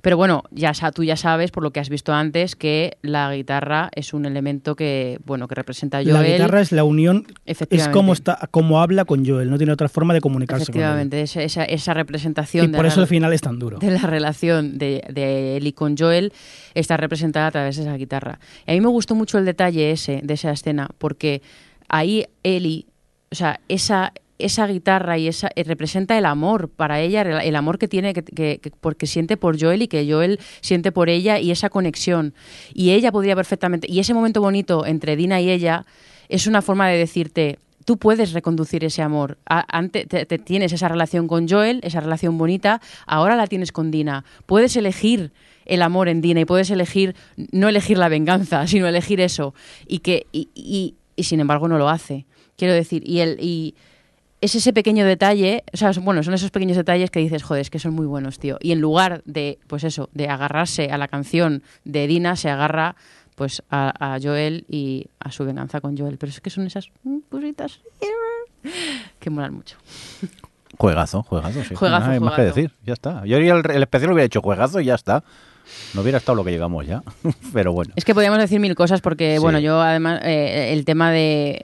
[0.02, 3.90] Pero bueno, ya tú ya sabes, por lo que has visto antes, que la guitarra
[3.94, 6.14] es un elemento que, bueno, que representa a Joel.
[6.14, 7.92] La guitarra es la unión, es Efectivamente.
[7.92, 11.42] como está, como habla con Joel, no tiene otra forma de comunicarse con Efectivamente, esa,
[11.42, 11.96] esa, esa él.
[11.96, 13.78] representación Y de por eso el final es tan duro.
[13.78, 16.32] de la relación de, de Ellie con Joel
[16.74, 18.38] está representada a través de esa guitarra.
[18.66, 21.42] Y a mí me gustó mucho el detalle ese, de esa escena, porque
[21.88, 22.86] ahí Ellie,
[23.30, 27.78] o sea, esa, esa guitarra y esa eh, representa el amor para ella, el, amor
[27.78, 31.38] que tiene, que, que- que- porque siente por Joel y que Joel siente por ella
[31.38, 32.34] y esa conexión.
[32.74, 35.84] Y ella podría perfectamente, y ese momento bonito entre Dina y ella
[36.28, 39.38] es una forma de decirte, tú puedes reconducir ese amor.
[39.48, 43.72] A- ante- te, te tienes esa relación con Joel, esa relación bonita, ahora la tienes
[43.72, 44.24] con Dina.
[44.46, 45.32] Puedes elegir
[45.66, 47.14] el amor en Dina y puedes elegir,
[47.52, 49.54] no elegir la venganza, sino elegir eso.
[49.86, 52.26] Y que, y sin embargo no lo hace.
[52.56, 53.74] Quiero decir, y el, y
[54.40, 57.70] es ese pequeño detalle, o sea, bueno, son esos pequeños detalles que dices, joder, es
[57.70, 58.56] que son muy buenos, tío.
[58.60, 62.96] Y en lugar de, pues eso, de agarrarse a la canción de Dina, se agarra
[63.34, 66.18] pues a, a Joel y a su venganza con Joel.
[66.18, 67.80] Pero es que son esas mm, cositas
[69.18, 69.76] que molan mucho.
[70.78, 71.74] Juegazo, juegazo, sí.
[71.74, 73.24] Juegazo, No hay más que decir, ya está.
[73.26, 75.22] Yo el, el especial lo hubiera hecho juegazo y ya está.
[75.94, 77.02] No hubiera estado lo que llegamos ya.
[77.52, 77.92] Pero bueno.
[77.96, 79.42] Es que podríamos decir mil cosas porque, Sí.
[79.42, 81.62] bueno, yo además, eh, el tema de,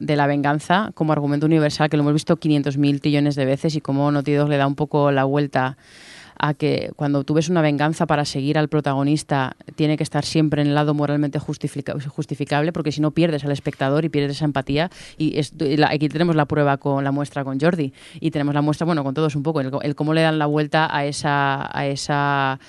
[0.00, 3.80] de la venganza como argumento universal, que lo hemos visto 500.000 trillones de veces y
[3.80, 5.76] cómo Naughty Dog le da un poco la vuelta
[6.38, 10.60] a que cuando tú ves una venganza para seguir al protagonista tiene que estar siempre
[10.60, 14.44] en el lado moralmente justifica- justificable porque si no pierdes al espectador y pierdes esa
[14.44, 14.90] empatía.
[15.16, 18.60] Y, es- la- aquí tenemos la prueba con la muestra con Jordi y tenemos la
[18.60, 21.70] muestra bueno con todos un poco el, el cómo le dan la vuelta a esa
[21.74, 22.60] a esa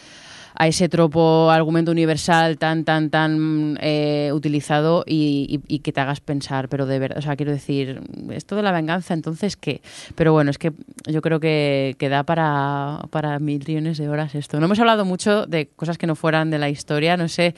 [0.59, 6.01] a ese tropo argumento universal tan tan tan eh, utilizado y, y- y que te
[6.01, 8.01] hagas pensar pero de verdad o sea quiero decir
[8.31, 9.81] esto de la venganza entonces qué
[10.15, 10.71] pero bueno es que
[11.05, 14.59] yo creo que, que da para para mil millones de horas esto.
[14.59, 17.53] No hemos hablado mucho de cosas que no fueran de la historia no sé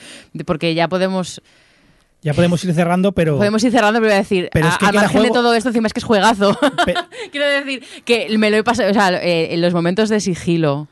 [0.46, 1.42] porque ya podemos
[2.22, 4.78] Ya podemos ir cerrando, pero podemos ir cerrando pero voy a decir Pero es a-
[4.78, 6.54] que al queda margen de todo esto encima es que es juegazo.
[6.86, 6.96] Pe-
[7.32, 10.90] Quiero decir que me lo he pasado, o sea, eh, en los momentos de sigilo,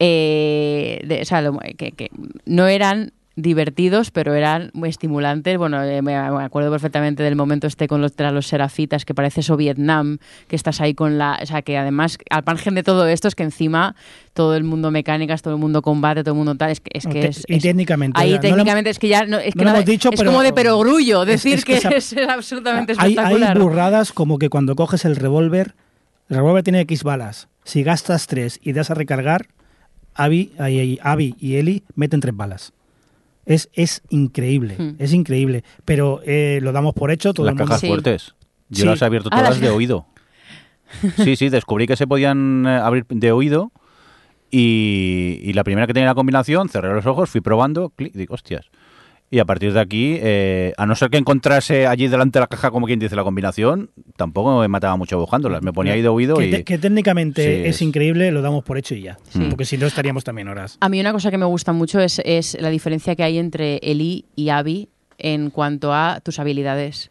[0.00, 2.10] eh, de- o sea, lo- que, que
[2.46, 5.56] no eran divertidos, pero eran muy estimulantes.
[5.56, 9.40] Bueno, eh, me acuerdo perfectamente del momento este con los, tras los serafitas, que parece
[9.40, 10.18] eso Vietnam,
[10.48, 11.38] que estás ahí con la...
[11.42, 13.94] O sea, que además, al margen de todo esto, es que encima
[14.34, 17.06] todo el mundo mecánicas, todo el mundo combate, todo el mundo tal, es que es...
[17.06, 19.24] Que es- y es- técnicamente, Ahí ya, no lo es que ya...
[19.24, 21.64] No, es que no lo nada- hemos dicho, es pero- como de perogrullo decir es
[21.64, 23.58] que esa- es absolutamente hay, hay espectacular.
[23.58, 25.74] burradas como que cuando coges el revólver,
[26.28, 27.48] el revólver tiene X balas.
[27.64, 29.46] Si gastas tres y das a recargar,
[30.24, 32.72] Abby, Abby y Eli meten tres balas.
[33.46, 34.94] Es, es increíble, Hmm.
[34.98, 35.64] es increíble.
[35.84, 37.66] Pero eh, lo damos por hecho, todo las el mundo.
[37.68, 37.86] cajas Sí.
[37.88, 38.34] fuertes.
[38.68, 38.86] Yo Sí.
[38.86, 40.06] las he abierto Ah, todas las- de oído.
[41.24, 43.72] Sí, sí, descubrí que se podían eh, abrir de oído
[44.50, 48.34] y, y la primera que tenía la combinación, cerré los ojos, fui probando, clic, digo,
[48.34, 48.66] hostias.
[49.32, 52.46] Y a partir de aquí, eh, a no ser que encontrase allí delante de la
[52.48, 55.62] caja, como quien dice, la combinación, tampoco me mataba mucho buscándolas.
[55.62, 56.50] Me ponía ahí de oído que, y...
[56.50, 59.18] te- que técnicamente Sí, es, es- increíble, lo damos por hecho y ya.
[59.28, 59.46] Sí.
[59.48, 60.78] Porque si no estaríamos también horas.
[60.80, 63.76] A mí una cosa que me gusta mucho es, es la diferencia que hay entre
[63.82, 64.88] Eli y Abby
[65.18, 67.09] en cuanto a tus habilidades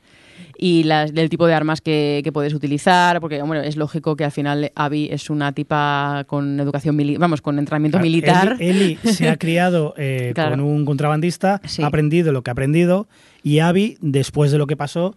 [0.61, 4.25] y las, del tipo de armas que, que puedes utilizar, porque bueno, es lógico que
[4.25, 8.57] al final Abby es una tipa con educación militar, vamos, con entrenamiento Claro, militar.
[8.59, 10.51] Eli, Eli se ha criado eh, Claro.
[10.51, 11.81] con un contrabandista, Sí.
[11.81, 13.07] ha aprendido lo que ha aprendido
[13.41, 15.15] y Abby, después de lo que pasó,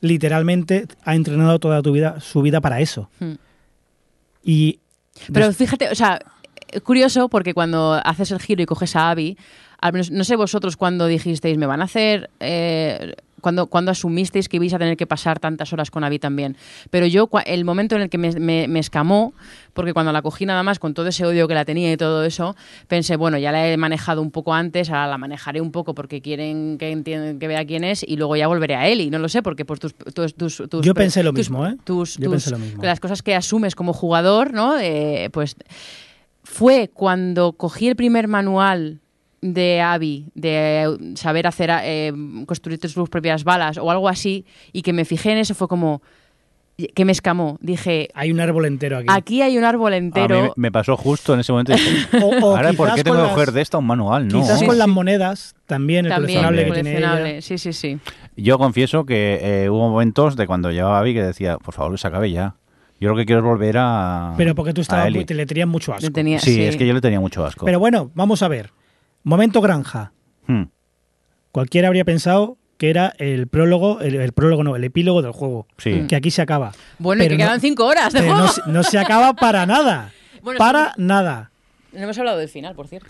[0.00, 3.10] literalmente ha entrenado toda tu vida, su vida para eso.
[3.20, 3.34] Hmm.
[4.42, 4.78] Y
[5.32, 6.18] Pero fíjate, o sea,
[6.72, 9.36] eh, curioso porque cuando haces el giro y coges a Abby,
[9.80, 12.30] al menos, no sé vosotros cuando dijisteis, me van a hacer...
[12.40, 16.56] Eh, cuando, cuando asumisteis que ibais a tener que pasar tantas horas con Abby también.
[16.90, 19.32] Pero yo, el momento en el que me, me- me escamó,
[19.74, 22.24] porque cuando la cogí nada más con todo ese odio que la tenía y todo
[22.24, 22.56] eso,
[22.88, 26.20] pensé, bueno, ya la he manejado un poco antes, ahora la manejaré un poco porque
[26.20, 26.88] quieren que
[27.38, 29.10] que vea quién es y luego ya volveré a Eli.
[29.10, 29.94] No lo sé, porque pues tus...
[29.94, 31.76] tus, tus, tus- Yo pensé lo mismo, ¿eh?
[31.84, 32.82] tus- Yo pensé lo mismo.
[32.82, 34.78] Las cosas que asumes como jugador, ¿no?
[34.78, 35.56] Eh, pues
[36.42, 39.00] fue cuando cogí el primer manual
[39.40, 42.12] de Abby, de eh, saber hacer, eh,
[42.46, 46.02] construir tus propias balas o algo así, y que me fijé en eso, fue como
[46.94, 47.58] que me escamó.
[47.60, 49.06] Dije, hay un árbol entero aquí.
[49.10, 50.52] aquí hay un árbol A mí entero.
[50.56, 51.72] me- pasó justo en ese momento.
[51.72, 54.28] y dije, O, o Ahora, ¿por qué tengo que coger de esta un manual?
[54.28, 54.40] No.
[54.42, 54.78] Quizás Sí, con sí.
[54.78, 57.22] las monedas, también el También, coleccionable que coleccionable.
[57.24, 57.42] tiene ella.
[57.42, 57.98] Sí, sí, sí.
[58.36, 61.90] Yo confieso que eh, hubo momentos de cuando llevaba a Abby que decía, por favor,
[61.92, 62.54] que se acabe ya.
[63.00, 64.34] Yo lo que quiero es volver a.
[64.36, 66.10] Pero porque tú estabas muy, te le tenías mucho asco.
[66.12, 66.62] Tenía- Sí, sí.
[66.62, 67.64] es que yo le tenía mucho asco.
[67.66, 68.70] Pero bueno, vamos a ver.
[69.24, 70.12] Momento granja.
[70.46, 70.64] Hmm.
[71.52, 75.66] Cualquiera habría pensado que era el prólogo, el, el prólogo no, el epílogo del juego.
[75.78, 76.04] Sí.
[76.08, 76.72] Que aquí se acaba.
[76.98, 78.46] Bueno, y que no- quedan cinco horas de Pero juego.
[78.46, 80.12] no, se- no se acaba para nada.
[80.40, 81.50] Bueno, para nada.
[81.92, 83.08] No hemos hablado del final, por cierto.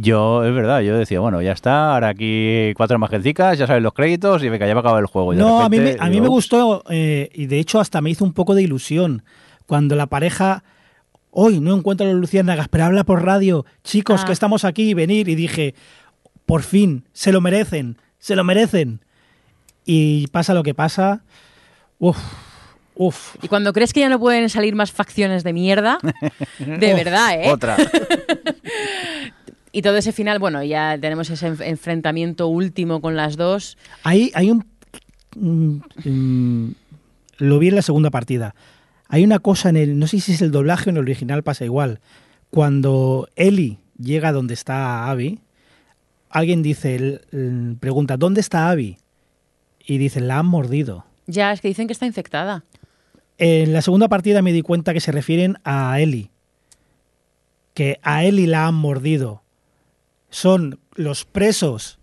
[0.00, 3.92] Yo, es verdad, yo decía, bueno, ya está, ahora aquí cuatro imagencicas, ya saben los
[3.92, 5.34] créditos y venga, ya va a acabar el juego.
[5.34, 8.00] Y No, a mí, me, a mí digo, me gustó eh, y de hecho hasta
[8.00, 9.22] me hizo un poco de ilusión
[9.66, 10.64] cuando la pareja,
[11.32, 14.26] hoy no encuentro a los luciérnagas, pero habla por radio, chicos, Ah.
[14.26, 15.74] que estamos aquí, venir, y dije,
[16.46, 19.00] por fin, se lo merecen, se lo merecen.
[19.84, 21.22] Y pasa lo que pasa,
[21.98, 22.18] uff,
[22.94, 23.34] uff.
[23.42, 25.98] Y cuando crees que ya no pueden salir más facciones de mierda,
[26.58, 27.50] de verdad, ¿eh?
[27.50, 27.76] Otra.
[29.74, 33.78] Y todo ese final, bueno, ya tenemos ese enf- enfrentamiento último con las dos.
[34.02, 34.66] Hay, hay un...
[35.34, 36.74] mm, mm,
[37.38, 38.54] lo vi en la segunda partida.
[39.12, 39.98] Hay una cosa en el...
[39.98, 42.00] No sé si es el doblaje o en el original pasa igual.
[42.48, 45.40] Cuando Ellie llega donde está Abby,
[46.30, 48.96] alguien dice, el- el- pregunta, ¿dónde está Abby?
[49.84, 51.04] Y dice, la han mordido.
[51.26, 52.64] Ya, es que dicen que está infectada.
[53.36, 56.30] En la segunda partida me di cuenta que se refieren a Ellie.
[57.74, 59.42] Que a Ellie la han mordido.
[60.30, 61.98] Son los presos.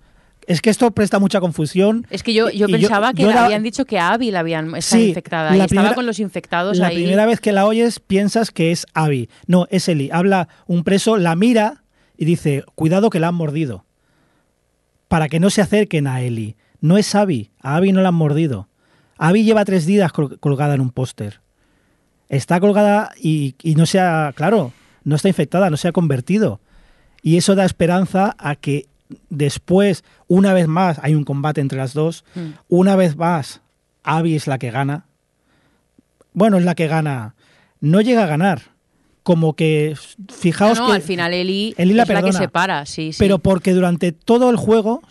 [0.50, 2.08] Es que esto presta mucha confusión.
[2.10, 4.82] Es que yo, yo pensaba que yo le habían dicho que a Abby la habían
[4.82, 5.54] Sí, infectada.
[5.56, 6.96] Y la estaba con los infectados La ahí.
[6.96, 9.30] primera vez que la oyes piensas que es Abby.
[9.46, 10.10] No, es Eli.
[10.12, 11.84] Habla un preso, la mira
[12.18, 13.86] y dice, cuidado que la han mordido.
[15.08, 16.56] Para que no se acerquen a Eli.
[16.82, 17.52] No es Abby.
[17.62, 18.68] A Abby no la han mordido.
[19.20, 21.42] Abby lleva tres días col- colgada en un póster.
[22.28, 24.74] Está colgada y, y no se ha, claro,
[25.04, 26.60] no está infectada, no se ha convertido.
[27.22, 28.88] Y eso da esperanza a que
[29.30, 32.24] después, una vez más, hay un combate entre las dos.
[32.36, 32.50] Mm.
[32.70, 33.62] Una vez más,
[34.04, 35.06] Abby es la que gana.
[36.34, 37.36] Bueno, es la que gana.
[37.82, 38.62] No llega a ganar.
[39.24, 40.94] Como que, No, fijaos no, que...
[40.94, 43.20] al final Eli, Ellie la es la que se para, sí, sí.
[43.20, 45.02] Pero porque durante todo el juego,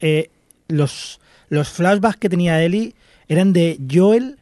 [0.00, 0.30] eh,
[0.68, 2.94] los, los flashbacks que tenía Ellie
[3.26, 4.38] eran de Joel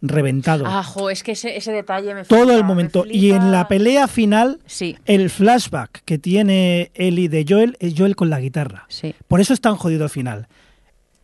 [0.00, 0.64] reventado.
[0.66, 3.04] Ah, jo, es que ese, ese detalle me todo flipa, el me momento.
[3.10, 8.14] Y en la pelea final, Sí, el flashback que tiene Ellie de Joel es Joel
[8.16, 8.84] con la guitarra.
[8.88, 9.14] sí.
[9.26, 10.46] Por eso es tan jodido al final.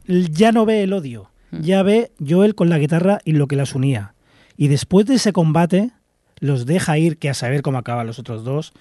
[0.07, 1.61] Ya no ve el odio, Mm.
[1.61, 4.15] ya ve Joel con la guitarra y lo que las unía.
[4.57, 5.91] Y después de ese combate,
[6.41, 8.73] los deja ir, que a saber cómo acaban los otros dos.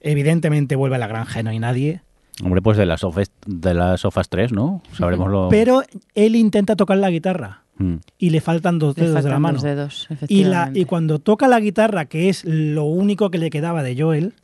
[0.00, 2.02] Evidentemente vuelve a la granja y no hay nadie.
[2.42, 4.82] Hombre, pues de las sofas, de las sofas 3, ¿no?
[4.96, 5.48] Sabremos lo...
[5.48, 5.82] Pero
[6.14, 7.96] él intenta tocar la guitarra Mm.
[8.18, 9.54] y le faltan dos dedos de la mano.
[9.54, 13.50] dos dedos, Y, la, y cuando toca la guitarra, que es lo único que le
[13.50, 14.34] quedaba de Joel,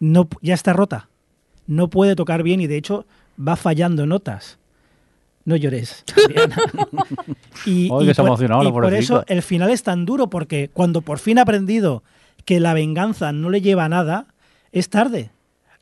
[0.00, 1.08] no, ya está rota.
[1.66, 3.06] No puede tocar bien y de hecho
[3.38, 4.58] va fallando notas.
[5.44, 6.04] No llores.
[7.66, 12.02] Y, y por eso el final es tan duro, porque cuando por fin ha aprendido
[12.46, 14.26] que la venganza no le lleva a nada,
[14.72, 15.30] es tarde.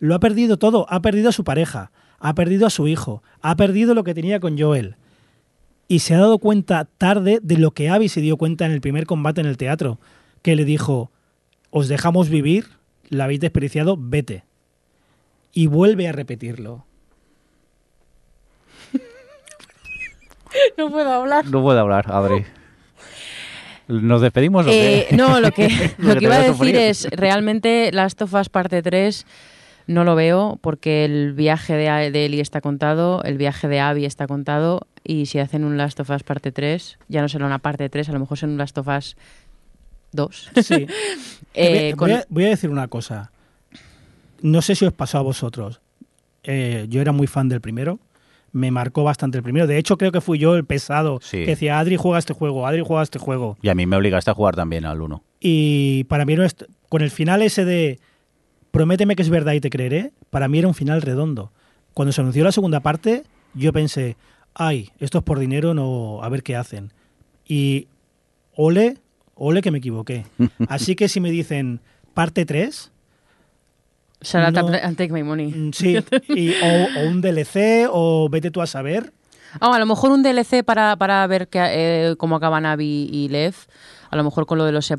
[0.01, 0.87] Lo ha perdido todo.
[0.89, 4.41] Ha perdido a su pareja, ha perdido a su hijo, ha perdido lo que tenía
[4.41, 4.97] con Joel.
[5.89, 8.81] Y se ha dado cuenta tarde de lo que Abby se dio cuenta en el
[8.83, 9.99] primer combate en el teatro,
[10.43, 11.11] que le dijo,
[11.71, 12.67] os dejamos vivir,
[13.09, 14.45] la habéis desperdiciado, vete.
[15.55, 16.85] Y vuelve a repetirlo.
[20.77, 21.47] No puedo hablar.
[21.47, 22.45] No puedo hablar, Adri.
[23.87, 24.99] ¿Nos despedimos o qué?
[25.01, 28.83] Eh, no, lo que, Lo que iba a decir es, realmente Last of Us parte
[28.83, 29.27] 3
[29.87, 33.81] no lo veo porque el viaje de, A- de Ellie está contado, el viaje de
[33.81, 37.47] Abby está contado y si hacen un Last of Us parte 3, ya no será
[37.47, 39.17] una parte 3, a lo mejor será un Last of Us
[40.13, 40.51] 2.
[40.63, 40.87] Sí.
[41.55, 43.33] Eh, voy, con- a, voy a decir una cosa.
[44.43, 45.81] No sé si os pasó a vosotros.
[46.45, 47.99] Eh, yo era muy fan del primero.
[48.53, 49.67] Me marcó bastante el primero.
[49.67, 51.39] De hecho, creo que fui yo el pesado Sí.
[51.39, 53.57] que decía, Adri juega este juego, Adri juega este juego.
[53.63, 55.23] Y a mí me obligaste a jugar también al 1.
[55.41, 56.57] Y para mí, no es-
[56.89, 57.99] con el final ese de
[58.71, 61.51] prométeme que es verdad y te creeré, para mí era un final redondo.
[61.95, 63.25] Cuando se anunció la segunda parte,
[63.55, 64.17] yo pensé,
[64.59, 66.93] ay, esto es por dinero, no, a ver qué hacen.
[67.47, 67.89] Y
[68.55, 68.99] ole,
[69.35, 70.27] ole que me equivoqué.
[70.69, 71.81] Así que si me dicen
[72.13, 72.93] parte 3,
[74.21, 74.77] Shut up no.
[74.83, 75.47] and take my money.
[75.53, 75.97] Mm, Sí,
[76.29, 79.13] y- o, o un DLC, o vete tú a saber.
[79.61, 83.29] Ah, a lo mejor un DLC para, para ver que, eh, cómo acaban Abby y
[83.29, 83.55] Lev.
[84.11, 84.97] A lo mejor con lo de los a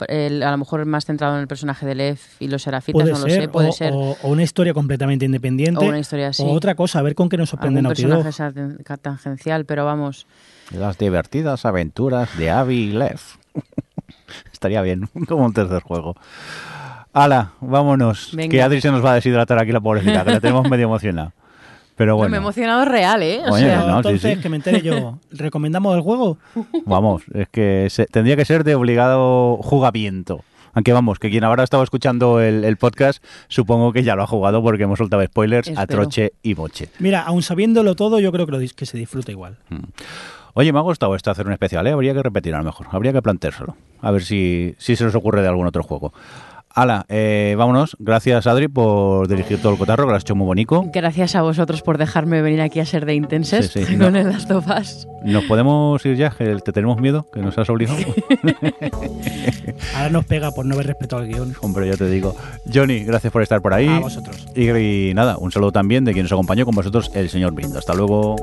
[0.51, 3.27] lo mejor más centrado en el personaje de Lev y los serafitas, Puede no ser,
[3.37, 3.91] lo sé, puede o, ser.
[3.93, 5.83] o- o una historia completamente independiente.
[5.83, 6.43] O una historia así.
[6.43, 8.21] O otra cosa, a ver con qué nos sorprende Naughty Dog.
[8.23, 10.27] personaje tangencial, pero vamos.
[10.71, 13.19] Las divertidas aventuras de Abby y Lev.
[14.53, 16.15] Estaría bien, como un tercer juego.
[17.13, 18.29] Ala, vámonos.
[18.33, 18.51] Venga.
[18.51, 21.33] Que Adri se nos va a deshidratar aquí la pobrecita, que la tenemos medio emocionada.
[21.99, 23.41] Pero No, bueno, me he emocionado real, ¿eh?
[23.45, 24.41] O Oye, sea, no, entonces, sí.
[24.41, 25.19] que me entere yo.
[25.31, 26.37] ¿Recomendamos el juego?
[26.85, 30.45] vamos, es que se- tendría que ser de obligado jugamiento.
[30.73, 34.27] Aunque vamos, que quien ahora estaba escuchando el, el podcast, supongo que ya lo ha
[34.27, 36.03] jugado porque hemos soltado spoilers a Espero.
[36.03, 36.87] troche y moche.
[36.99, 39.57] Mira, aun sabiéndolo todo, yo creo que, lo dis- que se disfruta igual.
[40.53, 41.91] Oye, me ha gustado esto hacer un especial, ¿eh?
[41.91, 43.75] Habría que repetir a lo mejor, habría que planteárselo.
[44.01, 46.13] A ver si, si se nos ocurre de algún otro juego.
[46.79, 47.97] Ala, eh, vámonos.
[47.99, 50.85] Gracias, Adri, por dirigir todo el cotarro, que lo has hecho muy bonito.
[50.93, 54.57] Gracias a vosotros por dejarme venir aquí a ser de Intenses Sí, sí, con no.
[54.57, 55.05] of Us.
[55.25, 56.29] ¿Nos podemos ir ya?
[56.29, 57.99] Que te tenemos miedo, que nos has obligado.
[59.93, 61.53] Ahora nos pega por no haber respetado el guion.
[61.59, 62.33] Hombre, ya te digo.
[62.73, 63.89] Johnny, gracias por estar por ahí.
[63.89, 64.47] A vosotros.
[64.55, 67.77] Y, y nada, un saludo también de quien nos acompañó con vosotros, el señor Brindo.
[67.77, 68.37] Hasta luego.